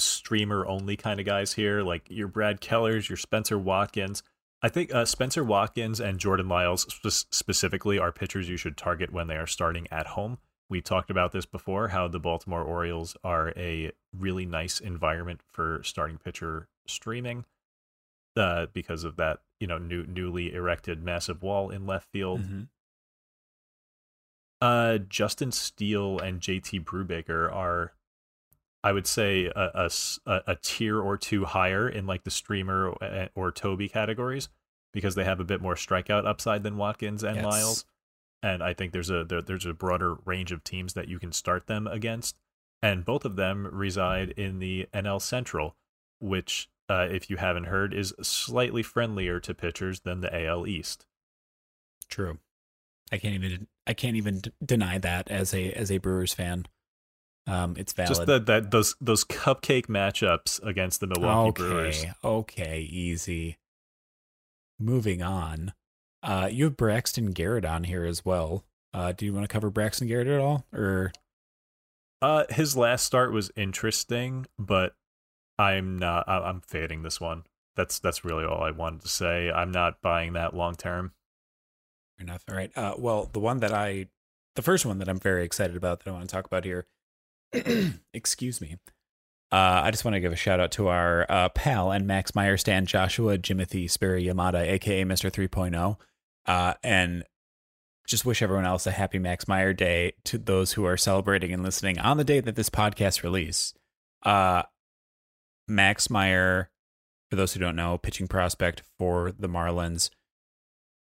streamer 0.00 0.66
only 0.66 0.96
kind 0.96 1.20
of 1.20 1.26
guys 1.26 1.52
here, 1.52 1.82
like 1.82 2.06
your 2.08 2.28
Brad 2.28 2.60
Kellers, 2.60 3.08
your 3.08 3.16
Spencer 3.16 3.58
Watkins. 3.58 4.22
I 4.62 4.68
think 4.68 4.94
uh, 4.94 5.04
Spencer 5.04 5.42
Watkins 5.42 6.00
and 6.00 6.18
Jordan 6.18 6.48
Lyles 6.48 6.82
sp- 6.92 7.28
specifically 7.30 7.98
are 7.98 8.12
pitchers 8.12 8.48
you 8.48 8.56
should 8.58 8.76
target 8.76 9.12
when 9.12 9.26
they 9.26 9.36
are 9.36 9.46
starting 9.46 9.86
at 9.90 10.08
home. 10.08 10.38
We 10.68 10.80
talked 10.80 11.10
about 11.10 11.32
this 11.32 11.46
before 11.46 11.88
how 11.88 12.08
the 12.08 12.20
Baltimore 12.20 12.62
Orioles 12.62 13.16
are 13.24 13.52
a 13.56 13.90
really 14.16 14.46
nice 14.46 14.78
environment 14.78 15.40
for 15.50 15.80
starting 15.82 16.18
pitcher 16.18 16.68
streaming 16.86 17.44
uh, 18.36 18.66
because 18.72 19.02
of 19.02 19.16
that, 19.16 19.40
you 19.58 19.66
know, 19.66 19.78
new 19.78 20.04
newly 20.06 20.52
erected 20.54 21.02
massive 21.02 21.42
wall 21.42 21.70
in 21.70 21.86
left 21.86 22.08
field. 22.12 22.40
Mhm. 22.42 22.68
Uh, 24.60 24.98
Justin 24.98 25.52
Steele 25.52 26.18
and 26.18 26.40
JT 26.40 26.84
Brubaker 26.84 27.50
are, 27.52 27.92
I 28.82 28.92
would 28.92 29.06
say, 29.06 29.46
a 29.54 29.90
a 30.26 30.56
tier 30.62 30.98
or 31.00 31.16
two 31.16 31.44
higher 31.44 31.88
in 31.88 32.06
like 32.06 32.24
the 32.24 32.30
streamer 32.30 32.94
uh, 33.02 33.28
or 33.34 33.52
Toby 33.52 33.88
categories 33.88 34.48
because 34.92 35.14
they 35.14 35.24
have 35.24 35.40
a 35.40 35.44
bit 35.44 35.60
more 35.60 35.74
strikeout 35.74 36.26
upside 36.26 36.62
than 36.62 36.76
Watkins 36.76 37.22
and 37.22 37.36
Yes. 37.36 37.44
Lyles. 37.44 37.84
And 38.42 38.62
I 38.62 38.72
think 38.72 38.92
there's 38.92 39.10
a 39.10 39.22
there, 39.24 39.42
there's 39.42 39.66
a 39.66 39.74
broader 39.74 40.16
range 40.24 40.50
of 40.50 40.64
teams 40.64 40.94
that 40.94 41.08
you 41.08 41.18
can 41.18 41.30
start 41.32 41.66
them 41.66 41.86
against, 41.86 42.38
and 42.82 43.04
both 43.04 43.24
of 43.26 43.36
them 43.36 43.68
reside 43.70 44.30
in 44.30 44.60
the 44.60 44.88
NL 44.94 45.20
Central, 45.20 45.76
which, 46.20 46.70
uh, 46.88 47.06
if 47.10 47.28
you 47.28 47.36
haven't 47.36 47.64
heard, 47.64 47.92
is 47.92 48.14
slightly 48.22 48.82
friendlier 48.82 49.40
to 49.40 49.52
pitchers 49.54 50.00
than 50.00 50.20
the 50.22 50.34
AL 50.46 50.66
East. 50.66 51.04
True. 52.08 52.38
I 53.12 53.18
can't 53.18 53.34
even 53.34 53.66
I 53.86 53.92
can't 53.92 54.16
even 54.16 54.38
d- 54.38 54.52
deny 54.64 54.96
that 54.98 55.30
as 55.30 55.52
a 55.52 55.70
as 55.72 55.90
a 55.92 55.98
Brewers 55.98 56.32
fan. 56.32 56.64
Um, 57.50 57.74
it's 57.76 57.92
valid. 57.92 58.08
Just 58.08 58.26
that 58.26 58.46
that 58.46 58.70
those 58.70 58.94
those 59.00 59.24
cupcake 59.24 59.86
matchups 59.86 60.62
against 60.64 61.00
the 61.00 61.06
Milwaukee 61.08 61.48
okay, 61.48 61.62
Brewers. 61.62 62.04
okay, 62.24 62.80
easy. 62.80 63.58
Moving 64.78 65.22
on. 65.22 65.72
Uh, 66.22 66.48
you 66.50 66.64
have 66.64 66.76
Braxton 66.76 67.32
Garrett 67.32 67.64
on 67.64 67.84
here 67.84 68.04
as 68.04 68.24
well. 68.24 68.64
Uh, 68.92 69.12
do 69.12 69.24
you 69.24 69.32
want 69.32 69.44
to 69.44 69.48
cover 69.52 69.70
Braxton 69.70 70.08
Garrett 70.08 70.26
at 70.28 70.40
all, 70.40 70.64
or 70.72 71.12
Uh, 72.22 72.44
his 72.50 72.76
last 72.76 73.04
start 73.06 73.32
was 73.32 73.50
interesting, 73.56 74.46
but 74.58 74.94
I'm 75.58 75.98
not. 75.98 76.28
I'm 76.28 76.60
fading 76.60 77.02
this 77.02 77.20
one. 77.20 77.44
That's 77.76 77.98
that's 77.98 78.24
really 78.24 78.44
all 78.44 78.62
I 78.62 78.70
wanted 78.70 79.02
to 79.02 79.08
say. 79.08 79.50
I'm 79.50 79.70
not 79.70 80.00
buying 80.02 80.32
that 80.34 80.54
long 80.54 80.74
term. 80.74 81.12
Fair 82.18 82.24
enough. 82.26 82.44
All 82.48 82.54
right. 82.56 82.70
Uh, 82.76 82.94
well, 82.98 83.28
the 83.32 83.40
one 83.40 83.60
that 83.60 83.72
I, 83.72 84.08
the 84.56 84.62
first 84.62 84.84
one 84.84 84.98
that 84.98 85.08
I'm 85.08 85.20
very 85.20 85.44
excited 85.44 85.76
about 85.76 86.00
that 86.00 86.10
I 86.10 86.12
want 86.12 86.28
to 86.28 86.34
talk 86.34 86.46
about 86.46 86.64
here, 86.64 86.86
excuse 88.14 88.60
me. 88.60 88.76
Uh, 89.52 89.82
I 89.84 89.90
just 89.90 90.04
want 90.04 90.14
to 90.14 90.20
give 90.20 90.32
a 90.32 90.36
shout 90.36 90.60
out 90.60 90.70
to 90.72 90.88
our 90.88 91.26
uh, 91.28 91.48
pal 91.48 91.90
and 91.90 92.06
Max 92.06 92.34
Meyer 92.34 92.56
stand 92.56 92.86
Joshua 92.86 93.36
Jimothy 93.36 93.90
Sperry 93.90 94.24
Yamada, 94.24 94.60
aka 94.60 95.04
Mr. 95.04 95.30
3.0. 95.30 95.96
Uh, 96.46 96.74
and 96.84 97.24
just 98.06 98.24
wish 98.24 98.42
everyone 98.42 98.64
else 98.64 98.86
a 98.86 98.92
happy 98.92 99.18
Max 99.18 99.48
Meyer 99.48 99.72
Day 99.72 100.12
to 100.24 100.38
those 100.38 100.72
who 100.72 100.84
are 100.84 100.96
celebrating 100.96 101.52
and 101.52 101.62
listening 101.62 101.98
on 101.98 102.16
the 102.16 102.24
day 102.24 102.40
that 102.40 102.56
this 102.56 102.70
podcast 102.70 103.22
release. 103.22 103.74
Uh, 104.24 104.62
Max 105.66 106.10
Meyer, 106.10 106.70
for 107.28 107.36
those 107.36 107.52
who 107.52 107.60
don't 107.60 107.76
know, 107.76 107.98
pitching 107.98 108.28
prospect 108.28 108.82
for 108.98 109.32
the 109.32 109.48
Marlins, 109.48 110.10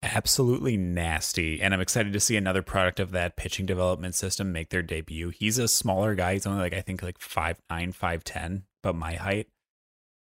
absolutely 0.03 0.77
nasty. 0.77 1.61
And 1.61 1.75
I'm 1.75 1.81
excited 1.81 2.13
to 2.13 2.21
see 2.21 2.37
another 2.37 2.63
product 2.63 3.01
of 3.01 3.11
that 3.13 3.37
pitching 3.37 3.67
development 3.67 4.15
system 4.15 4.53
make 4.53 4.71
their 4.71 4.83
debut. 4.83 5.31
He's 5.31 5.59
a 5.59 5.69
smaller 5.69 6.15
guy. 6.15 6.35
He's 6.35 6.47
only 6.47 6.61
like 6.61 6.75
I 6.75 6.81
think 6.81 7.03
like 7.03 7.19
five 7.19 7.61
nine, 7.69 7.93
five 7.93 8.25
ten, 8.25 8.65
but 8.83 8.95
my 8.95 9.15
height. 9.15 9.49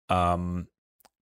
Um, 0.10 0.68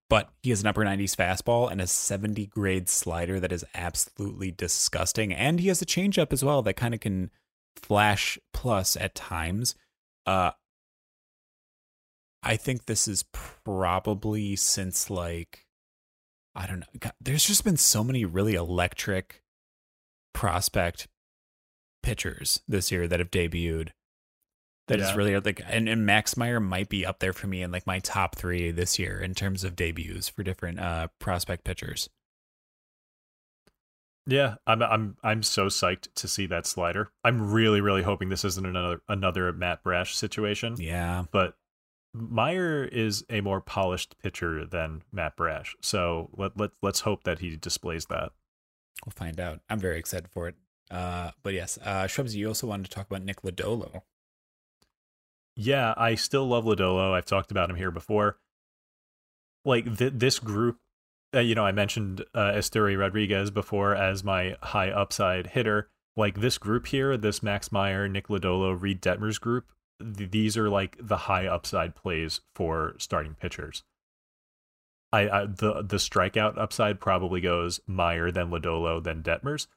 but 0.09 0.29
he 0.43 0.51
has 0.51 0.61
an 0.61 0.67
upper 0.67 0.85
90s 0.85 1.15
fastball 1.15 1.71
and 1.71 1.81
a 1.81 1.87
70 1.87 2.45
grade 2.47 2.87
slider 2.87 3.39
that 3.39 3.51
is 3.51 3.65
absolutely 3.73 4.51
disgusting. 4.51 5.33
And 5.33 5.59
he 5.59 5.67
has 5.69 5.81
a 5.81 5.85
changeup 5.85 6.31
as 6.31 6.43
well 6.43 6.61
that 6.61 6.75
kind 6.75 6.93
of 6.93 6.99
can 6.99 7.31
flash 7.75 8.37
plus 8.53 8.95
at 8.95 9.15
times. 9.15 9.73
Uh, 10.25 10.51
I 12.43 12.55
think 12.55 12.85
this 12.85 13.07
is 13.07 13.23
probably 13.31 14.55
since 14.55 15.09
like, 15.09 15.64
I 16.55 16.67
don't 16.67 16.79
know. 16.79 16.85
God, 16.99 17.13
there's 17.19 17.45
just 17.45 17.63
been 17.63 17.77
so 17.77 18.03
many 18.03 18.23
really 18.25 18.55
electric 18.55 19.41
prospect 20.33 21.07
pitchers 22.01 22.61
this 22.67 22.91
year 22.91 23.07
that 23.07 23.19
have 23.19 23.31
debuted 23.31 23.89
that 24.87 24.99
yeah. 24.99 25.09
is 25.09 25.15
really 25.15 25.37
like 25.39 25.61
and, 25.67 25.89
and 25.89 26.05
Max 26.05 26.37
Meyer 26.37 26.59
might 26.59 26.89
be 26.89 27.05
up 27.05 27.19
there 27.19 27.33
for 27.33 27.47
me 27.47 27.61
in 27.61 27.71
like 27.71 27.87
my 27.87 27.99
top 27.99 28.35
three 28.35 28.71
this 28.71 28.99
year 28.99 29.19
in 29.19 29.33
terms 29.33 29.63
of 29.63 29.75
debuts 29.75 30.29
for 30.29 30.43
different 30.43 30.79
uh 30.79 31.07
prospect 31.19 31.63
pitchers. 31.63 32.09
Yeah, 34.27 34.55
I'm 34.65 34.81
I'm 34.81 35.17
I'm 35.23 35.43
so 35.43 35.67
psyched 35.67 36.07
to 36.15 36.27
see 36.27 36.45
that 36.47 36.65
slider. 36.65 37.09
I'm 37.23 37.51
really 37.51 37.81
really 37.81 38.03
hoping 38.03 38.29
this 38.29 38.45
isn't 38.45 38.65
another 38.65 39.01
another 39.07 39.51
Matt 39.53 39.83
Brash 39.83 40.15
situation. 40.15 40.75
Yeah, 40.79 41.25
but 41.31 41.55
Meyer 42.15 42.85
is 42.85 43.25
a 43.29 43.41
more 43.41 43.61
polished 43.61 44.17
pitcher 44.19 44.65
than 44.65 45.03
Matt 45.11 45.35
Brash, 45.35 45.75
so 45.81 46.29
let 46.35 46.57
let 46.57 46.71
let's 46.81 47.01
hope 47.01 47.23
that 47.23 47.39
he 47.39 47.55
displays 47.57 48.05
that. 48.05 48.31
We'll 49.05 49.13
find 49.15 49.39
out. 49.39 49.59
I'm 49.69 49.79
very 49.79 49.99
excited 49.99 50.29
for 50.29 50.47
it. 50.47 50.55
Uh, 50.89 51.31
but 51.43 51.53
yes, 51.53 51.77
uh, 51.83 52.07
Shrubs, 52.07 52.35
you 52.35 52.47
also 52.47 52.67
wanted 52.67 52.85
to 52.85 52.91
talk 52.91 53.07
about 53.07 53.23
Nick 53.23 53.41
Lodolo. 53.41 54.01
Yeah, 55.55 55.93
I 55.97 56.15
still 56.15 56.47
love 56.47 56.65
Lodolo. 56.65 57.13
I've 57.13 57.25
talked 57.25 57.51
about 57.51 57.69
him 57.69 57.75
here 57.75 57.91
before. 57.91 58.37
Like 59.63 59.97
th- 59.97 60.13
this 60.15 60.39
group, 60.39 60.77
uh, 61.33 61.39
you 61.39 61.55
know, 61.55 61.65
I 61.65 61.71
mentioned 61.71 62.23
uh, 62.33 62.61
Rodriguez 62.73 63.51
before 63.51 63.95
as 63.95 64.23
my 64.23 64.55
high 64.61 64.89
upside 64.89 65.47
hitter. 65.47 65.89
Like 66.17 66.39
this 66.39 66.57
group 66.57 66.87
here, 66.87 67.17
this 67.17 67.43
Max 67.43 67.71
Meyer, 67.71 68.07
Nick 68.07 68.27
Lodolo, 68.27 68.79
Reid 68.79 69.01
Detmers 69.01 69.39
group, 69.39 69.65
th- 69.99 70.31
these 70.31 70.57
are 70.57 70.69
like 70.69 70.97
the 70.99 71.17
high 71.17 71.47
upside 71.47 71.95
plays 71.95 72.41
for 72.53 72.95
starting 72.97 73.35
pitchers. 73.35 73.83
I, 75.13 75.29
I 75.29 75.45
the 75.45 75.81
the 75.81 75.97
strikeout 75.97 76.57
upside 76.57 76.99
probably 76.99 77.41
goes 77.41 77.79
Meyer, 77.87 78.31
then 78.31 78.49
Lodolo, 78.49 79.03
then 79.03 79.23
Detmers, 79.23 79.67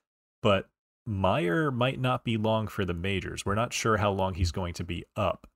but 0.43 0.69
Meyer 1.07 1.71
might 1.71 2.01
not 2.01 2.25
be 2.25 2.37
long 2.37 2.69
for 2.69 2.85
the 2.85 2.95
majors. 2.95 3.47
We're 3.47 3.55
not 3.55 3.73
sure 3.73 3.97
how 3.97 4.11
long 4.11 4.35
he's 4.35 4.53
going 4.53 4.75
to 4.75 4.85
be 4.85 5.05
up. 5.17 5.47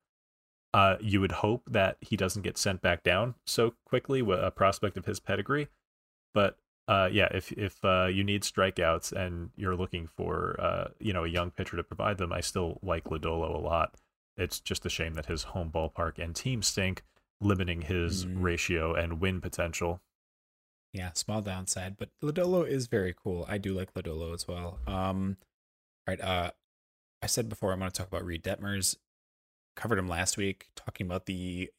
Uh, 0.73 0.97
you 1.01 1.21
would 1.21 1.33
hope 1.33 1.65
that 1.71 1.99
he 2.01 2.17
doesn't 2.17 2.41
get 2.43 2.57
sent 2.57 2.81
back 2.81 3.03
down 3.03 3.35
so 3.45 3.75
quickly 3.85 4.23
with 4.23 4.43
a 4.43 4.51
prospect 4.51 4.97
of 4.97 5.05
his 5.05 5.21
pedigree. 5.21 5.69
But 6.33 6.57
uh, 6.89 7.11
yeah, 7.13 7.29
if 7.33 7.53
if 7.53 7.85
uh, 7.85 8.07
you 8.07 8.25
need 8.25 8.43
strikeouts 8.43 9.13
and 9.13 9.51
you're 9.57 9.77
looking 9.77 10.07
for 10.07 10.57
uh, 10.59 10.89
you 10.99 11.13
know 11.13 11.25
a 11.25 11.29
young 11.29 11.51
pitcher 11.51 11.77
to 11.77 11.83
provide 11.83 12.19
them, 12.19 12.33
I 12.33 12.41
still 12.41 12.79
like 12.83 13.05
Lodolo 13.05 13.55
a 13.55 13.59
lot. 13.59 13.95
It's 14.43 14.61
just 14.61 14.84
a 14.84 14.90
shame 14.90 15.14
that 15.14 15.26
his 15.26 15.45
home 15.45 15.70
ballpark 15.70 16.18
and 16.18 16.34
team 16.34 16.62
stink, 16.62 17.03
limiting 17.40 17.82
his 17.82 18.26
mm. 18.26 18.43
ratio 18.43 18.95
and 18.95 19.20
win 19.20 19.40
potential. 19.40 20.01
Yeah, 20.93 21.12
small 21.14 21.40
downside, 21.40 21.97
but 21.97 22.11
Lodolo 22.22 22.66
is 22.66 22.86
very 22.86 23.14
cool. 23.16 23.47
I 23.49 23.57
do 23.57 23.72
like 23.72 23.95
Lodolo 23.95 24.34
as 24.34 24.47
well. 24.47 24.78
Um, 24.86 25.38
all 26.07 26.14
right. 26.14 26.20
Uh, 26.20 26.51
I 27.22 27.26
said 27.26 27.49
before 27.49 27.72
I'm 27.72 27.78
going 27.78 27.90
to 27.90 27.97
talk 27.97 28.09
about 28.09 28.26
Reid 28.26 28.43
Detmers 28.43 28.97
covered 29.76 29.99
him 29.99 30.09
last 30.09 30.36
week, 30.36 30.66
talking 30.76 31.07
about 31.07 31.26
the 31.26 31.70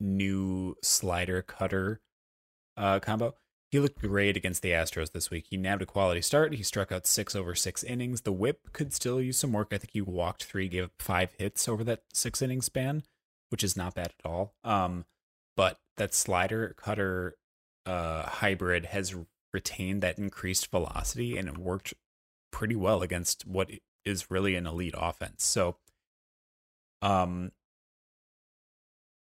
new 0.00 0.74
slider 0.82 1.42
cutter 1.42 2.00
uh, 2.76 3.00
combo. 3.00 3.34
He 3.70 3.78
looked 3.78 4.00
great 4.00 4.36
against 4.36 4.62
the 4.62 4.70
Astros 4.70 5.12
this 5.12 5.30
week. 5.30 5.46
He 5.50 5.58
nabbed 5.58 5.82
a 5.82 5.86
quality 5.86 6.22
start. 6.22 6.54
He 6.54 6.62
struck 6.62 6.90
out 6.90 7.06
six 7.06 7.36
over 7.36 7.54
six 7.54 7.84
innings. 7.84 8.22
The 8.22 8.32
whip 8.32 8.72
could 8.72 8.94
still 8.94 9.20
use 9.20 9.38
some 9.38 9.52
work. 9.52 9.68
I 9.72 9.78
think 9.78 9.90
he 9.92 10.00
walked 10.00 10.44
three, 10.44 10.68
gave 10.68 10.84
up 10.84 10.92
five 10.98 11.32
hits 11.38 11.68
over 11.68 11.84
that 11.84 12.04
six 12.14 12.40
inning 12.40 12.62
span, 12.62 13.02
which 13.50 13.62
is 13.62 13.76
not 13.76 13.94
bad 13.94 14.12
at 14.18 14.26
all. 14.28 14.54
Um, 14.64 15.04
but 15.54 15.78
that 15.98 16.14
slider 16.14 16.74
cutter 16.78 17.36
uh, 17.84 18.22
hybrid 18.22 18.86
has 18.86 19.14
retained 19.52 20.02
that 20.02 20.18
increased 20.18 20.70
velocity 20.70 21.36
and 21.36 21.48
it 21.48 21.58
worked 21.58 21.94
pretty 22.50 22.76
well 22.76 23.02
against 23.02 23.46
what 23.46 23.70
is 24.04 24.30
really 24.30 24.54
an 24.54 24.66
elite 24.66 24.94
offense. 24.96 25.44
So 25.44 25.76
um, 27.02 27.52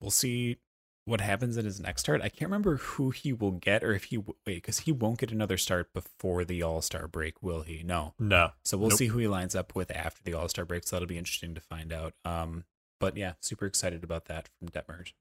we'll 0.02 0.12
see 0.12 0.58
what 1.06 1.22
happens 1.22 1.58
in 1.58 1.66
his 1.66 1.80
next 1.80 2.02
start. 2.02 2.22
I 2.22 2.30
can't 2.30 2.50
remember 2.50 2.78
who 2.78 3.10
he 3.10 3.34
will 3.34 3.52
get 3.52 3.84
or 3.84 3.94
if 3.94 4.06
he 4.06 4.18
wait 4.18 4.36
because 4.46 4.80
he 4.80 4.92
won't 4.92 5.20
get 5.20 5.32
another 5.32 5.58
start 5.58 5.94
before 5.94 6.46
the 6.46 6.64
All 6.64 6.82
Star 6.82 7.08
break, 7.08 7.42
will 7.42 7.62
he? 7.62 7.84
No, 7.84 8.14
no. 8.18 8.52
So 8.64 8.78
we'll 8.78 8.90
nope. 8.90 8.98
see 8.98 9.08
who 9.08 9.20
he 9.20 9.28
lines 9.28 9.56
up 9.56 9.76
with 9.76 9.92
after 9.92 10.24
the 10.24 10.34
All 10.34 10.48
Star 10.48 10.66
break. 10.66 10.86
So 10.86 10.96
that'll 10.96 11.08
be 11.08 11.18
interesting 11.18 11.56
to 11.56 11.62
find 11.62 11.92
out. 11.92 12.14
Um, 12.24 12.64
but 13.00 13.18
yeah, 13.18 13.34
super 13.42 13.66
excited 13.66 14.04
about 14.04 14.26
that 14.26 14.50
from 14.60 14.70
Detmers. 14.70 15.14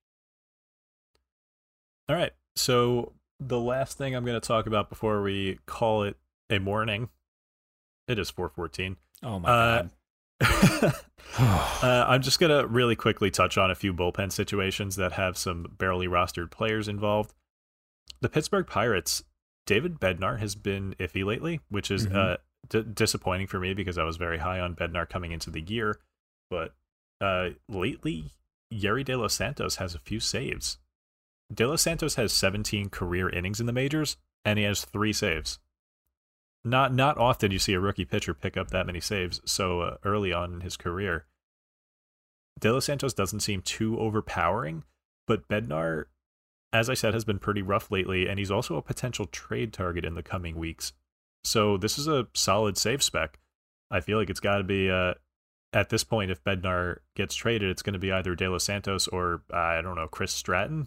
All 2.08 2.16
right, 2.16 2.32
so 2.56 3.12
the 3.40 3.60
last 3.60 3.96
thing 3.96 4.14
I'm 4.14 4.24
going 4.24 4.40
to 4.40 4.46
talk 4.46 4.66
about 4.66 4.88
before 4.88 5.22
we 5.22 5.58
call 5.66 6.02
it 6.04 6.16
a 6.50 6.58
morning, 6.58 7.08
it 8.06 8.18
is 8.18 8.30
4:14. 8.30 8.96
Oh 9.22 9.38
my 9.38 9.48
uh, 9.48 9.82
god. 10.40 10.94
uh, 11.38 12.04
I'm 12.08 12.22
just 12.22 12.38
going 12.38 12.50
to 12.50 12.66
really 12.66 12.96
quickly 12.96 13.30
touch 13.30 13.56
on 13.56 13.70
a 13.70 13.74
few 13.74 13.94
bullpen 13.94 14.30
situations 14.30 14.96
that 14.96 15.12
have 15.12 15.36
some 15.36 15.74
barely 15.78 16.06
rostered 16.06 16.50
players 16.50 16.88
involved. 16.88 17.32
The 18.20 18.28
Pittsburgh 18.28 18.66
Pirates, 18.66 19.24
David 19.66 19.98
Bednar 19.98 20.38
has 20.40 20.54
been 20.54 20.94
iffy 20.98 21.24
lately, 21.24 21.60
which 21.70 21.90
is 21.90 22.06
mm-hmm. 22.06 22.16
uh, 22.16 22.36
d- 22.68 22.84
disappointing 22.92 23.46
for 23.46 23.58
me 23.58 23.72
because 23.72 23.98
I 23.98 24.04
was 24.04 24.16
very 24.16 24.38
high 24.38 24.60
on 24.60 24.76
Bednar 24.76 25.08
coming 25.08 25.32
into 25.32 25.50
the 25.50 25.62
year. 25.62 25.98
But 26.50 26.74
uh, 27.20 27.50
lately, 27.68 28.32
Yerry 28.72 29.04
De 29.04 29.16
Los 29.16 29.34
Santos 29.34 29.76
has 29.76 29.94
a 29.94 30.00
few 30.00 30.20
saves. 30.20 30.78
De 31.52 31.66
Los 31.66 31.82
Santos 31.82 32.16
has 32.16 32.32
17 32.32 32.90
career 32.90 33.28
innings 33.28 33.60
in 33.60 33.66
the 33.66 33.72
majors, 33.72 34.16
and 34.44 34.58
he 34.58 34.64
has 34.64 34.84
three 34.84 35.12
saves 35.12 35.58
not 36.64 36.94
not 36.94 37.18
often 37.18 37.50
you 37.50 37.58
see 37.58 37.74
a 37.74 37.80
rookie 37.80 38.04
pitcher 38.04 38.34
pick 38.34 38.56
up 38.56 38.70
that 38.70 38.86
many 38.86 39.00
saves 39.00 39.40
so 39.44 39.80
uh, 39.80 39.96
early 40.04 40.32
on 40.32 40.52
in 40.54 40.60
his 40.60 40.76
career. 40.76 41.26
De 42.60 42.72
Los 42.72 42.84
Santos 42.84 43.14
doesn't 43.14 43.40
seem 43.40 43.60
too 43.62 43.98
overpowering, 43.98 44.84
but 45.26 45.48
Bednar, 45.48 46.04
as 46.72 46.88
I 46.88 46.94
said, 46.94 47.14
has 47.14 47.24
been 47.24 47.38
pretty 47.38 47.62
rough 47.62 47.90
lately, 47.90 48.28
and 48.28 48.38
he's 48.38 48.50
also 48.50 48.76
a 48.76 48.82
potential 48.82 49.26
trade 49.26 49.72
target 49.72 50.04
in 50.04 50.14
the 50.14 50.22
coming 50.22 50.56
weeks. 50.56 50.92
So 51.44 51.76
this 51.76 51.98
is 51.98 52.06
a 52.06 52.28
solid 52.34 52.78
save 52.78 53.02
spec. 53.02 53.40
I 53.90 54.00
feel 54.00 54.18
like 54.18 54.30
it's 54.30 54.40
got 54.40 54.58
to 54.58 54.64
be 54.64 54.90
uh, 54.90 55.14
at 55.72 55.88
this 55.88 56.04
point. 56.04 56.30
If 56.30 56.44
Bednar 56.44 56.98
gets 57.16 57.34
traded, 57.34 57.70
it's 57.70 57.82
going 57.82 57.94
to 57.94 57.98
be 57.98 58.12
either 58.12 58.36
De 58.36 58.48
Los 58.48 58.64
Santos 58.64 59.08
or 59.08 59.42
uh, 59.52 59.56
I 59.56 59.82
don't 59.82 59.96
know 59.96 60.06
Chris 60.06 60.32
Stratton, 60.32 60.86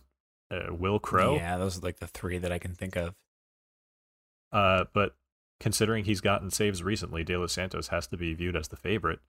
uh, 0.49 0.73
Wil 0.73 0.99
Crowe. 0.99 1.35
Yeah, 1.35 1.57
those 1.57 1.77
are 1.77 1.81
like 1.81 1.99
the 1.99 2.07
three 2.07 2.37
that 2.37 2.53
I 2.53 2.59
can 2.59 2.73
think 2.73 2.95
of. 2.95 3.13
Uh, 4.53 4.85
but 4.93 5.15
considering 5.59 6.05
he's 6.05 6.21
gotten 6.21 6.49
saves 6.51 6.83
recently, 6.83 7.23
De 7.23 7.37
Los 7.37 7.53
Santos 7.53 7.89
has 7.89 8.07
to 8.07 8.17
be 8.17 8.33
viewed 8.33 8.55
as 8.55 8.67
the 8.67 8.75
favorite. 8.75 9.19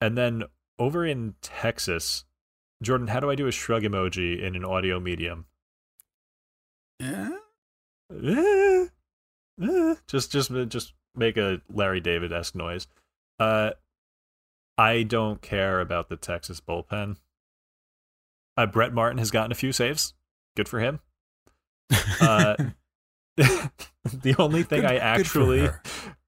And 0.00 0.16
then 0.16 0.44
over 0.78 1.04
in 1.04 1.34
Texas, 1.40 2.24
Jordan, 2.82 3.08
how 3.08 3.20
do 3.20 3.30
I 3.30 3.34
do 3.34 3.46
a 3.46 3.52
shrug 3.52 3.82
emoji 3.82 4.40
in 4.40 4.54
an 4.54 4.64
audio 4.64 5.00
medium? 5.00 5.46
Yeah. 7.00 7.36
just 10.06 10.32
just 10.32 10.52
just 10.68 10.92
make 11.14 11.36
a 11.36 11.60
Larry 11.72 12.00
David 12.00 12.32
esque 12.32 12.54
noise. 12.54 12.86
Uh, 13.38 13.70
I 14.78 15.02
don't 15.02 15.40
care 15.40 15.80
about 15.80 16.08
the 16.08 16.16
Texas 16.16 16.60
bullpen. 16.60 17.16
Uh, 18.56 18.66
Brett 18.66 18.92
Martin 18.92 19.18
has 19.18 19.30
gotten 19.30 19.52
a 19.52 19.56
few 19.56 19.72
saves. 19.72 20.14
Good 20.56 20.68
for 20.68 20.80
him. 20.80 21.00
Uh, 22.20 22.56
the 24.22 24.34
only 24.38 24.62
thing 24.62 24.82
good, 24.82 24.90
I 24.92 24.96
actually 24.96 25.68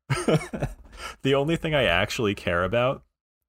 the 1.22 1.34
only 1.34 1.56
thing 1.56 1.74
I 1.74 1.84
actually 1.84 2.34
care 2.34 2.64
about 2.64 3.02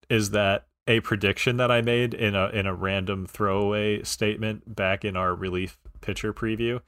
is 0.10 0.32
that 0.32 0.68
a 0.88 0.99
prediction 1.01 1.57
that 1.57 1.72
I 1.72 1.82
made 1.82 2.14
in 2.14 2.36
a 2.36 2.47
in 2.49 2.66
a 2.66 2.74
random 2.74 3.26
throwaway 3.28 4.03
statement 4.03 4.76
back 4.76 5.05
in 5.05 5.16
our 5.16 5.36
relief 5.36 5.78
pitcher 6.01 6.34
preview 6.34 6.82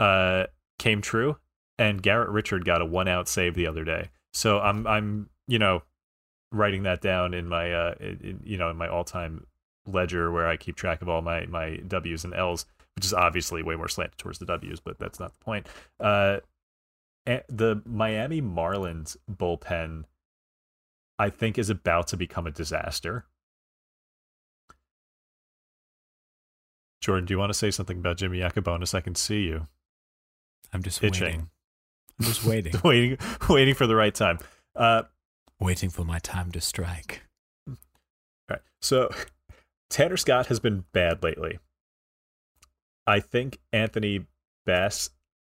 uh 0.00 0.44
came 0.78 1.00
true 1.00 1.36
and 1.78 2.02
Garrett 2.02 2.30
Richard 2.30 2.64
got 2.64 2.80
a 2.80 2.86
one 2.86 3.08
out 3.08 3.28
save 3.28 3.54
the 3.54 3.66
other 3.66 3.84
day. 3.84 4.10
So 4.32 4.60
I'm 4.60 4.86
I'm 4.86 5.30
you 5.46 5.58
know 5.58 5.82
writing 6.52 6.84
that 6.84 7.00
down 7.00 7.34
in 7.34 7.48
my 7.48 7.72
uh 7.72 7.94
in, 8.00 8.40
you 8.44 8.56
know 8.56 8.70
in 8.70 8.76
my 8.76 8.88
all 8.88 9.04
time 9.04 9.46
ledger 9.86 10.30
where 10.30 10.46
I 10.46 10.56
keep 10.56 10.76
track 10.76 11.02
of 11.02 11.08
all 11.08 11.22
my 11.22 11.46
my 11.46 11.76
W's 11.76 12.24
and 12.24 12.34
L's, 12.34 12.66
which 12.96 13.04
is 13.04 13.14
obviously 13.14 13.62
way 13.62 13.76
more 13.76 13.88
slanted 13.88 14.18
towards 14.18 14.38
the 14.38 14.46
W's, 14.46 14.80
but 14.80 14.98
that's 14.98 15.18
not 15.20 15.32
the 15.32 15.44
point. 15.44 15.66
Uh, 15.98 16.38
the 17.26 17.82
Miami 17.86 18.40
Marlins 18.42 19.16
bullpen, 19.30 20.04
I 21.18 21.30
think, 21.30 21.58
is 21.58 21.70
about 21.70 22.08
to 22.08 22.16
become 22.16 22.46
a 22.46 22.50
disaster. 22.50 23.24
Jordan, 27.00 27.26
do 27.26 27.34
you 27.34 27.38
want 27.38 27.50
to 27.50 27.58
say 27.58 27.70
something 27.70 27.98
about 27.98 28.16
Jimmy 28.16 28.38
Yacabonis? 28.38 28.94
I 28.94 29.00
can 29.00 29.14
see 29.14 29.42
you. 29.42 29.66
I'm 30.72 30.82
just 30.82 31.02
Itching. 31.02 31.24
waiting. 31.24 31.50
I'm 32.18 32.26
just 32.26 32.44
waiting. 32.44 32.74
waiting, 32.84 33.18
waiting 33.48 33.74
for 33.74 33.86
the 33.86 33.96
right 33.96 34.14
time. 34.14 34.38
Uh, 34.74 35.02
waiting 35.60 35.90
for 35.90 36.04
my 36.04 36.18
time 36.18 36.50
to 36.52 36.60
strike. 36.60 37.22
all 37.68 37.76
right. 38.48 38.60
So 38.80 39.10
Tanner 39.90 40.16
Scott 40.16 40.46
has 40.46 40.60
been 40.60 40.84
bad 40.92 41.22
lately. 41.22 41.58
I 43.06 43.20
think 43.20 43.58
Anthony 43.72 44.26
Bass 44.66 45.10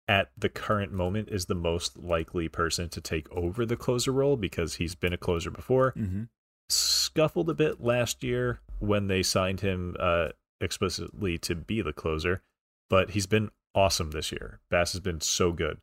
at 0.07 0.31
the 0.37 0.49
current 0.49 0.91
moment 0.91 1.29
is 1.29 1.45
the 1.45 1.55
most 1.55 1.97
likely 1.97 2.47
person 2.47 2.89
to 2.89 3.01
take 3.01 3.29
over 3.31 3.65
the 3.65 3.75
closer 3.75 4.11
role 4.11 4.37
because 4.37 4.75
he's 4.75 4.95
been 4.95 5.13
a 5.13 5.17
closer 5.17 5.51
before. 5.51 5.93
Mm-hmm. 5.93 6.23
Scuffled 6.69 7.49
a 7.49 7.53
bit 7.53 7.81
last 7.81 8.23
year 8.23 8.59
when 8.79 9.07
they 9.07 9.23
signed 9.23 9.61
him 9.61 9.95
uh, 9.99 10.29
explicitly 10.61 11.37
to 11.39 11.55
be 11.55 11.81
the 11.81 11.93
closer, 11.93 12.41
but 12.89 13.11
he's 13.11 13.27
been 13.27 13.49
awesome 13.75 14.11
this 14.11 14.31
year. 14.31 14.59
Bass 14.69 14.93
has 14.93 15.01
been 15.01 15.21
so 15.21 15.51
good. 15.51 15.77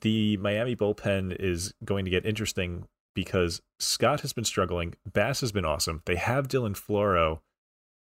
The 0.00 0.36
Miami 0.36 0.76
bullpen 0.76 1.34
is 1.38 1.72
going 1.84 2.04
to 2.04 2.10
get 2.10 2.26
interesting 2.26 2.86
because 3.14 3.62
Scott 3.78 4.20
has 4.20 4.32
been 4.32 4.44
struggling. 4.44 4.94
Bass 5.10 5.40
has 5.40 5.50
been 5.50 5.64
awesome. 5.64 6.02
They 6.04 6.16
have 6.16 6.46
Dylan 6.46 6.78
Floro. 6.78 7.40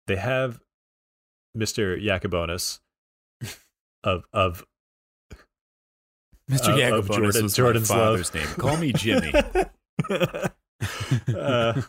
They 0.07 0.17
have 0.17 0.59
Mr. 1.57 2.01
Yacabonis 2.01 2.79
of 4.03 4.23
of 4.33 4.65
Mr. 6.49 6.91
Uh, 6.91 6.97
of 6.97 7.07
Jordan- 7.07 7.43
was 7.43 7.55
Jordan's 7.55 7.89
my 7.89 7.95
father's 7.95 8.33
love. 8.33 8.45
name. 8.45 8.55
Call 8.55 8.77
me 8.77 8.93
Jimmy. 8.93 9.33
uh, 10.09 11.81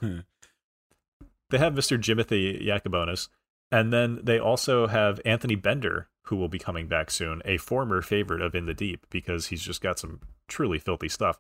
they 1.51 1.59
have 1.59 1.75
Mr. 1.75 1.99
Jimothy 1.99 2.65
Yacabonis, 2.65 3.29
and 3.71 3.93
then 3.93 4.21
they 4.23 4.39
also 4.39 4.87
have 4.87 5.21
Anthony 5.25 5.55
Bender, 5.55 6.09
who 6.27 6.37
will 6.37 6.49
be 6.49 6.59
coming 6.59 6.87
back 6.89 7.11
soon, 7.11 7.43
a 7.45 7.57
former 7.59 8.03
favorite 8.03 8.43
of 8.43 8.55
In 8.55 8.67
the 8.67 8.75
Deep 8.75 9.07
because 9.11 9.47
he's 9.47 9.63
just 9.63 9.81
got 9.81 9.99
some 9.99 10.21
truly 10.49 10.79
filthy 10.79 11.09
stuff. 11.09 11.39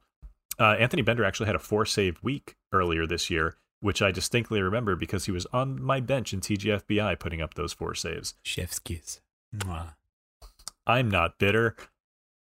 Uh, 0.58 0.76
Anthony 0.78 1.02
Bender 1.02 1.24
actually 1.24 1.46
had 1.46 1.56
a 1.56 1.60
four 1.60 1.86
save 1.86 2.18
week 2.22 2.56
earlier 2.72 3.06
this 3.06 3.30
year, 3.30 3.56
which 3.82 4.00
I 4.00 4.12
distinctly 4.12 4.62
remember 4.62 4.94
because 4.94 5.26
he 5.26 5.32
was 5.32 5.44
on 5.52 5.82
my 5.82 5.98
bench 6.00 6.32
in 6.32 6.40
TGFBI 6.40 7.18
putting 7.18 7.42
up 7.42 7.54
those 7.54 7.72
four 7.72 7.94
saves. 7.94 8.34
Chef's 8.42 8.78
kiss. 8.78 9.20
Mwah. 9.54 9.94
I'm 10.86 11.10
not 11.10 11.38
bitter. 11.38 11.76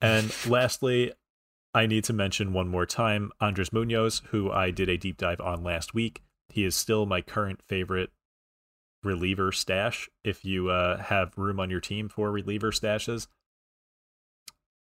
And 0.01 0.33
lastly, 0.47 1.13
I 1.73 1.85
need 1.85 2.03
to 2.05 2.13
mention 2.13 2.51
one 2.51 2.67
more 2.67 2.87
time 2.87 3.31
Andres 3.39 3.71
Munoz, 3.71 4.23
who 4.31 4.51
I 4.51 4.71
did 4.71 4.89
a 4.89 4.97
deep 4.97 5.17
dive 5.17 5.39
on 5.39 5.63
last 5.63 5.93
week. 5.93 6.23
He 6.49 6.65
is 6.65 6.75
still 6.75 7.05
my 7.05 7.21
current 7.21 7.61
favorite 7.61 8.09
reliever 9.03 9.51
stash. 9.51 10.09
If 10.23 10.43
you 10.43 10.69
uh, 10.69 10.97
have 10.97 11.37
room 11.37 11.59
on 11.59 11.69
your 11.69 11.79
team 11.79 12.09
for 12.09 12.31
reliever 12.31 12.71
stashes, 12.71 13.27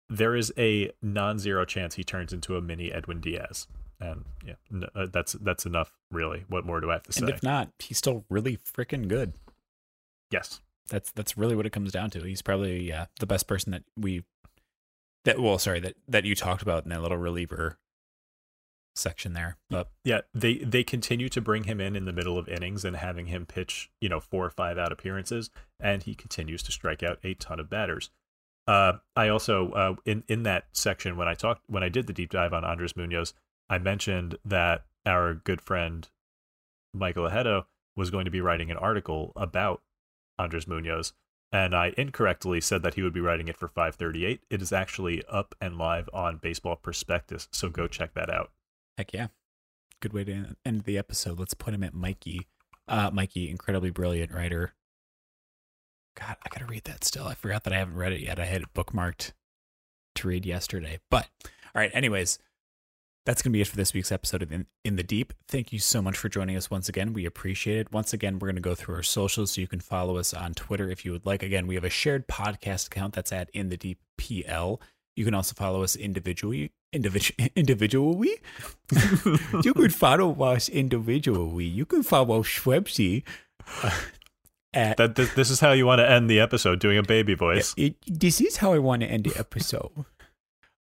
there 0.09 0.36
is 0.36 0.53
a 0.57 0.91
non-zero 1.01 1.63
chance 1.63 1.95
he 1.95 2.03
turns 2.03 2.33
into 2.33 2.57
a 2.57 2.61
mini 2.61 2.91
Edwin 2.91 3.21
Diaz, 3.21 3.67
and 3.99 4.25
yeah, 4.45 4.87
uh, 4.95 5.07
that's 5.11 5.33
that's 5.33 5.65
enough. 5.65 5.91
Really, 6.11 6.45
what 6.47 6.65
more 6.65 6.81
do 6.81 6.89
I 6.89 6.93
have 6.93 7.03
to 7.03 7.13
say? 7.13 7.21
And 7.21 7.29
if 7.29 7.43
not, 7.43 7.69
he's 7.79 7.97
still 7.97 8.25
really 8.29 8.57
freaking 8.57 9.07
good. 9.07 9.33
yes, 10.31 10.61
That's 10.89 11.11
that's 11.11 11.37
really 11.37 11.55
what 11.55 11.65
it 11.65 11.71
comes 11.71 11.91
down 11.91 12.09
to. 12.11 12.23
He's 12.23 12.41
probably 12.41 12.91
uh, 12.91 13.05
the 13.19 13.27
best 13.27 13.47
person 13.47 13.71
that 13.71 13.83
we 13.97 14.23
that 15.25 15.39
well, 15.39 15.57
sorry 15.59 15.79
that 15.81 15.95
that 16.07 16.25
you 16.25 16.35
talked 16.35 16.61
about 16.61 16.83
in 16.83 16.89
that 16.89 17.01
little 17.01 17.17
reliever 17.17 17.77
section 18.95 19.33
there. 19.33 19.57
But 19.69 19.89
Yeah, 20.03 20.21
they 20.33 20.59
they 20.59 20.83
continue 20.83 21.29
to 21.29 21.41
bring 21.41 21.65
him 21.65 21.81
in 21.81 21.95
in 21.95 22.05
the 22.05 22.13
middle 22.13 22.37
of 22.37 22.47
innings 22.47 22.85
and 22.85 22.95
having 22.95 23.27
him 23.27 23.45
pitch, 23.45 23.89
you 24.01 24.09
know, 24.09 24.19
four 24.19 24.45
or 24.45 24.49
five 24.49 24.77
out 24.77 24.91
appearances, 24.91 25.49
and 25.79 26.03
he 26.03 26.15
continues 26.15 26.63
to 26.63 26.71
strike 26.71 27.03
out 27.03 27.19
a 27.23 27.33
ton 27.33 27.59
of 27.59 27.69
batters. 27.69 28.09
Uh, 28.67 28.93
I 29.15 29.27
also 29.27 29.71
uh, 29.71 29.95
in 30.05 30.23
in 30.27 30.43
that 30.43 30.65
section 30.71 31.17
when 31.17 31.27
I 31.27 31.33
talked 31.33 31.63
when 31.67 31.83
I 31.83 31.89
did 31.89 32.07
the 32.07 32.13
deep 32.13 32.31
dive 32.31 32.53
on 32.53 32.65
Andres 32.65 32.95
Munoz, 32.95 33.33
I 33.70 33.78
mentioned 33.78 34.38
that 34.45 34.86
our 35.05 35.34
good 35.34 35.61
friend 35.61 36.07
Michael 36.93 37.30
Ajeto 37.30 37.66
was 37.95 38.09
going 38.09 38.26
to 38.26 38.32
be 38.32 38.41
writing 38.41 38.72
an 38.72 38.78
article 38.78 39.32
about 39.36 39.82
Andres 40.38 40.68
Munoz, 40.68 41.13
and 41.51 41.76
I 41.76 41.93
incorrectly 41.97 42.61
said 42.61 42.84
that 42.84 42.95
he 42.95 43.01
would 43.01 43.13
be 43.13 43.22
writing 43.22 43.47
it 43.47 43.57
for 43.57 43.68
538. 43.68 44.41
It 44.49 44.61
is 44.61 44.74
actually 44.74 45.24
up 45.26 45.55
and 45.61 45.78
live 45.78 46.09
on 46.13 46.38
Baseball 46.38 46.76
Prospectus, 46.76 47.47
so 47.51 47.70
go 47.70 47.88
check 47.88 48.13
that 48.13 48.30
out. 48.30 48.51
heck 48.97 49.13
yeah, 49.13 49.28
good 50.01 50.13
way 50.13 50.24
to 50.26 50.55
end 50.66 50.84
the 50.84 50.97
episode. 50.97 51.39
Let's 51.39 51.53
put 51.53 51.74
him 51.74 51.84
at 51.84 51.93
Mikey. 51.93 52.47
Uh, 52.88 53.09
Mikey, 53.11 53.49
incredibly 53.49 53.89
brilliant 53.89 54.34
writer. 54.34 54.74
God, 56.20 56.38
I 56.45 56.49
gotta 56.49 56.66
read 56.66 56.84
that 56.86 57.03
still. 57.03 57.28
I 57.28 57.34
forgot 57.34 57.63
that 57.63 57.74
I 57.74 57.78
haven't 57.78 57.97
read 57.97 58.13
it 58.13 58.22
yet. 58.22 58.39
I 58.39 58.45
had 58.45 58.61
it 58.61 58.74
bookmarked 58.74 59.32
to 60.16 60.28
read 60.28 60.45
yesterday. 60.45 60.99
But 61.09 61.28
all 61.43 61.82
right, 61.82 61.91
anyways, 61.93 62.39
that's 63.26 63.41
gonna 63.41 63.53
be 63.53 63.61
it 63.61 63.67
for 63.67 63.76
this 63.76 63.93
week's 63.93 64.11
episode 64.11 64.43
of 64.43 64.51
In, 64.51 64.67
In 64.84 64.95
the 64.95 65.03
Deep. 65.03 65.34
Thank 65.47 65.73
you 65.73 65.80
so 65.80 66.01
much 66.01 66.17
for 66.17 66.30
joining 66.30 66.55
us 66.55 66.69
once 66.69 66.88
again. 66.88 67.13
We 67.13 67.26
appreciate 67.26 67.80
it. 67.80 67.91
Once 67.91 68.13
again, 68.13 68.39
we're 68.39 68.47
gonna 68.47 68.61
go 68.61 68.76
through 68.76 68.95
our 68.95 69.03
socials 69.03 69.51
so 69.51 69.61
you 69.61 69.67
can 69.67 69.80
follow 69.80 70.17
us 70.17 70.34
on 70.34 70.53
Twitter 70.53 70.89
if 70.89 71.03
you 71.03 71.11
would 71.11 71.26
like. 71.26 71.43
Again, 71.43 71.67
we 71.67 71.76
have 71.76 71.84
a 71.84 71.89
shared 71.89 72.28
podcast 72.28 72.88
account 72.88 73.13
that's 73.15 73.32
at 73.32 73.49
In 73.53 73.69
the 73.69 73.78
Deep 73.78 73.99
PL. 74.17 74.80
You 75.15 75.26
can 75.26 75.34
also 75.34 75.53
follow 75.55 75.82
us 75.82 75.95
individually. 75.95 76.71
Individual, 76.93 77.49
individually. 77.55 78.36
you 79.63 79.73
can 79.73 79.89
follow 79.89 80.34
us 80.43 80.69
individually. 80.69 81.65
You 81.65 81.86
can 81.86 82.03
follow 82.03 82.43
Schwebsy 82.43 83.23
uh, 83.84 83.99
at 84.73 84.97
That 84.97 85.15
this, 85.15 85.34
this 85.34 85.49
is 85.49 85.59
how 85.59 85.71
you 85.71 85.86
want 85.86 85.99
to 85.99 86.09
end 86.09 86.30
the 86.30 86.39
episode, 86.39 86.80
doing 86.80 86.97
a 86.97 87.03
baby 87.03 87.34
voice. 87.34 87.73
it, 87.78 87.95
this 88.07 88.41
is 88.41 88.57
how 88.57 88.73
I 88.73 88.80
want 88.80 89.01
to 89.01 89.07
end 89.07 89.23
the 89.23 89.38
episode. 89.39 90.05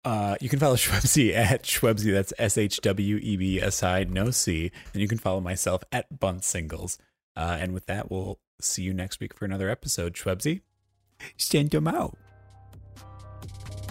Uh, 0.03 0.35
you 0.41 0.49
can 0.49 0.59
follow 0.59 0.75
Schwebsy 0.77 1.33
at 1.33 1.63
Schwebsy. 1.63 2.11
That's 2.11 2.33
S 2.37 2.57
H 2.57 2.81
W 2.81 3.17
E 3.17 3.37
B 3.37 3.61
S 3.61 3.83
I, 3.83 4.03
no 4.03 4.31
C. 4.31 4.71
And 4.93 5.01
you 5.01 5.07
can 5.07 5.17
follow 5.17 5.41
myself 5.41 5.83
at 5.91 6.19
Bunt 6.19 6.43
Singles. 6.43 6.97
Uh, 7.35 7.57
and 7.59 7.73
with 7.73 7.85
that, 7.85 8.11
we'll 8.11 8.39
see 8.59 8.83
you 8.83 8.93
next 8.93 9.19
week 9.19 9.33
for 9.37 9.45
another 9.45 9.69
episode. 9.69 10.13
Schwebsy, 10.13 10.61
send 11.37 11.71
them 11.71 11.87
out. 11.87 12.17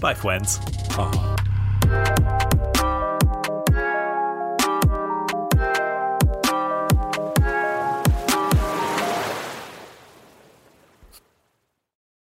Bye, 0.01 0.15
friends. 0.15 0.59
Aw. 0.93 2.47